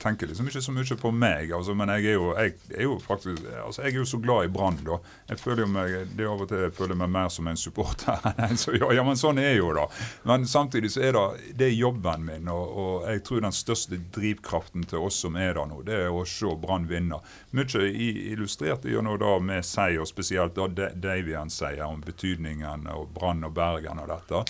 tenker 0.03 0.27
liksom 0.27 0.47
ikke 0.49 0.61
så 0.61 0.73
mye 0.75 0.97
på 0.99 1.11
meg, 1.15 1.51
altså, 1.55 1.73
men 1.77 1.91
jeg 1.95 2.11
er 2.11 2.17
jo, 2.17 2.29
jeg, 2.37 2.53
er 2.75 2.85
jo 2.85 2.97
faktisk 3.01 3.45
altså, 3.63 3.83
jeg 3.85 3.93
er 3.93 3.99
jo 4.01 4.05
så 4.09 4.19
glad 4.23 4.47
i 4.47 4.51
Brann, 4.51 4.79
da. 4.83 4.99
Jeg 5.29 5.39
føler 5.39 5.63
jo 5.63 5.69
meg, 5.71 5.95
det 6.17 6.27
av 6.27 6.43
og 6.43 6.49
til 6.51 6.63
jeg 6.65 6.75
føler 6.75 6.99
meg 6.99 7.11
mer 7.13 7.31
som 7.33 7.47
en 7.49 7.59
supporter 7.59 8.27
enn 8.45 8.59
så, 8.59 8.75
ja, 8.75 8.91
ja, 8.97 9.05
men 9.07 9.19
sånn 9.19 9.41
er 9.41 9.55
jo 9.57 9.71
da. 9.77 9.87
Men 10.29 10.47
samtidig 10.49 10.93
så 10.93 11.05
er 11.07 11.17
det, 11.17 11.55
det 11.59 11.69
er 11.69 11.75
jobben 11.77 12.27
min, 12.27 12.51
og, 12.51 12.77
og, 12.83 12.93
jeg 13.09 13.23
tror 13.27 13.43
den 13.47 13.55
største 13.55 13.99
drivkraften 14.15 14.87
til 14.89 15.07
oss 15.07 15.21
som 15.23 15.39
er 15.39 15.55
der 15.57 15.69
nå, 15.69 15.81
det 15.87 15.99
er 16.05 16.13
å 16.13 16.25
se 16.27 16.53
Brann 16.59 16.87
vinne. 16.89 17.21
Mye 17.55 17.87
illustrert 18.33 18.85
gjennom 18.87 19.19
da 19.21 19.35
med 19.39 19.65
seier, 19.67 20.05
spesielt 20.09 20.57
da 20.57 20.89
Davian-seier 20.93 21.85
om 21.87 22.03
betydningen 22.03 22.87
av 22.91 23.07
Brann 23.15 23.45
og 23.47 23.55
Bergen 23.55 24.01
og 24.03 24.09
dette. 24.11 24.43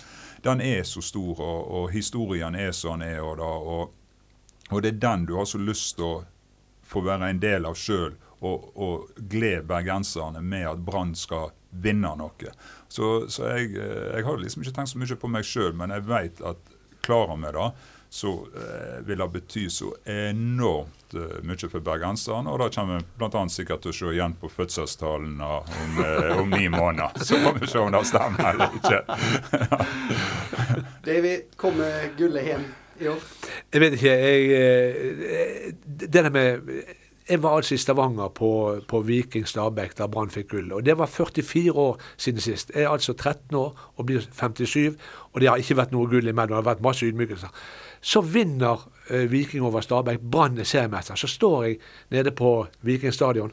Den 0.44 0.62
er 0.64 0.84
så 0.88 1.02
stor, 1.04 1.38
og, 1.40 1.60
og 1.78 1.92
historien 1.94 2.56
er 2.60 2.74
sånn 2.76 3.04
er. 3.06 3.22
og 3.24 3.38
da, 3.40 3.48
og 3.48 4.03
og 4.74 4.84
det 4.84 4.96
er 4.96 5.02
den 5.06 5.26
du 5.30 5.36
har 5.38 5.48
så 5.50 5.62
lyst 5.62 5.96
til 5.98 6.08
å 6.10 6.14
få 6.84 7.04
være 7.06 7.32
en 7.32 7.42
del 7.42 7.66
av 7.70 7.78
sjøl, 7.80 8.16
og, 8.44 8.70
og 8.76 9.20
glede 9.32 9.64
bergenserne 9.68 10.42
med 10.44 10.68
at 10.68 10.82
Brann 10.84 11.14
skal 11.16 11.54
vinne 11.70 12.12
noe. 12.20 12.54
Så, 12.92 13.30
så 13.32 13.54
jeg, 13.54 13.72
eh, 13.80 14.18
jeg, 14.18 14.26
har 14.28 14.40
liksom 14.42 14.66
ikke 14.66 14.76
tenkt 14.76 14.92
så 14.92 15.02
mye 15.02 15.20
på 15.20 15.32
meg 15.32 15.48
sjøl, 15.48 15.72
men 15.80 15.94
jeg 15.96 16.06
vet 16.10 16.42
at 16.46 16.74
klarer 17.04 17.40
vi 17.40 17.54
det, 17.56 17.70
så 18.14 18.34
eh, 18.56 19.06
vil 19.08 19.18
det 19.18 19.28
bety 19.34 19.64
så 19.74 19.90
enormt 20.06 21.16
eh, 21.18 21.40
mye 21.42 21.70
for 21.72 21.82
bergenserne. 21.82 22.52
Og 22.52 22.60
da 22.62 22.68
kommer 22.70 23.02
vi 23.02 23.08
bl.a. 23.18 23.42
sikkert 23.50 23.82
til 23.82 23.90
å 23.90 23.98
se 23.98 24.12
igjen 24.14 24.36
på 24.38 24.52
fødselstallene 24.54 25.50
om, 25.64 25.98
eh, 26.04 26.30
om 26.38 26.54
ni 26.54 26.70
måneder. 26.70 27.18
Så 27.26 27.42
får 27.42 27.58
vi 27.58 27.72
se 27.74 27.82
om 27.82 27.90
det 27.96 28.04
stemmer 28.12 28.54
eller 28.54 28.78
ikke. 28.78 29.02
David, 31.10 31.50
kommer 31.58 32.10
gullet 32.20 32.52
hjem 32.52 32.70
Jeg 33.74 33.82
vet 33.82 33.98
ikke. 33.98 34.12
Jeg, 34.12 34.44
eh, 34.58 35.72
det 36.00 36.14
der 36.14 36.30
med 36.30 36.84
jeg 37.30 37.44
var 37.44 37.56
altså 37.56 37.76
i 37.76 37.78
Stavanger 37.78 38.28
på, 38.28 38.80
på 38.88 39.00
Viking 39.00 39.48
Stabæk 39.48 39.98
da 39.98 40.08
Brann 40.12 40.30
fikk 40.30 40.50
gull. 40.50 40.74
og 40.74 40.86
Det 40.86 40.98
var 40.98 41.06
44 41.06 41.72
år 41.72 42.02
siden 42.18 42.42
sist. 42.42 42.72
Jeg 42.76 42.84
er 42.84 42.90
altså 42.90 43.14
13 43.14 43.56
år 43.56 43.94
og 43.96 44.06
blir 44.06 44.20
57, 44.20 44.98
og 45.32 45.42
det 45.42 45.50
har 45.50 45.58
ikke 45.58 45.78
vært 45.78 45.92
noe 45.96 46.10
gull 46.12 46.28
imellom. 46.28 46.52
Det 46.52 46.56
har 46.56 46.74
vært 46.74 46.84
masse 46.84 47.06
ydmykelser. 47.06 47.48
Så 48.02 48.22
vinner 48.22 48.90
eh, 49.10 49.32
Viking 49.32 49.64
over 49.64 49.82
Stabæk. 49.82 50.20
Brann 50.32 50.58
er 50.58 50.64
seriemester. 50.64 51.16
Så 51.16 51.28
står 51.28 51.64
jeg 51.64 51.78
nede 52.12 52.32
på 52.32 52.66
Viking 52.82 53.14
stadion, 53.14 53.52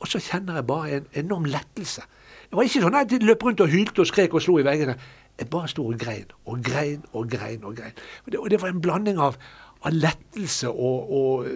og 0.00 0.08
så 0.08 0.18
kjenner 0.18 0.54
jeg 0.54 0.66
bare 0.66 0.90
en 0.96 1.06
enorm 1.12 1.44
lettelse. 1.44 2.02
Det 2.50 2.56
var 2.56 2.66
ikke 2.66 2.80
sånn 2.82 2.96
at 2.98 3.12
jeg 3.12 3.22
løp 3.22 3.44
rundt 3.44 3.60
og 3.60 3.68
hylte 3.70 4.00
og 4.02 4.08
skrek 4.08 4.32
og 4.34 4.42
slo 4.42 4.56
i 4.58 4.64
veggene. 4.66 4.96
Jeg 5.40 5.48
bare 5.48 5.68
sto 5.72 5.86
og 5.88 5.98
grein 5.98 6.28
og 6.44 6.60
grein 6.64 7.02
og 7.12 7.30
grein. 7.32 7.64
Og 7.64 7.76
grein. 7.76 7.96
Og 8.26 8.32
det, 8.32 8.38
og 8.38 8.50
det 8.50 8.60
var 8.62 8.68
en 8.68 8.80
blanding 8.84 9.18
av, 9.18 9.38
av 9.82 9.92
lettelse 9.96 10.68
og, 10.68 11.12
og 11.12 11.46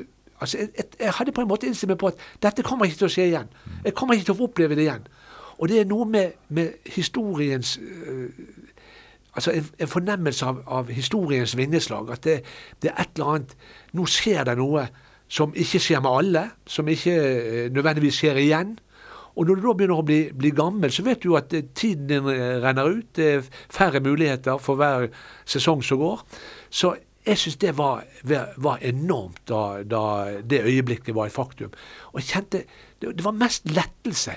altså, 0.41 0.59
jeg, 0.59 0.85
jeg, 1.01 1.13
hadde 1.19 1.33
på 1.33 1.45
en 1.45 1.49
måte 1.49 1.69
innstilt 1.69 1.93
meg 1.93 2.01
på 2.01 2.13
at 2.13 2.25
dette 2.43 2.65
kommer 2.65 2.89
ikke 2.89 3.03
til 3.03 3.11
å 3.11 3.13
skje 3.13 3.29
igjen. 3.29 3.53
Jeg 3.85 3.95
kommer 3.99 4.17
ikke 4.17 4.31
til 4.31 4.39
å 4.39 4.49
oppleve 4.49 4.79
det 4.79 4.87
igjen. 4.87 5.07
Og 5.59 5.69
det 5.71 5.81
er 5.81 5.89
noe 5.89 6.07
med, 6.09 6.39
med 6.49 6.91
historiens 6.97 7.79
øh, 7.79 8.31
Altså 9.35 9.51
en, 9.51 9.65
en 9.83 9.89
fornemmelse 9.91 10.47
av, 10.47 10.61
av, 10.67 10.91
historiens 10.95 11.57
vingeslag. 11.59 12.11
At 12.13 12.25
det, 12.25 12.37
det, 12.83 12.91
er 12.93 13.01
et 13.03 13.17
eller 13.17 13.33
annet 13.33 13.57
Nå 13.99 14.07
skjer 14.07 14.45
det 14.47 14.55
noe 14.61 14.85
som 15.27 15.57
ikke 15.59 15.81
skjer 15.83 16.05
med 16.05 16.19
alle. 16.21 16.43
Som 16.71 16.89
ikke 16.89 17.15
øh, 17.19 17.73
nødvendigvis 17.75 18.21
skjer 18.21 18.39
igjen. 18.39 18.77
Og 19.35 19.49
når 19.49 19.59
du 19.59 19.65
da 19.65 19.75
begynner 19.75 20.01
å 20.01 20.07
bli, 20.07 20.21
bli, 20.37 20.53
gammel, 20.55 20.93
så 20.95 21.03
vet 21.07 21.25
du 21.25 21.35
at 21.39 21.55
eh, 21.57 21.67
tiden 21.75 22.07
din 22.11 22.31
eh, 22.31 22.61
renner 22.63 22.91
ut. 22.91 23.09
Det 23.17 23.27
er 23.33 23.49
færre 23.73 24.03
muligheter 24.05 24.61
for 24.63 24.79
hver 24.79 25.09
sesong 25.49 25.83
som 25.83 26.01
går. 26.03 26.23
Så 26.71 26.95
jeg 27.25 27.41
syns 27.41 27.59
det 27.63 27.73
var, 27.79 28.05
var 28.61 28.83
enormt 28.85 29.43
da, 29.49 29.83
da, 29.89 30.05
det 30.45 30.63
øyeblikket 30.69 31.15
var 31.17 31.31
et 31.31 31.37
faktum. 31.37 31.73
Og 32.13 32.21
jeg 32.21 32.31
kjente 32.35 32.65
Det, 33.01 33.11
det 33.19 33.25
var 33.25 33.35
mest 33.37 33.67
lettelse. 33.69 34.37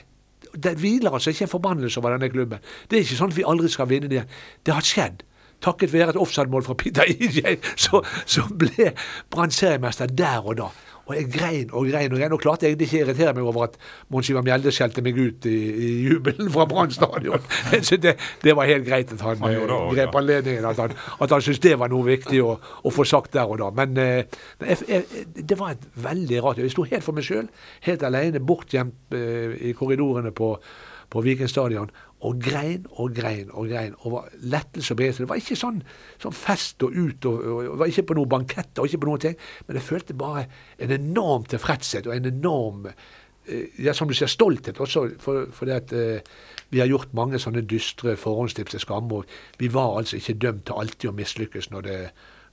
Det 0.57 0.73
hviler 0.79 1.13
altså 1.13 1.29
ikke 1.29 1.45
en 1.45 1.51
forbannelse 1.51 1.99
over 1.99 2.15
denne 2.15 2.29
klubben. 2.31 2.63
Det 2.89 2.97
er 2.97 3.05
ikke 3.05 3.19
sånn 3.19 3.31
at 3.31 3.37
vi 3.37 3.45
aldri 3.47 3.69
skal 3.69 3.87
vinne 3.87 4.09
det. 4.11 4.23
Det 4.65 4.73
har 4.73 4.83
skjedd. 4.83 5.21
Takket 5.61 5.93
være 5.93 6.13
et 6.13 6.19
offside-mål 6.21 6.65
fra 6.65 6.75
Peter 6.77 7.07
IJ, 7.07 7.57
så, 7.85 8.01
så 8.25 8.43
ble 8.49 8.91
Brann 9.33 9.53
seriemester 9.53 10.09
der 10.09 10.45
og 10.45 10.57
da. 10.59 10.67
Og 11.07 11.15
jeg 11.15 11.29
grein 11.31 11.69
og 11.71 11.87
grein 11.87 12.11
og 12.11 12.19
grein. 12.19 12.35
Og 12.35 12.41
klarte 12.43 12.67
egentlig 12.67 12.89
ikke 12.89 12.99
å 12.99 13.05
irritere 13.05 13.33
meg 13.37 13.47
over 13.47 13.67
at 13.67 13.77
Monsiva 14.13 14.43
Mjelde 14.45 14.73
skjelte 14.75 15.03
meg 15.05 15.17
ut 15.17 15.47
i, 15.49 15.55
i 15.55 15.91
jubelen 16.07 16.51
fra 16.53 16.67
Brann 16.69 16.93
stadion. 16.93 17.43
Det, 17.97 18.13
det, 18.43 18.53
var 18.53 18.67
helt 18.67 18.85
greit 18.85 19.09
at 19.13 19.21
han, 19.23 19.39
han 19.41 19.55
også, 19.63 19.95
grep 19.95 20.15
anledningen. 20.19 20.65
At 20.69 20.79
han, 20.81 20.93
at 20.93 21.31
han 21.33 21.41
syntes 21.43 21.61
det 21.63 21.73
var 21.79 21.89
noe 21.89 22.05
viktig 22.05 22.41
å, 22.43 22.57
å, 22.59 22.91
få 22.93 23.05
sagt 23.07 23.33
der 23.33 23.49
og 23.49 23.57
da. 23.61 23.69
Men 23.73 23.97
eh, 24.01 24.41
jeg, 24.61 24.77
jeg, 24.87 25.25
det 25.49 25.57
var 25.57 25.73
et 25.73 25.87
veldig 26.03 26.43
rart 26.43 26.61
Jeg 26.61 26.73
sto 26.75 26.85
helt 26.87 27.05
for 27.05 27.17
meg 27.17 27.25
sjøl, 27.25 27.47
helt 27.87 28.05
alene, 28.05 28.43
bortgjemt 28.43 29.15
eh, 29.17 29.55
i 29.69 29.73
korridorene 29.77 30.33
på, 30.35 30.53
på 31.13 31.23
Viken 31.25 31.49
stadion 31.51 31.91
og 32.25 32.39
grein 32.41 32.87
og 32.97 33.13
grein 33.13 33.51
og 33.53 33.69
grein 33.69 33.93
over 34.09 34.25
lettelse 34.41 34.93
og 34.93 34.97
begeistring. 34.97 35.27
Det 35.27 35.33
var 35.33 35.41
ikke 35.41 35.59
sånn, 35.59 35.83
sånn, 36.23 36.33
fest 36.33 36.83
og 36.85 36.95
ut, 36.95 37.27
og, 37.29 37.37
og, 37.37 37.61
det 37.67 37.77
var 37.83 37.93
ikke 37.93 38.07
på 38.09 38.17
noen 38.17 38.31
banketter 38.31 38.81
og 38.81 38.89
ikke 38.89 39.03
på 39.03 39.09
noen 39.11 39.23
ting, 39.27 39.37
men 39.67 39.77
jeg 39.77 39.85
følte 39.85 40.17
bare 40.17 40.47
en 40.81 40.93
enorm 40.97 41.45
tilfredshet 41.51 42.09
og 42.09 42.15
en 42.15 42.29
enorm 42.31 42.87
eh, 42.89 43.67
ja, 43.85 43.93
som 43.93 44.09
du 44.09 44.15
sier, 44.17 44.31
stolthet 44.31 44.81
også, 44.81 45.05
for, 45.21 45.51
for 45.53 45.69
det 45.69 45.77
at 45.83 45.93
eh, 45.93 46.31
vi 46.73 46.81
har 46.81 46.89
gjort 46.89 47.13
mange 47.17 47.39
sånne 47.39 47.61
dystre 47.69 48.17
forhåndstips 48.19 48.73
til 48.73 48.83
skamme, 48.83 49.21
og 49.21 49.61
vi 49.61 49.69
var 49.73 49.99
altså 50.01 50.17
ikke 50.17 50.39
dømt 50.41 50.65
til 50.67 50.81
alltid 50.81 51.11
å 51.11 51.15
mislykkes 51.15 51.69
når 51.75 51.85
det, 51.85 51.99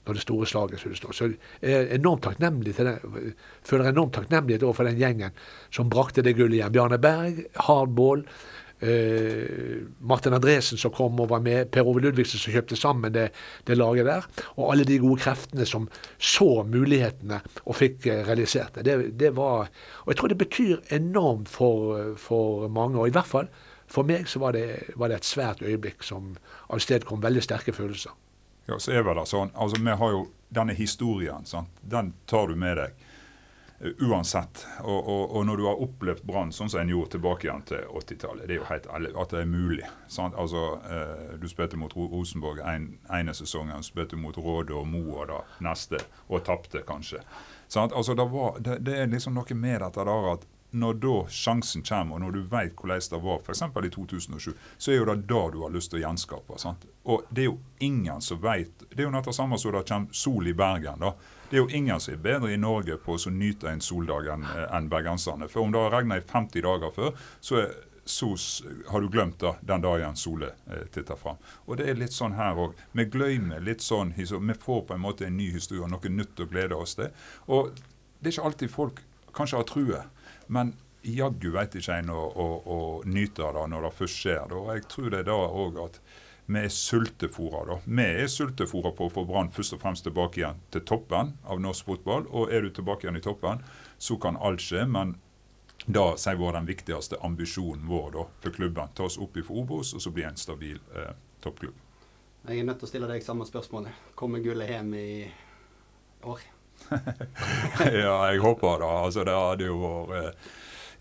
når 0.05 0.19
det 0.19 0.23
store 0.23 0.47
slaget 0.49 0.83
skulle 0.83 0.99
stå. 0.99 1.11
Så 1.11 1.31
jeg 1.33 1.73
er 1.73 1.89
enormt 1.97 2.23
takknemlig 2.27 2.75
til 2.77 2.91
den, 2.91 3.33
føler 3.65 3.89
enormt 3.89 4.13
takknemlighet 4.19 4.63
overfor 4.63 4.87
den 4.87 5.01
gjengen 5.01 5.33
som 5.73 5.89
brakte 5.89 6.23
det 6.23 6.35
gullet 6.37 6.59
igjen. 6.59 6.75
Bjarne 6.75 7.01
Berg, 7.01 7.41
Hardball, 7.65 8.23
Martin 9.99 10.35
Andresen 10.35 10.77
som 10.77 10.91
kom 10.93 11.19
og 11.23 11.29
var 11.31 11.43
med, 11.45 11.71
Per 11.71 11.87
Ove 11.87 12.01
Ludvigsen 12.03 12.41
som 12.41 12.53
kjøpte 12.53 12.77
sammen 12.79 13.13
det, 13.15 13.29
det, 13.67 13.77
laget 13.77 14.09
der. 14.09 14.27
Og 14.55 14.73
alle 14.73 14.87
de 14.87 14.99
gode 14.99 15.21
kreftene 15.23 15.67
som 15.69 15.87
så 16.19 16.65
mulighetene 16.67 17.39
og 17.63 17.77
fikk 17.79 18.09
uh, 18.09 18.25
realisert 18.27 18.75
det. 18.75 18.85
det. 18.85 18.97
det. 19.19 19.31
var, 19.35 19.71
Og 20.03 20.11
jeg 20.11 20.19
tror 20.19 20.33
det 20.33 20.41
betyr 20.43 20.83
enormt 20.89 21.49
for, 21.49 22.13
for 22.19 22.67
mange, 22.67 22.99
og 22.99 23.07
i 23.07 23.15
hvert 23.15 23.29
fall 23.29 23.49
for 23.87 24.07
meg 24.07 24.27
så 24.27 24.41
var 24.41 24.55
det, 24.55 24.95
var 24.97 25.11
det 25.11 25.21
et 25.21 25.27
svært 25.27 25.61
øyeblikk 25.61 26.03
som 26.03 26.35
avstedkom 26.73 27.21
veldig 27.21 27.43
sterke 27.45 27.73
følelser. 27.73 28.11
Ja, 28.65 28.79
så 28.81 28.95
er 28.95 29.05
det 29.05 29.27
sånn, 29.29 29.51
altså 29.53 29.77
Vi 29.77 29.93
har 29.93 30.11
jo 30.11 30.23
denne 30.49 30.73
historien. 30.73 31.45
sant? 31.45 31.69
Den 31.81 32.13
tar 32.25 32.47
du 32.47 32.55
med 32.55 32.77
deg. 32.77 32.95
Uansett. 33.99 34.65
Og, 34.83 35.07
og, 35.07 35.35
og, 35.35 35.45
når 35.45 35.57
du 35.57 35.65
har 35.67 35.81
opplevd 35.83 36.23
Brann 36.27 36.53
sånn 36.55 36.71
som 36.71 36.81
en 36.81 36.89
gjorde 36.89 37.15
tilbake 37.15 37.47
igjen 37.47 37.65
til 37.69 37.83
80-tallet, 37.91 38.47
det 38.47 38.55
er 38.55 38.61
jo 38.61 38.69
helt 38.69 38.87
at 38.89 39.35
det 39.35 39.41
er 39.41 39.49
mulig. 39.49 39.85
Altså, 40.25 40.63
eh, 40.89 41.35
Du 41.41 41.47
spilte 41.51 41.79
mot 41.79 41.93
Rosenborg 41.95 42.63
en, 42.65 42.89
ene 43.13 43.35
sesongen, 43.37 43.77
du 43.81 43.87
spilte 43.87 44.19
mot 44.19 44.37
Råde 44.37 44.75
og 44.75 44.87
Moa 44.89 45.27
da 45.29 45.43
neste, 45.65 46.01
og 46.27 46.43
tapte 46.47 46.83
kanskje. 46.87 47.21
Altså, 47.75 48.13
det, 48.13 48.27
var, 48.31 48.59
det, 48.59 48.79
det, 48.85 48.99
er 48.99 49.09
liksom 49.11 49.35
noe 49.35 49.57
med 49.57 49.81
dette 49.81 50.05
der 50.05 50.29
at 50.33 50.45
når 50.75 50.97
da 50.99 51.15
sjansen 51.31 51.83
kommer, 51.87 52.17
og 52.17 52.25
når 52.25 52.35
du 52.35 52.41
vet 52.51 52.75
hvordan 52.75 53.03
det 53.11 53.21
var, 53.23 53.39
f.eks. 53.39 53.61
i 53.61 53.91
2007, 53.93 54.51
så 54.77 54.91
er 54.91 54.97
jo 54.97 55.07
det 55.07 55.15
da 55.29 55.41
du 55.53 55.61
har 55.63 55.71
lyst 55.71 55.93
til 55.93 56.01
å 56.01 56.03
gjenskape. 56.03 56.59
Sant? 56.59 56.83
Og 57.07 57.23
det 57.29 57.45
er 57.45 57.49
jo 57.51 57.59
ingen 57.79 58.21
som 58.21 58.41
vet 58.43 58.83
Det 58.89 58.99
er 58.99 59.07
jo 59.07 59.13
nettopp 59.13 59.37
samme 59.37 59.59
som 59.61 59.71
det 59.71 59.85
kommer 59.87 60.11
sol 60.11 60.47
i 60.47 60.53
Bergen. 60.53 60.99
da. 60.99 61.13
Det 61.49 61.57
er 61.57 61.61
jo 61.61 61.69
ingen 61.77 61.99
som 62.01 62.15
er 62.15 62.21
bedre 62.21 62.53
i 62.53 62.57
Norge 62.57 62.97
på 63.01 63.17
å 63.17 63.31
nyte 63.33 63.69
en 63.69 63.81
soldag 63.83 64.31
enn 64.33 64.45
en 64.65 64.87
bergenserne. 64.89 65.49
For 65.51 65.61
om 65.61 65.73
det 65.73 65.83
har 65.83 65.93
regnet 65.93 66.23
i 66.23 66.31
50 66.31 66.65
dager 66.65 66.93
før, 66.95 67.11
så, 67.39 67.59
er, 67.61 67.75
så, 68.05 68.31
har 68.89 69.03
du 69.03 69.11
glemt 69.13 69.37
det 69.43 69.53
den 69.61 69.83
dagen 69.85 70.17
solen 70.17 70.55
eh, 70.71 70.87
titter 70.93 71.19
fram. 71.19 71.37
Og 71.67 71.77
det 71.77 71.89
er 71.91 71.99
litt 71.99 72.15
sånn 72.15 72.37
her 72.39 72.57
òg. 72.57 72.73
Vi 72.97 73.05
glemmer 73.13 73.61
litt 73.61 73.85
sånn 73.85 74.15
Vi 74.17 74.25
får 74.25 74.81
på 74.87 74.97
en 74.97 75.05
måte 75.05 75.27
en 75.27 75.37
ny 75.37 75.51
historie, 75.53 75.85
noe 75.87 76.09
nytt 76.09 76.41
å 76.41 76.49
glede 76.49 76.75
oss 76.75 76.97
til. 76.97 77.13
Og 77.45 77.75
det 78.19 78.31
er 78.31 78.33
ikke 78.33 78.49
alltid 78.49 78.73
folk 78.73 79.03
kanskje 79.35 79.59
har 79.59 79.69
true, 79.69 80.01
men 80.47 80.73
jaggu 81.05 81.51
veit 81.53 81.75
ikke 81.77 81.99
en 82.01 82.09
å, 82.09 82.21
å, 82.25 82.45
å 82.65 82.79
nyte 83.05 83.51
det 83.53 83.65
når 83.69 83.85
det 83.85 83.97
først 83.99 84.21
skjer. 84.23 84.53
Og 84.55 84.71
jeg 84.73 84.87
tror 84.89 85.11
det 85.13 85.21
er 85.21 85.29
da 85.29 85.37
òg 85.45 85.81
at 85.83 85.99
vi 86.45 86.59
er 86.61 86.69
sultefòra, 86.69 87.63
da. 87.65 87.79
Vi 87.85 88.05
er 88.05 88.27
sultefòra 88.29 88.91
på 88.93 89.07
å 89.07 89.13
få 89.13 89.23
Brann 89.25 89.49
først 89.53 89.73
og 89.73 89.81
fremst 89.81 90.05
tilbake 90.05 90.41
igjen 90.41 90.59
til 90.73 90.83
toppen 90.85 91.33
av 91.41 91.61
norsk 91.61 91.87
fotball. 91.87 92.27
Og 92.29 92.53
er 92.53 92.61
du 92.61 92.69
tilbake 92.69 93.07
igjen 93.07 93.17
i 93.17 93.23
toppen, 93.25 93.63
så 93.97 94.17
kan 94.21 94.37
alt 94.37 94.61
skje. 94.61 94.83
Men 94.85 95.15
da 95.85 96.11
sier 96.21 96.37
vi 96.37 96.51
den 96.53 96.69
viktigste 96.69 97.17
ambisjonen 97.25 97.87
vår 97.89 98.11
da, 98.13 98.27
for 98.43 98.53
klubben. 98.53 98.93
Ta 98.93 99.09
oss 99.09 99.17
opp 99.17 99.37
i 99.37 99.45
Obos, 99.49 99.95
og 99.97 100.05
så 100.05 100.13
bli 100.13 100.27
en 100.27 100.37
stabil 100.37 100.77
eh, 100.93 101.15
toppklubb. 101.41 101.81
Jeg 102.45 102.61
er 102.61 102.67
nødt 102.67 102.77
til 102.77 102.85
å 102.85 102.93
stille 102.93 103.09
deg 103.09 103.25
samme 103.25 103.47
spørsmål. 103.49 103.89
Kommer 104.13 104.43
gullet 104.45 104.69
hjem 104.69 104.93
i 104.99 105.09
år? 106.29 106.45
ja, 108.05 108.17
jeg 108.29 108.41
håper 108.43 108.83
det. 108.83 108.89
Altså, 108.89 109.25
det 109.25 109.33
hadde 109.33 109.71
jo 109.71 109.79
vært 109.81 110.19
eh, 110.19 110.51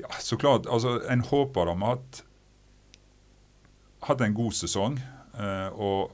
Ja, 0.01 0.09
så 0.18 0.40
klart. 0.40 0.64
Altså, 0.66 0.97
en 1.12 1.20
håper 1.22 1.68
da 1.68 1.74
med 1.78 2.01
at 2.01 2.24
hatt 4.09 4.24
en 4.24 4.34
god 4.34 4.57
sesong. 4.57 4.97
Uh, 5.35 5.70
og 5.74 6.12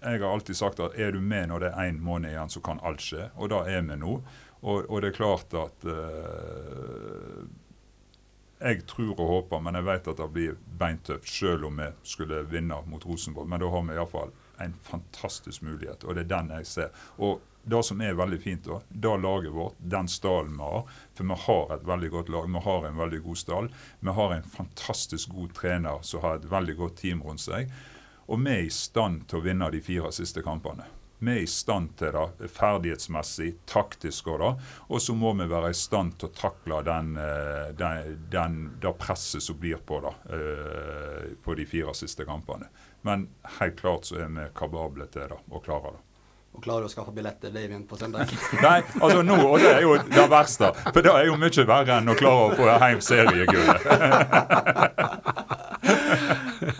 jeg 0.00 0.20
har 0.22 0.30
alltid 0.30 0.58
sagt 0.58 0.80
at 0.84 0.98
er 1.00 1.14
du 1.14 1.20
med 1.20 1.48
når 1.50 1.64
det 1.64 1.70
er 1.72 1.90
én 1.90 2.00
måned 2.02 2.30
igjen, 2.30 2.52
så 2.52 2.62
kan 2.62 2.82
alt 2.86 3.02
skje. 3.02 3.30
Og 3.36 3.50
da 3.50 3.64
er 3.66 3.82
vi 3.86 3.96
nå. 3.98 4.18
Og, 4.62 4.90
og 4.90 5.02
det 5.02 5.12
er 5.12 5.16
klart 5.16 5.54
at 5.54 5.84
uh, 5.84 7.44
Jeg 8.60 8.86
tror 8.88 9.18
og 9.18 9.28
håper, 9.28 9.60
men 9.60 9.76
jeg 9.76 9.84
vet 9.84 10.08
at 10.08 10.20
det 10.22 10.30
blir 10.32 10.54
beintøft 10.80 11.28
selv 11.28 11.66
om 11.68 11.82
vi 11.82 11.90
skulle 12.02 12.44
vinne 12.48 12.78
mot 12.86 13.04
Rosenborg. 13.04 13.48
Men 13.48 13.60
da 13.60 13.68
har 13.72 13.84
vi 13.84 13.98
iallfall 13.98 14.32
en 14.64 14.78
fantastisk 14.82 15.62
mulighet, 15.62 16.04
og 16.04 16.16
det 16.16 16.24
er 16.24 16.32
den 16.32 16.54
jeg 16.56 16.66
ser. 16.66 17.04
Og 17.20 17.42
det 17.66 17.82
som 17.84 18.00
er 18.00 18.14
veldig 18.14 18.38
fint, 18.40 18.64
da, 18.64 18.78
da 18.88 19.16
laget 19.18 19.52
vårt, 19.52 19.74
den 19.78 20.08
stallen 20.08 20.54
vi 20.54 20.62
har 20.62 20.84
For 21.18 21.26
vi 21.26 21.38
har 21.46 21.74
et 21.74 21.86
veldig 21.88 22.10
godt 22.14 22.28
lag, 22.30 22.46
vi 22.46 22.62
har 22.68 22.86
en 22.86 23.00
veldig 23.00 23.20
god 23.24 23.40
stall. 23.42 23.70
Vi 24.00 24.14
har 24.18 24.34
en 24.34 24.48
fantastisk 24.56 25.34
god 25.34 25.54
trener 25.58 25.98
som 26.06 26.22
har 26.22 26.38
et 26.38 26.50
veldig 26.50 26.76
godt 26.78 26.98
team 27.02 27.24
rundt 27.26 27.42
seg. 27.42 27.72
Og 28.26 28.40
vi 28.42 28.52
er 28.52 28.62
i 28.66 28.70
stand 28.74 29.26
til 29.30 29.38
å 29.40 29.44
vinne 29.44 29.70
de 29.70 29.80
fire 29.84 30.10
siste 30.14 30.42
kampene. 30.42 30.86
Vi 31.18 31.32
er 31.32 31.44
i 31.46 31.48
stand 31.48 31.94
til 31.96 32.12
det 32.12 32.48
ferdighetsmessig, 32.52 33.54
taktisk 33.70 34.26
og 34.34 34.40
da. 34.42 34.50
Og 34.92 35.00
så 35.00 35.14
må 35.16 35.32
vi 35.38 35.46
være 35.48 35.70
i 35.72 35.78
stand 35.78 36.18
til 36.20 36.28
å 36.28 36.36
takle 36.36 36.82
den, 36.84 37.16
eh, 37.16 37.70
den, 37.78 38.18
den, 38.32 38.58
det 38.82 38.92
presset 39.00 39.42
som 39.42 39.56
blir 39.60 39.80
på 39.86 40.02
da, 40.04 40.12
eh, 40.28 41.32
på 41.42 41.54
de 41.56 41.64
fire 41.66 41.94
siste 41.96 42.24
kampene. 42.28 42.68
Men 43.06 43.28
helt 43.60 43.80
klart 43.80 44.04
så 44.04 44.20
er 44.20 44.28
vi 44.28 44.44
kapable 44.54 45.06
til 45.06 45.30
det 45.30 45.38
og 45.48 45.64
klarer 45.64 45.96
det. 45.96 46.02
Og 46.56 46.62
klarer 46.64 46.80
du 46.84 46.88
å 46.88 46.92
skaffe 46.92 47.12
billett 47.12 47.40
til 47.40 47.52
Davien 47.52 47.84
på 47.88 47.96
søndag? 48.00 48.32
Nei, 48.64 48.80
altså 49.00 49.22
nå, 49.24 49.36
og 49.44 49.60
det 49.60 49.72
er 49.74 49.82
jo 49.84 49.96
det 50.00 50.28
verste. 50.32 50.72
For 50.88 51.00
det 51.04 51.12
er 51.12 51.28
jo 51.28 51.36
mye 51.40 51.66
verre 51.68 52.00
enn 52.00 52.12
å 52.12 52.16
klare 52.16 52.48
å 52.48 52.56
få 52.56 52.64
hjem 52.80 53.00
seriegullet. 53.04 53.80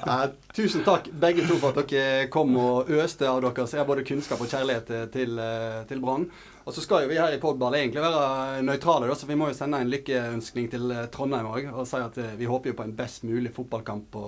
uh, 0.06 0.26
tusen 0.54 0.84
takk 0.86 1.08
begge 1.20 1.44
to 1.48 1.58
for 1.60 1.74
at 1.74 1.90
dere 1.90 2.28
kom 2.32 2.54
og 2.60 2.90
øste 2.94 3.28
av 3.28 3.42
dere 3.44 3.66
har 3.66 3.88
både 3.88 4.04
kunnskap 4.06 4.40
og 4.40 4.50
kjærlighet 4.50 5.10
til, 5.12 5.38
eh, 5.38 5.82
til 5.88 6.00
Brann. 6.02 6.28
Og 6.66 6.74
så 6.74 6.82
skal 6.82 7.04
jo 7.04 7.10
vi 7.10 7.18
her 7.20 7.34
i 7.34 7.40
Podball 7.42 7.76
egentlig 7.78 8.02
være 8.02 8.62
nøytrale, 8.66 9.10
så 9.14 9.28
vi 9.28 9.36
må 9.38 9.50
jo 9.50 9.58
sende 9.58 9.82
en 9.82 9.90
lykkeønskning 9.92 10.70
til 10.72 10.90
eh, 10.94 11.04
Trondheim 11.14 11.50
òg. 11.50 11.68
Og 11.74 11.86
si 11.86 12.00
at 12.02 12.18
vi 12.38 12.48
håper 12.50 12.72
jo 12.72 12.78
på 12.78 12.86
en 12.86 12.96
best 12.96 13.26
mulig 13.28 13.52
fotballkamp 13.54 14.08
på, 14.14 14.24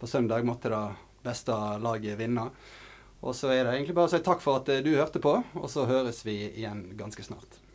på 0.00 0.10
søndag. 0.10 0.46
Måtte 0.46 0.72
det 0.72 0.82
beste 1.26 1.54
laget 1.82 2.18
vinne. 2.18 2.48
Og 3.22 3.34
så 3.34 3.50
er 3.50 3.64
det 3.64 3.76
egentlig 3.76 3.98
bare 3.98 4.10
å 4.10 4.14
si 4.14 4.22
takk 4.24 4.42
for 4.44 4.62
at 4.62 4.70
du 4.84 4.92
hørte 4.94 5.22
på, 5.22 5.38
og 5.56 5.70
så 5.72 5.86
høres 5.88 6.22
vi 6.26 6.40
igjen 6.52 6.84
ganske 6.98 7.24
snart. 7.26 7.65